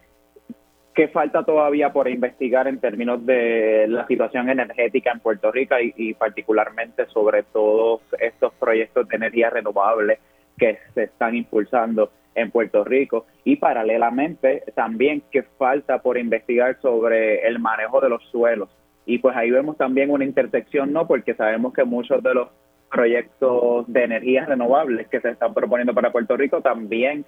¿Qué 0.95 1.09
falta 1.09 1.43
todavía 1.43 1.93
por 1.93 2.09
investigar 2.09 2.69
en 2.69 2.79
términos 2.79 3.27
de 3.27 3.87
la 3.89 4.07
situación 4.07 4.49
energética 4.49 5.11
en 5.11 5.19
Puerto 5.19 5.51
Rico 5.51 5.75
y, 5.81 6.15
particularmente 6.15 7.07
sobre 7.07 7.43
todos 7.43 8.01
estos 8.21 8.53
proyectos 8.55 9.09
de 9.09 9.17
energía 9.17 9.51
renovable 9.51 10.21
que 10.57 10.79
se 10.95 11.05
están 11.05 11.35
impulsando 11.35 12.13
en 12.37 12.53
Puerto 12.53 12.85
Rico 12.85 13.27
y 13.43 13.57
paralelamente 13.57 14.63
también 14.77 15.25
qué 15.33 15.43
falta 15.43 16.01
por 16.01 16.17
investigar 16.17 16.81
sobre 16.81 17.45
el 17.45 17.59
manejo 17.59 18.01
de 18.01 18.11
los 18.11 18.23
suelos 18.31 18.69
y 19.07 19.19
pues 19.19 19.37
ahí 19.37 19.51
vemos 19.51 19.77
también 19.77 20.11
una 20.11 20.25
intersección 20.25 20.93
no 20.93 21.07
porque 21.07 21.35
sabemos 21.35 21.73
que 21.75 21.85
muchos 21.85 22.23
de 22.23 22.35
los 22.35 22.49
proyectos 22.91 23.85
de 23.93 24.05
energía 24.05 24.47
renovables 24.47 25.09
que 25.09 25.21
se 25.21 25.31
están 25.31 25.53
proponiendo 25.53 25.93
para 25.95 26.13
Puerto 26.13 26.37
Rico 26.37 26.61
también 26.61 27.25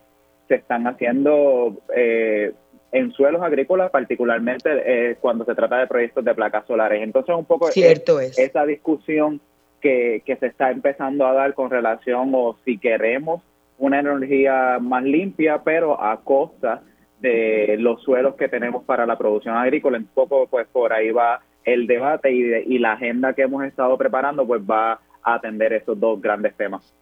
se 0.49 0.55
están 0.55 0.87
haciendo 0.87 1.77
eh, 1.95 2.53
en 2.93 3.13
suelos 3.13 3.43
agrícolas, 3.43 3.91
particularmente 3.91 4.71
eh, 4.71 5.17
cuando 5.21 5.45
se 5.45 5.55
trata 5.55 5.79
de 5.79 5.87
proyectos 5.87 6.25
de 6.25 6.35
placas 6.35 6.67
solares. 6.67 7.03
Entonces, 7.03 7.35
un 7.35 7.45
poco 7.45 7.67
Cierto 7.69 8.21
es, 8.21 8.39
esa 8.39 8.65
discusión 8.65 9.41
que, 9.81 10.23
que 10.25 10.37
se 10.37 10.47
está 10.47 10.71
empezando 10.71 11.27
a 11.27 11.33
dar 11.33 11.55
con 11.55 11.69
relación 11.69 12.31
o 12.35 12.57
si 12.65 12.79
queremos 12.79 13.43
una 13.79 14.01
energía 14.01 14.79
más 14.81 15.03
limpia, 15.03 15.63
pero 15.63 16.01
a 16.01 16.23
costa 16.23 16.83
de 17.21 17.77
los 17.79 18.03
suelos 18.03 18.37
que 18.37 18.49
tenemos 18.49 18.85
para 18.85 19.05
la 19.05 19.19
producción 19.19 19.57
agrícola. 19.57 19.99
Un 19.99 20.07
poco, 20.07 20.47
pues 20.47 20.67
por 20.69 20.93
ahí 20.93 21.11
va 21.11 21.41
el 21.67 21.87
debate 21.87 22.33
y, 22.33 22.75
y 22.75 22.79
la 22.79 22.93
agenda 22.93 23.35
que 23.35 23.43
hemos 23.43 23.63
estado 23.65 23.99
preparando, 23.99 24.47
pues 24.47 24.63
va 24.63 25.01
a 25.23 25.35
atender 25.35 25.75
esos 25.75 26.01
dos 26.01 26.21
grandes 26.23 26.57
temas. 26.57 26.95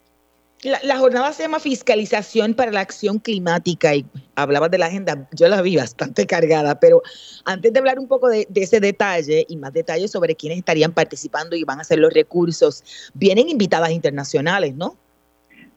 La, 0.63 0.97
jornada 0.97 1.31
se 1.31 1.43
llama 1.43 1.59
Fiscalización 1.59 2.55
para 2.55 2.71
la 2.71 2.79
Acción 2.79 3.19
Climática 3.19 3.93
y 3.93 4.03
hablabas 4.35 4.71
de 4.71 4.79
la 4.79 4.87
agenda, 4.87 5.29
yo 5.31 5.47
la 5.47 5.61
vi 5.61 5.75
bastante 5.75 6.25
cargada, 6.27 6.79
pero 6.79 7.03
antes 7.43 7.71
de 7.71 7.77
hablar 7.77 7.99
un 7.99 8.07
poco 8.07 8.29
de, 8.29 8.47
ese 8.55 8.79
detalle 8.79 9.45
y 9.47 9.57
más 9.57 9.73
detalles 9.73 10.09
sobre 10.09 10.35
quiénes 10.35 10.57
estarían 10.57 10.91
participando 10.91 11.55
y 11.55 11.63
van 11.63 11.81
a 11.81 11.83
ser 11.83 11.99
los 11.99 12.11
recursos, 12.11 13.11
vienen 13.13 13.49
invitadas 13.49 13.91
internacionales, 13.91 14.73
¿no? 14.73 14.97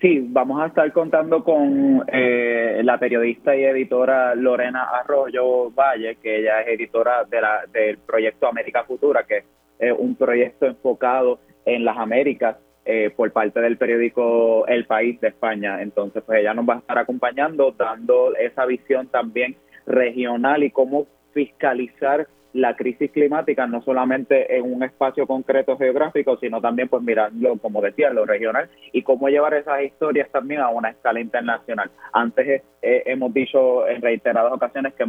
Sí, 0.01 0.24
vamos 0.28 0.62
a 0.62 0.66
estar 0.66 0.92
contando 0.92 1.42
con 1.42 2.05
eh, 2.07 2.82
la 2.84 2.99
periodista 2.99 3.57
y 3.57 3.64
editora 3.64 4.32
Lorena 4.36 4.84
Arroyo 4.84 5.72
Valle, 5.72 6.16
que 6.22 6.38
ella 6.38 6.61
es 6.61 6.68
editora 6.68 7.24
de 7.24 7.40
la, 7.40 7.64
del 7.72 7.99
proyecto 7.99 8.46
América 8.46 8.84
Futura, 8.84 9.24
que 9.24 9.42
es 9.80 9.92
un 9.99 10.14
proyecto 10.14 10.66
enfocado 10.66 11.40
en 11.64 11.84
las 11.84 11.99
Américas 11.99 12.59
eh, 12.84 13.11
por 13.14 13.32
parte 13.32 13.61
del 13.61 13.76
periódico 13.76 14.68
El 14.68 14.86
País 14.86 15.20
de 15.20 15.28
España. 15.28 15.82
Entonces, 15.82 16.22
pues 16.24 16.38
ella 16.38 16.55
nos 16.55 16.68
va 16.68 16.74
a 16.74 16.78
estar 16.78 16.99
acompañando, 16.99 17.72
dando 17.72 18.36
esa 18.36 18.66
visión 18.66 19.09
también 19.09 19.57
regional 19.84 20.62
y 20.62 20.70
cómo 20.70 21.09
fiscalizar 21.32 22.28
la 22.53 22.74
crisis 22.76 23.11
climática, 23.11 23.66
no 23.66 23.82
solamente 23.82 24.57
en 24.57 24.72
un 24.72 24.82
espacio 24.82 25.26
concreto 25.26 25.76
geográfico, 25.76 26.38
sino 26.38 26.61
también, 26.61 26.88
pues 26.88 27.03
mirando, 27.03 27.57
como 27.59 27.82
decía, 27.82 28.11
lo 28.11 28.24
regional 28.24 28.68
y 28.92 29.03
cómo 29.03 29.28
llevar 29.28 29.55
esas 29.55 29.82
historias 29.82 30.30
también 30.30 30.61
a 30.61 30.70
una 30.70 30.90
escala 30.90 31.20
internacional. 31.20 31.90
Antes 32.12 32.62
eh, 32.82 33.03
hemos 33.07 33.32
dicho 33.34 33.86
en 33.86 34.01
reiteradas 34.01 34.53
ocasiones 34.53 34.94
que, 34.94 35.05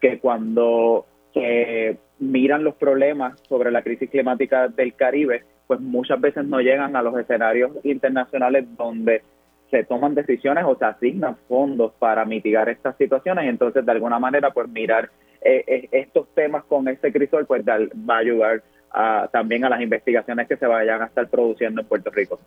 que 0.00 0.18
cuando 0.18 1.06
se 1.34 1.98
miran 2.18 2.64
los 2.64 2.74
problemas 2.74 3.38
sobre 3.48 3.70
la 3.70 3.82
crisis 3.82 4.10
climática 4.10 4.68
del 4.68 4.94
Caribe, 4.94 5.44
pues 5.66 5.80
muchas 5.80 6.20
veces 6.20 6.46
no 6.46 6.60
llegan 6.60 6.96
a 6.96 7.02
los 7.02 7.16
escenarios 7.18 7.72
internacionales 7.84 8.64
donde 8.76 9.22
se 9.70 9.84
toman 9.84 10.14
decisiones 10.14 10.64
o 10.66 10.76
se 10.76 10.86
asignan 10.86 11.36
fondos 11.46 11.92
para 11.98 12.24
mitigar 12.24 12.70
estas 12.70 12.96
situaciones. 12.96 13.46
Entonces, 13.46 13.84
de 13.84 13.92
alguna 13.92 14.18
manera, 14.18 14.50
pues 14.50 14.68
mirar 14.68 15.10
eh, 15.40 15.64
eh, 15.66 15.88
estos 15.92 16.26
temas 16.34 16.64
con 16.64 16.88
este 16.88 17.12
crisol, 17.12 17.46
pues 17.46 17.62
va 17.64 18.14
a 18.14 18.18
ayudar 18.18 18.62
también 19.32 19.64
a 19.64 19.68
las 19.68 19.80
investigaciones 19.82 20.48
que 20.48 20.56
se 20.56 20.66
vayan 20.66 21.02
a 21.02 21.06
estar 21.06 21.28
produciendo 21.28 21.82
en 21.82 21.86
Puerto 21.86 22.10
Rico. 22.10 22.40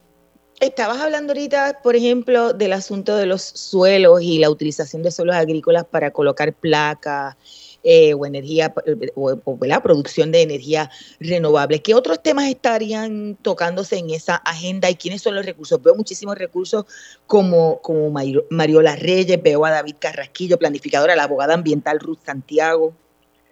Estabas 0.60 1.00
hablando 1.00 1.34
ahorita, 1.34 1.80
por 1.82 1.96
ejemplo, 1.96 2.54
del 2.54 2.74
asunto 2.74 3.16
de 3.16 3.26
los 3.26 3.42
suelos 3.42 4.22
y 4.22 4.40
la 4.40 4.50
utilización 4.50 5.02
de 5.02 5.12
suelos 5.12 5.36
agrícolas 5.36 5.86
para 5.86 6.12
colocar 6.12 6.54
placas 6.54 7.36
eh, 7.84 8.14
o 8.14 8.26
energía 8.26 8.74
o, 9.16 9.58
la 9.62 9.82
producción 9.82 10.32
de 10.32 10.42
energía 10.42 10.92
renovable. 11.20 11.82
¿Qué 11.82 11.96
otros 11.96 12.22
temas 12.22 12.48
estarían 12.48 13.36
tocándose 13.42 13.98
en 13.98 14.12
esa 14.12 14.36
agenda 14.36 14.90
y 14.90 14.96
quiénes 14.96 15.22
son 15.22 15.36
los 15.36 15.46
recursos? 15.46 15.82
Veo 15.82 15.96
muchísimos 15.96 16.38
recursos 16.38 16.86
como, 17.28 17.82
como 17.82 18.12
Mariola 18.50 18.96
Reyes, 18.96 19.42
veo 19.42 19.66
a 19.66 19.72
David 19.72 19.96
Carrasquillo, 20.00 20.60
planificadora, 20.60 21.16
la 21.16 21.24
abogada 21.24 21.54
ambiental 21.54 22.00
Ruth 22.00 22.20
Santiago. 22.26 22.94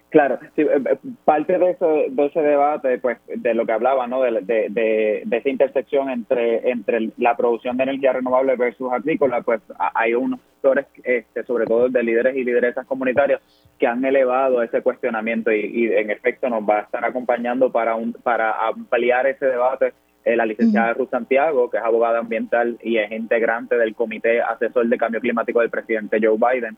Claro, 0.09 0.39
sí, 0.55 0.63
eh, 0.63 0.69
eh, 0.73 0.97
parte 1.23 1.59
de, 1.59 1.77
de 2.09 2.25
ese 2.25 2.41
debate, 2.41 2.97
pues, 2.97 3.19
de 3.27 3.53
lo 3.53 3.65
que 3.67 3.73
hablaba, 3.73 4.07
¿no? 4.07 4.21
De, 4.21 4.41
de, 4.41 5.23
de, 5.23 5.37
esa 5.37 5.49
intersección 5.49 6.09
entre 6.09 6.71
entre 6.71 7.11
la 7.17 7.37
producción 7.37 7.77
de 7.77 7.83
energía 7.83 8.13
renovable 8.13 8.55
versus 8.55 8.91
agrícola, 8.91 9.41
pues 9.41 9.61
hay 9.93 10.15
unos 10.15 10.39
sectores, 10.53 10.87
este, 11.03 11.43
sobre 11.43 11.65
todo 11.65 11.89
de 11.89 12.01
líderes 12.01 12.35
y 12.35 12.43
lideresas 12.43 12.87
comunitarias, 12.87 13.39
que 13.77 13.85
han 13.85 14.03
elevado 14.03 14.63
ese 14.63 14.81
cuestionamiento 14.81 15.51
y, 15.51 15.93
en 15.93 16.09
efecto 16.09 16.49
nos 16.49 16.67
va 16.67 16.79
a 16.79 16.81
estar 16.81 17.05
acompañando 17.05 17.71
para 17.71 17.95
un 17.95 18.13
para 18.13 18.67
ampliar 18.67 19.27
ese 19.27 19.45
debate 19.45 19.93
eh, 20.25 20.35
la 20.35 20.47
licenciada 20.47 20.93
Ruth 20.93 21.11
Santiago, 21.11 21.69
que 21.69 21.77
es 21.77 21.83
abogada 21.83 22.17
ambiental 22.17 22.79
y 22.81 22.97
es 22.97 23.11
integrante 23.11 23.77
del 23.77 23.93
Comité 23.93 24.41
Asesor 24.41 24.87
de 24.87 24.97
Cambio 24.97 25.21
Climático 25.21 25.61
del 25.61 25.69
presidente 25.69 26.19
Joe 26.19 26.35
Biden 26.35 26.75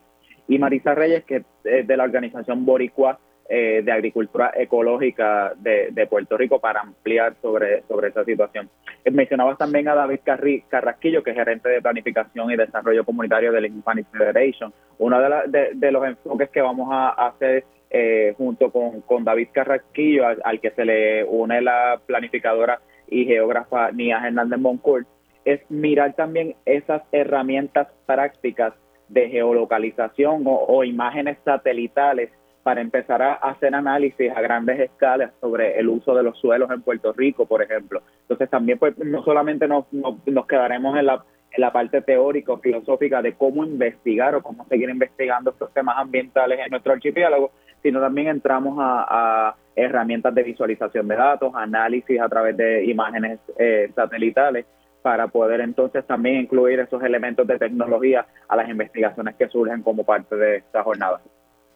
y 0.51 0.59
Marisa 0.59 0.93
Reyes, 0.93 1.23
que 1.23 1.45
es 1.63 1.87
de 1.87 1.95
la 1.95 2.03
organización 2.03 2.65
Boricua 2.65 3.17
eh, 3.47 3.81
de 3.85 3.91
Agricultura 3.93 4.51
Ecológica 4.53 5.53
de, 5.55 6.07
Puerto 6.09 6.35
Rico, 6.35 6.59
para 6.59 6.81
ampliar 6.81 7.35
sobre, 7.41 7.83
sobre 7.83 8.09
esa 8.09 8.25
situación. 8.25 8.69
Eh, 9.05 9.11
mencionabas 9.11 9.57
también 9.57 9.87
a 9.87 9.95
David 9.95 10.19
Carrasquillo, 10.67 11.23
que 11.23 11.29
es 11.29 11.37
gerente 11.37 11.69
de 11.69 11.81
Planificación 11.81 12.51
y 12.51 12.57
Desarrollo 12.57 13.05
Comunitario 13.05 13.53
de 13.53 13.61
la 13.61 13.67
Hispanic 13.67 14.11
Federation. 14.11 14.73
Uno 14.97 15.21
de, 15.21 15.91
los 15.91 16.05
enfoques 16.05 16.49
que 16.49 16.61
vamos 16.61 16.89
a 16.91 17.11
hacer 17.27 17.63
eh, 17.89 18.33
junto 18.37 18.73
con, 18.73 19.23
David 19.23 19.47
Carrasquillo, 19.53 20.25
al, 20.27 20.59
que 20.59 20.71
se 20.71 20.83
le 20.83 21.23
une 21.23 21.61
la 21.61 22.01
planificadora 22.05 22.81
y 23.07 23.23
geógrafa 23.23 23.91
Nia 23.93 24.19
Hernández 24.21 24.59
Moncourt, 24.59 25.07
es 25.45 25.61
mirar 25.71 26.13
también 26.13 26.55
esas 26.65 27.03
herramientas 27.13 27.87
prácticas 28.05 28.73
de 29.11 29.29
geolocalización 29.29 30.43
o, 30.45 30.83
imágenes 30.83 31.37
satelitales 31.43 32.29
para 32.63 32.81
empezar 32.81 33.21
a 33.21 33.33
hacer 33.33 33.73
análisis 33.73 34.31
a 34.31 34.39
grandes 34.41 34.79
escalas 34.79 35.31
sobre 35.41 35.79
el 35.79 35.89
uso 35.89 36.15
de 36.15 36.23
los 36.23 36.37
suelos 36.37 36.69
en 36.71 36.81
Puerto 36.81 37.11
Rico, 37.11 37.45
por 37.45 37.61
ejemplo. 37.61 38.01
Entonces 38.21 38.49
también 38.49 38.77
pues 38.77 38.97
no 38.99 39.23
solamente 39.23 39.67
nos, 39.67 39.85
nos, 39.91 40.47
quedaremos 40.47 40.97
en 40.97 41.07
la, 41.07 41.23
en 41.51 41.61
la 41.61 41.73
parte 41.73 42.01
teórica 42.01 42.53
o 42.53 42.59
filosófica 42.59 43.21
de 43.21 43.33
cómo 43.33 43.65
investigar 43.65 44.35
o 44.35 44.43
cómo 44.43 44.65
seguir 44.67 44.89
investigando 44.89 45.51
estos 45.51 45.73
temas 45.73 45.97
ambientales 45.97 46.59
en 46.59 46.69
nuestro 46.69 46.93
archipiélago, 46.93 47.51
sino 47.81 47.99
también 47.99 48.27
entramos 48.27 48.77
a, 48.79 49.55
herramientas 49.73 50.35
de 50.35 50.43
visualización 50.43 51.07
de 51.07 51.15
datos, 51.15 51.53
análisis 51.55 52.19
a 52.19 52.27
través 52.27 52.57
de 52.57 52.83
imágenes 52.83 53.39
eh, 53.57 53.89
satelitales 53.95 54.65
para 55.01 55.27
poder 55.27 55.61
entonces 55.61 56.05
también 56.05 56.37
incluir 56.37 56.79
esos 56.79 57.03
elementos 57.03 57.47
de 57.47 57.57
tecnología 57.57 58.25
a 58.47 58.55
las 58.55 58.69
investigaciones 58.69 59.35
que 59.35 59.47
surgen 59.47 59.81
como 59.81 60.03
parte 60.03 60.35
de 60.35 60.57
esta 60.57 60.83
jornada. 60.83 61.21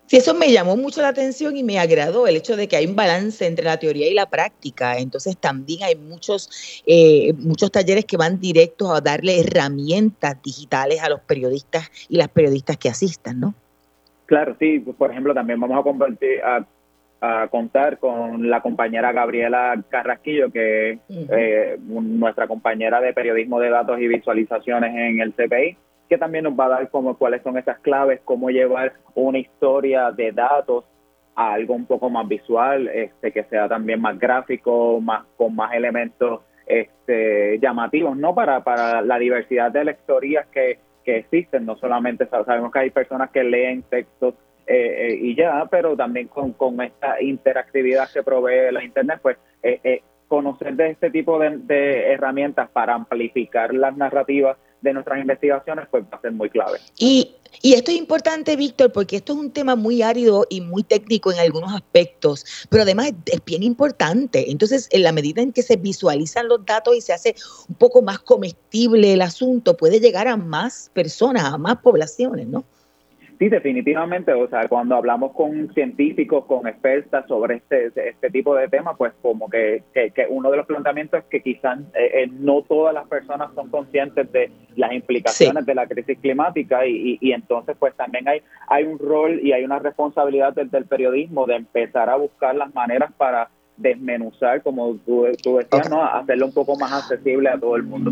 Sí, 0.07 0.17
eso 0.17 0.35
me 0.35 0.51
llamó 0.51 0.77
mucho 0.77 1.01
la 1.01 1.07
atención 1.07 1.57
y 1.57 1.63
me 1.63 1.79
agradó 1.79 2.27
el 2.27 2.35
hecho 2.35 2.55
de 2.55 2.67
que 2.67 2.75
hay 2.75 2.85
un 2.85 2.95
balance 2.95 3.47
entre 3.47 3.65
la 3.65 3.77
teoría 3.77 4.07
y 4.07 4.13
la 4.13 4.29
práctica. 4.29 4.99
Entonces 4.99 5.35
también 5.35 5.81
hay 5.81 5.95
muchos, 5.95 6.83
eh, 6.85 7.33
muchos 7.39 7.71
talleres 7.71 8.05
que 8.05 8.15
van 8.15 8.39
directos 8.39 8.91
a 8.91 9.01
darle 9.01 9.39
herramientas 9.39 10.39
digitales 10.43 11.01
a 11.01 11.09
los 11.09 11.21
periodistas 11.21 11.89
y 12.07 12.17
las 12.17 12.27
periodistas 12.27 12.77
que 12.77 12.89
asistan, 12.89 13.39
¿no? 13.39 13.55
Claro, 14.27 14.55
sí. 14.59 14.79
Por 14.79 15.09
ejemplo, 15.09 15.33
también 15.33 15.59
vamos 15.59 15.79
a 15.79 15.83
compartir, 15.83 16.39
a 16.43 16.65
a 17.21 17.47
contar 17.47 17.97
con 17.97 18.49
la 18.49 18.61
compañera 18.61 19.11
Gabriela 19.11 19.81
Carrasquillo, 19.89 20.51
que 20.51 20.91
es 20.91 20.99
eh, 21.09 21.77
nuestra 21.79 22.47
compañera 22.47 23.01
de 23.01 23.13
periodismo 23.13 23.59
de 23.59 23.69
datos 23.69 23.99
y 23.99 24.07
visualizaciones 24.07 24.93
en 24.95 25.21
el 25.21 25.33
CPI, 25.33 25.77
que 26.09 26.17
también 26.17 26.43
nos 26.43 26.53
va 26.53 26.65
a 26.65 26.69
dar 26.69 26.89
como 26.89 27.17
cuáles 27.17 27.41
son 27.41 27.57
esas 27.57 27.79
claves, 27.79 28.21
cómo 28.25 28.49
llevar 28.49 28.93
una 29.15 29.39
historia 29.39 30.11
de 30.11 30.31
datos 30.31 30.85
a 31.35 31.53
algo 31.53 31.73
un 31.73 31.85
poco 31.85 32.09
más 32.09 32.27
visual, 32.27 32.87
este 32.87 33.31
que 33.31 33.43
sea 33.45 33.67
también 33.67 33.99
más 34.01 34.17
gráfico, 34.19 35.01
más 35.01 35.25
con 35.35 35.55
más 35.55 35.73
elementos 35.73 36.41
este, 36.65 37.59
llamativos, 37.59 38.15
¿no? 38.17 38.33
Para, 38.33 38.63
para 38.63 39.01
la 39.01 39.17
diversidad 39.17 39.71
de 39.71 39.85
lectorías 39.85 40.47
que, 40.47 40.79
que 41.03 41.17
existen, 41.17 41.65
no 41.65 41.75
solamente 41.77 42.27
sabemos 42.27 42.71
que 42.71 42.79
hay 42.79 42.89
personas 42.89 43.29
que 43.31 43.43
leen 43.43 43.83
textos 43.83 44.35
eh, 44.67 45.07
eh, 45.09 45.19
y 45.21 45.35
ya, 45.35 45.67
pero 45.69 45.95
también 45.95 46.27
con, 46.27 46.53
con 46.53 46.81
esta 46.81 47.21
interactividad 47.21 48.09
que 48.11 48.23
provee 48.23 48.71
la 48.71 48.83
Internet, 48.83 49.19
pues 49.21 49.37
eh, 49.61 50.01
conocer 50.27 50.75
de 50.75 50.91
este 50.91 51.11
tipo 51.11 51.39
de, 51.39 52.11
herramientas 52.11 52.69
para 52.71 52.95
amplificar 52.95 53.73
las 53.73 53.95
narrativas 53.95 54.57
de 54.81 54.93
nuestras 54.93 55.19
investigaciones, 55.19 55.87
pues 55.89 56.03
va 56.03 56.17
a 56.17 56.21
ser 56.21 56.31
muy 56.31 56.49
clave. 56.49 56.79
Y, 56.97 57.35
y 57.61 57.73
esto 57.73 57.91
es 57.91 57.97
importante, 57.97 58.55
Víctor, 58.55 58.91
porque 58.91 59.17
esto 59.17 59.33
es 59.33 59.39
un 59.39 59.51
tema 59.51 59.75
muy 59.75 60.01
árido 60.01 60.45
y 60.49 60.61
muy 60.61 60.83
técnico 60.83 61.31
en 61.31 61.39
algunos 61.39 61.73
aspectos, 61.73 62.67
pero 62.69 62.83
además 62.83 63.13
es, 63.25 63.45
bien 63.45 63.63
importante. 63.63 64.51
Entonces, 64.51 64.87
en 64.91 65.03
la 65.03 65.11
medida 65.11 65.41
en 65.41 65.53
que 65.53 65.61
se 65.61 65.75
visualizan 65.77 66.47
los 66.47 66.65
datos 66.65 66.95
y 66.95 67.01
se 67.01 67.13
hace 67.13 67.35
un 67.69 67.75
poco 67.75 68.01
más 68.01 68.19
comestible 68.19 69.13
el 69.13 69.21
asunto, 69.21 69.77
puede 69.77 69.99
llegar 69.99 70.27
a 70.27 70.37
más 70.37 70.89
personas, 70.93 71.43
a 71.43 71.57
más 71.57 71.77
poblaciones, 71.77 72.47
¿no? 72.47 72.65
Sí, 73.37 73.49
definitivamente. 73.49 74.33
O 74.33 74.47
sea, 74.47 74.67
cuando 74.69 74.95
hablamos 74.95 75.33
con 75.33 75.73
científicos, 75.73 76.45
con 76.45 76.67
expertas 76.67 77.25
sobre 77.27 77.55
este, 77.55 77.87
este 77.87 78.29
tipo 78.29 78.55
de 78.55 78.69
temas, 78.69 78.95
pues 78.97 79.11
como 79.21 79.49
que, 79.49 79.83
que, 79.93 80.11
uno 80.29 80.51
de 80.51 80.57
los 80.57 80.65
planteamientos 80.65 81.19
es 81.19 81.25
que 81.25 81.41
quizás 81.41 81.79
eh, 81.93 82.23
eh, 82.23 82.27
no 82.31 82.61
todas 82.61 82.93
las 82.93 83.07
personas 83.07 83.53
son 83.53 83.69
conscientes 83.69 84.31
de 84.31 84.49
las 84.75 84.93
implicaciones 84.93 85.65
de 85.65 85.75
la 85.75 85.85
crisis 85.85 86.17
climática 86.19 86.85
y, 86.85 87.17
y, 87.19 87.31
entonces 87.33 87.75
pues 87.77 87.93
también 87.95 88.27
hay, 88.27 88.41
hay 88.67 88.83
un 88.85 88.99
rol 88.99 89.39
y 89.41 89.51
hay 89.51 89.63
una 89.63 89.79
responsabilidad 89.79 90.53
desde 90.53 90.77
el 90.77 90.85
periodismo 90.85 91.45
de 91.45 91.55
empezar 91.55 92.09
a 92.09 92.15
buscar 92.15 92.55
las 92.55 92.73
maneras 92.73 93.11
para 93.17 93.49
desmenuzar, 93.77 94.63
como 94.63 94.95
tú, 95.05 95.27
tú 95.43 95.57
decías, 95.57 95.89
¿no? 95.89 96.03
hacerlo 96.03 96.45
un 96.45 96.53
poco 96.53 96.77
más 96.77 96.93
accesible 96.93 97.49
a 97.49 97.59
todo 97.59 97.75
el 97.75 97.83
mundo. 97.83 98.11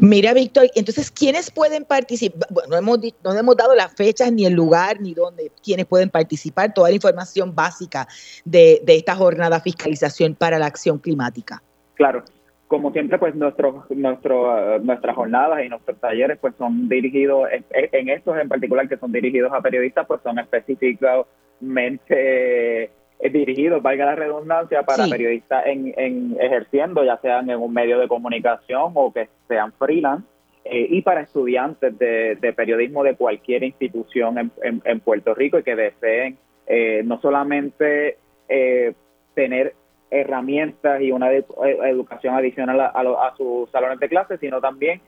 Mira, 0.00 0.34
Víctor, 0.34 0.66
entonces, 0.74 1.10
¿quiénes 1.10 1.50
pueden 1.50 1.84
participar? 1.84 2.48
Bueno, 2.50 2.70
no 2.70 2.76
hemos, 2.76 2.98
no 3.24 3.32
hemos 3.32 3.56
dado 3.56 3.74
las 3.74 3.94
fechas, 3.94 4.30
ni 4.32 4.46
el 4.46 4.54
lugar, 4.54 5.00
ni 5.00 5.14
dónde, 5.14 5.50
quiénes 5.62 5.86
pueden 5.86 6.10
participar, 6.10 6.74
toda 6.74 6.88
la 6.88 6.94
información 6.94 7.54
básica 7.54 8.06
de, 8.44 8.82
esta 8.86 9.14
jornada 9.14 9.56
de 9.56 9.62
fiscalización 9.62 10.34
para 10.34 10.58
la 10.58 10.66
acción 10.66 10.98
climática. 10.98 11.62
Claro, 11.94 12.24
como 12.68 12.92
siempre, 12.92 13.18
pues 13.18 13.34
nuestro, 13.34 13.86
nuestro, 13.90 14.76
uh, 14.76 14.78
nuestras 14.82 15.16
jornadas 15.16 15.64
y 15.64 15.68
nuestros 15.68 15.98
talleres 15.98 16.38
pues 16.40 16.54
son 16.56 16.88
dirigidos, 16.88 17.48
en, 17.50 18.08
estos 18.08 18.38
en 18.38 18.48
particular 18.48 18.88
que 18.88 18.96
son 18.96 19.12
dirigidos 19.12 19.52
a 19.52 19.60
periodistas, 19.60 20.06
pues 20.06 20.20
son 20.22 20.38
específicamente 20.38 22.90
dirigidos, 23.22 23.82
valga 23.82 24.06
la 24.06 24.14
redundancia, 24.14 24.82
para 24.82 25.06
periodistas 25.06 25.66
en, 25.66 25.92
en, 25.96 26.36
ejerciendo, 26.40 27.04
ya 27.04 27.18
sean 27.18 27.50
en 27.50 27.58
un 27.58 27.72
medio 27.72 27.98
de 27.98 28.08
comunicación 28.08 28.92
o 28.94 29.12
que 29.12 29.28
sean 29.46 29.72
freelance, 29.72 30.26
eh, 30.64 30.86
y 30.90 31.02
para 31.02 31.22
estudiantes 31.22 31.98
de, 31.98 32.52
periodismo 32.54 33.02
de 33.02 33.16
cualquier 33.16 33.64
institución 33.64 34.38
en, 34.62 34.82
en, 34.84 35.00
Puerto 35.00 35.34
Rico 35.34 35.58
y 35.58 35.62
que 35.62 35.74
deseen 35.74 36.36
eh, 36.66 37.02
no 37.04 37.18
solamente 37.20 38.18
eh, 38.48 38.92
tener 39.34 39.74
herramientas 40.10 41.00
y 41.00 41.12
una 41.12 41.32
educación 41.32 42.34
adicional 42.34 42.80
a, 42.80 42.88
a, 42.88 43.34
sus 43.36 43.70
salones 43.70 43.98
de 44.00 44.08
clase, 44.08 44.38
sino 44.38 44.60
también 44.60 45.00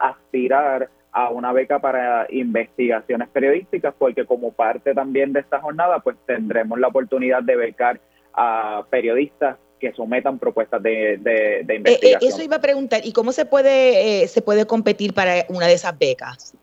aspirar 0.00 0.88
a 1.12 1.30
una 1.30 1.52
beca 1.52 1.78
para 1.78 2.26
investigaciones 2.30 3.28
periodísticas, 3.28 3.94
porque 3.98 4.24
como 4.26 4.52
parte 4.52 4.94
también 4.94 5.32
de 5.32 5.40
esta 5.40 5.60
jornada, 5.60 6.00
pues 6.00 6.16
tendremos 6.26 6.78
la 6.78 6.88
oportunidad 6.88 7.42
de 7.42 7.56
becar 7.56 8.00
a 8.34 8.84
periodistas 8.90 9.56
que 9.78 9.92
sometan 9.92 10.38
propuestas 10.38 10.82
de, 10.82 11.16
de, 11.18 11.60
eh, 11.60 11.76
investigación. 11.76 12.32
eso 12.32 12.42
iba 12.42 12.56
a 12.56 12.60
preguntar, 12.60 13.00
¿y 13.04 13.12
cómo 13.12 13.32
se 13.32 13.46
puede, 13.46 14.22
eh, 14.22 14.28
se 14.28 14.42
puede 14.42 14.66
competir 14.66 15.14
para 15.14 15.44
una 15.48 15.66
de 15.66 15.74
esas 15.74 15.98
becas? 15.98 16.54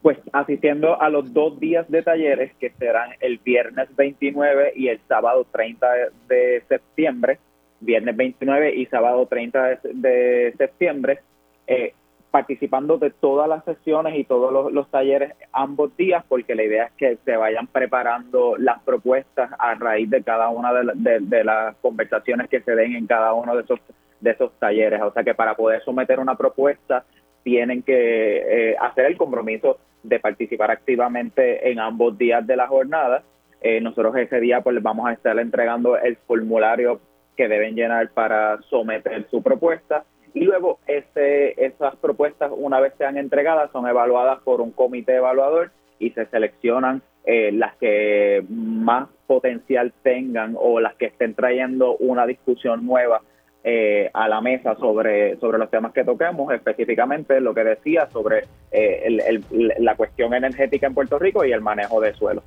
Pues 0.00 0.18
asistiendo 0.32 1.00
a 1.00 1.08
los 1.08 1.32
dos 1.32 1.60
días 1.60 1.88
de 1.88 2.02
talleres 2.02 2.52
que 2.58 2.70
serán 2.78 3.10
el 3.20 3.38
viernes 3.38 3.88
29 3.94 4.72
y 4.74 4.88
el 4.88 5.00
sábado 5.06 5.46
30 5.52 5.88
de 6.28 6.62
septiembre, 6.68 7.38
viernes 7.80 8.16
29 8.16 8.74
y 8.74 8.86
sábado 8.86 9.26
30 9.26 9.80
de, 9.92 10.54
septiembre, 10.58 11.20
eh, 11.66 11.94
participando 12.32 12.96
de 12.96 13.10
todas 13.10 13.46
las 13.46 13.62
sesiones 13.64 14.14
y 14.16 14.24
todos 14.24 14.72
los, 14.72 14.90
talleres 14.90 15.34
ambos 15.52 15.94
días, 15.98 16.24
porque 16.26 16.54
la 16.54 16.64
idea 16.64 16.84
es 16.86 16.92
que 16.92 17.18
se 17.26 17.36
vayan 17.36 17.66
preparando 17.66 18.56
las 18.56 18.82
propuestas 18.82 19.50
a 19.58 19.74
raíz 19.74 20.08
de 20.08 20.22
cada 20.22 20.48
una 20.48 20.72
de, 20.72 21.44
las 21.44 21.76
conversaciones 21.76 22.48
que 22.48 22.62
se 22.62 22.74
den 22.74 22.96
en 22.96 23.06
cada 23.06 23.34
uno 23.34 23.54
de 23.54 23.62
esos, 23.62 23.78
de 24.20 24.30
esos 24.30 24.50
talleres. 24.58 25.02
O 25.02 25.12
sea 25.12 25.22
que 25.22 25.34
para 25.34 25.54
poder 25.54 25.84
someter 25.84 26.18
una 26.18 26.34
propuesta 26.34 27.04
tienen 27.44 27.82
que 27.82 28.70
eh, 28.70 28.76
hacer 28.80 29.04
el 29.04 29.18
compromiso 29.18 29.78
de 30.02 30.18
participar 30.18 30.70
activamente 30.70 31.70
en 31.70 31.80
ambos 31.80 32.16
días 32.16 32.46
de 32.46 32.56
la 32.56 32.66
jornada. 32.66 33.22
Eh, 33.60 33.82
nosotros 33.82 34.16
ese 34.16 34.40
día 34.40 34.62
pues 34.62 34.74
les 34.74 34.82
vamos 34.82 35.06
a 35.06 35.12
estar 35.12 35.38
entregando 35.38 35.98
el 35.98 36.16
formulario 36.16 36.98
que 37.36 37.46
deben 37.46 37.74
llenar 37.74 38.08
para 38.10 38.58
someter 38.62 39.26
su 39.30 39.42
propuesta 39.42 40.04
y 40.34 40.40
luego 40.40 40.78
ese, 40.86 41.64
esas 41.64 41.96
propuestas, 41.96 42.50
una 42.54 42.80
vez 42.80 42.94
sean 42.98 43.16
entregadas, 43.16 43.70
son 43.72 43.86
evaluadas 43.86 44.40
por 44.42 44.60
un 44.60 44.70
comité 44.70 45.16
evaluador 45.16 45.70
y 45.98 46.10
se 46.10 46.26
seleccionan 46.26 47.02
eh, 47.24 47.52
las 47.52 47.76
que 47.76 48.44
más 48.48 49.08
potencial 49.26 49.92
tengan 50.02 50.56
o 50.58 50.80
las 50.80 50.94
que 50.94 51.06
estén 51.06 51.34
trayendo 51.34 51.96
una 51.96 52.26
discusión 52.26 52.84
nueva 52.86 53.20
eh, 53.62 54.10
a 54.12 54.28
la 54.28 54.40
mesa 54.40 54.74
sobre, 54.76 55.36
sobre 55.36 55.58
los 55.58 55.70
temas 55.70 55.92
que 55.92 56.02
toquemos, 56.02 56.52
específicamente 56.52 57.40
lo 57.40 57.54
que 57.54 57.62
decía 57.62 58.08
sobre 58.10 58.44
eh, 58.72 59.40
la 59.78 59.94
cuestión 59.94 60.34
energética 60.34 60.88
en 60.88 60.94
Puerto 60.94 61.18
Rico 61.18 61.44
y 61.44 61.52
el 61.52 61.60
manejo 61.60 62.00
de 62.00 62.12
suelo. 62.14 62.42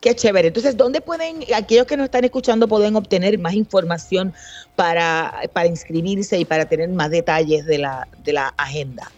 Qué 0.00 0.14
chévere. 0.14 0.48
Entonces, 0.48 0.76
¿dónde 0.76 1.00
pueden, 1.02 1.44
aquellos 1.54 1.86
que 1.86 1.96
nos 1.96 2.04
están 2.04 2.24
escuchando, 2.24 2.66
pueden 2.66 2.96
obtener 2.96 3.38
más 3.38 3.54
información 3.54 4.32
para, 4.74 5.32
para 5.52 5.66
inscribirse 5.66 6.38
y 6.38 6.46
para 6.46 6.64
tener 6.64 6.88
más 6.88 7.10
detalles 7.10 7.66
de 7.66 7.78
la, 7.78 8.08
de 8.24 8.32
la 8.32 8.54
agenda? 8.56 9.12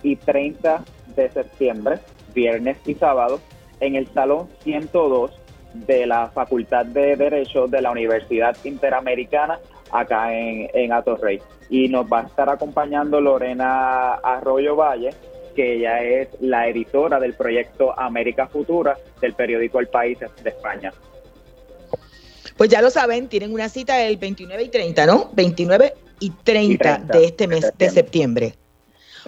y 0.03 0.17
30 0.17 0.85
de 1.15 1.31
septiembre, 1.31 1.99
viernes 2.35 2.79
y 2.87 2.95
sábado, 2.95 3.41
en 3.81 3.97
el 3.97 4.09
Salón 4.15 4.49
102 4.65 5.33
de 5.75 6.07
la 6.07 6.29
Facultad 6.29 6.87
de 6.87 7.17
Derecho 7.17 7.67
de 7.67 7.83
la 7.83 7.91
Universidad 7.91 8.57
Interamericana 8.65 9.59
acá 9.91 10.35
en, 10.35 10.69
en 10.73 10.93
Atorrey. 10.93 11.41
Y 11.73 11.89
nos 11.89 12.05
va 12.05 12.21
a 12.21 12.25
estar 12.25 12.51
acompañando 12.51 13.19
Lorena 13.19 14.13
Arroyo 14.17 14.77
Valle, 14.77 15.09
que 15.57 15.77
ella 15.77 16.03
es 16.03 16.29
la 16.41 16.69
editora 16.69 17.19
del 17.19 17.33
proyecto 17.33 17.99
América 17.99 18.47
Futura 18.47 18.99
del 19.23 19.33
periódico 19.33 19.81
El 19.81 19.89
País 19.89 20.19
de 20.21 20.51
España. 20.51 20.93
Pues 22.59 22.69
ya 22.69 22.83
lo 22.83 22.91
saben, 22.91 23.29
tienen 23.29 23.55
una 23.55 23.71
cita 23.71 24.03
el 24.03 24.19
29 24.19 24.65
y 24.65 24.69
30, 24.69 25.07
¿no? 25.07 25.31
29 25.33 25.95
y 26.21 26.31
30, 26.31 26.99
de 26.99 27.25
este 27.25 27.49
mes 27.49 27.73
de 27.79 27.89
septiembre. 27.89 28.55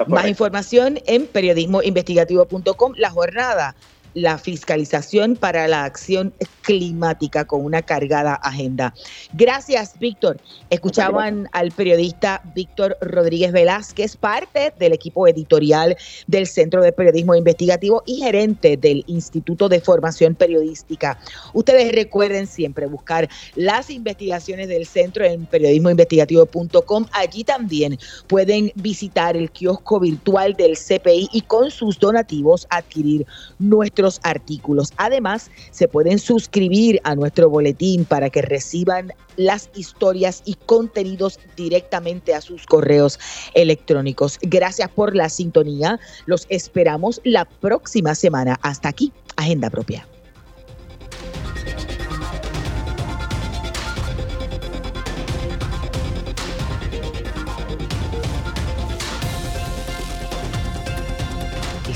Más 0.06 0.28
información 0.28 1.00
en 1.06 1.26
periodismoinvestigativo.com. 1.26 2.92
La 2.96 3.10
jornada 3.10 3.74
la 4.14 4.38
fiscalización 4.38 5.36
para 5.36 5.68
la 5.68 5.84
acción 5.84 6.32
climática 6.62 7.44
con 7.44 7.64
una 7.64 7.82
cargada 7.82 8.34
agenda. 8.34 8.94
Gracias, 9.32 9.98
Víctor. 9.98 10.40
Escuchaban 10.70 11.48
al 11.52 11.72
periodista 11.72 12.40
Víctor 12.54 12.96
Rodríguez 13.00 13.52
Velázquez, 13.52 14.16
parte 14.16 14.72
del 14.78 14.92
equipo 14.92 15.28
editorial 15.28 15.96
del 16.26 16.46
Centro 16.46 16.82
de 16.82 16.92
Periodismo 16.92 17.34
Investigativo 17.34 18.02
y 18.06 18.16
gerente 18.16 18.76
del 18.76 19.04
Instituto 19.06 19.68
de 19.68 19.80
Formación 19.80 20.34
Periodística. 20.34 21.18
Ustedes 21.52 21.92
recuerden 21.92 22.46
siempre 22.46 22.86
buscar 22.86 23.28
las 23.56 23.90
investigaciones 23.90 24.68
del 24.68 24.86
centro 24.86 25.24
en 25.24 25.46
periodismoinvestigativo.com. 25.46 27.06
Allí 27.12 27.44
también 27.44 27.98
pueden 28.28 28.72
visitar 28.76 29.36
el 29.36 29.50
kiosco 29.50 30.00
virtual 30.00 30.54
del 30.54 30.76
CPI 30.76 31.28
y 31.32 31.40
con 31.42 31.70
sus 31.70 31.98
donativos 31.98 32.66
adquirir 32.70 33.26
nuestro 33.58 34.03
artículos. 34.22 34.92
Además, 34.96 35.50
se 35.70 35.88
pueden 35.88 36.18
suscribir 36.18 37.00
a 37.04 37.14
nuestro 37.14 37.48
boletín 37.50 38.04
para 38.04 38.30
que 38.30 38.42
reciban 38.42 39.12
las 39.36 39.70
historias 39.74 40.42
y 40.44 40.54
contenidos 40.54 41.40
directamente 41.56 42.34
a 42.34 42.40
sus 42.40 42.66
correos 42.66 43.18
electrónicos. 43.54 44.38
Gracias 44.42 44.88
por 44.90 45.16
la 45.16 45.28
sintonía. 45.28 45.98
Los 46.26 46.46
esperamos 46.48 47.20
la 47.24 47.44
próxima 47.44 48.14
semana. 48.14 48.58
Hasta 48.62 48.88
aquí, 48.88 49.12
Agenda 49.36 49.70
Propia. 49.70 50.06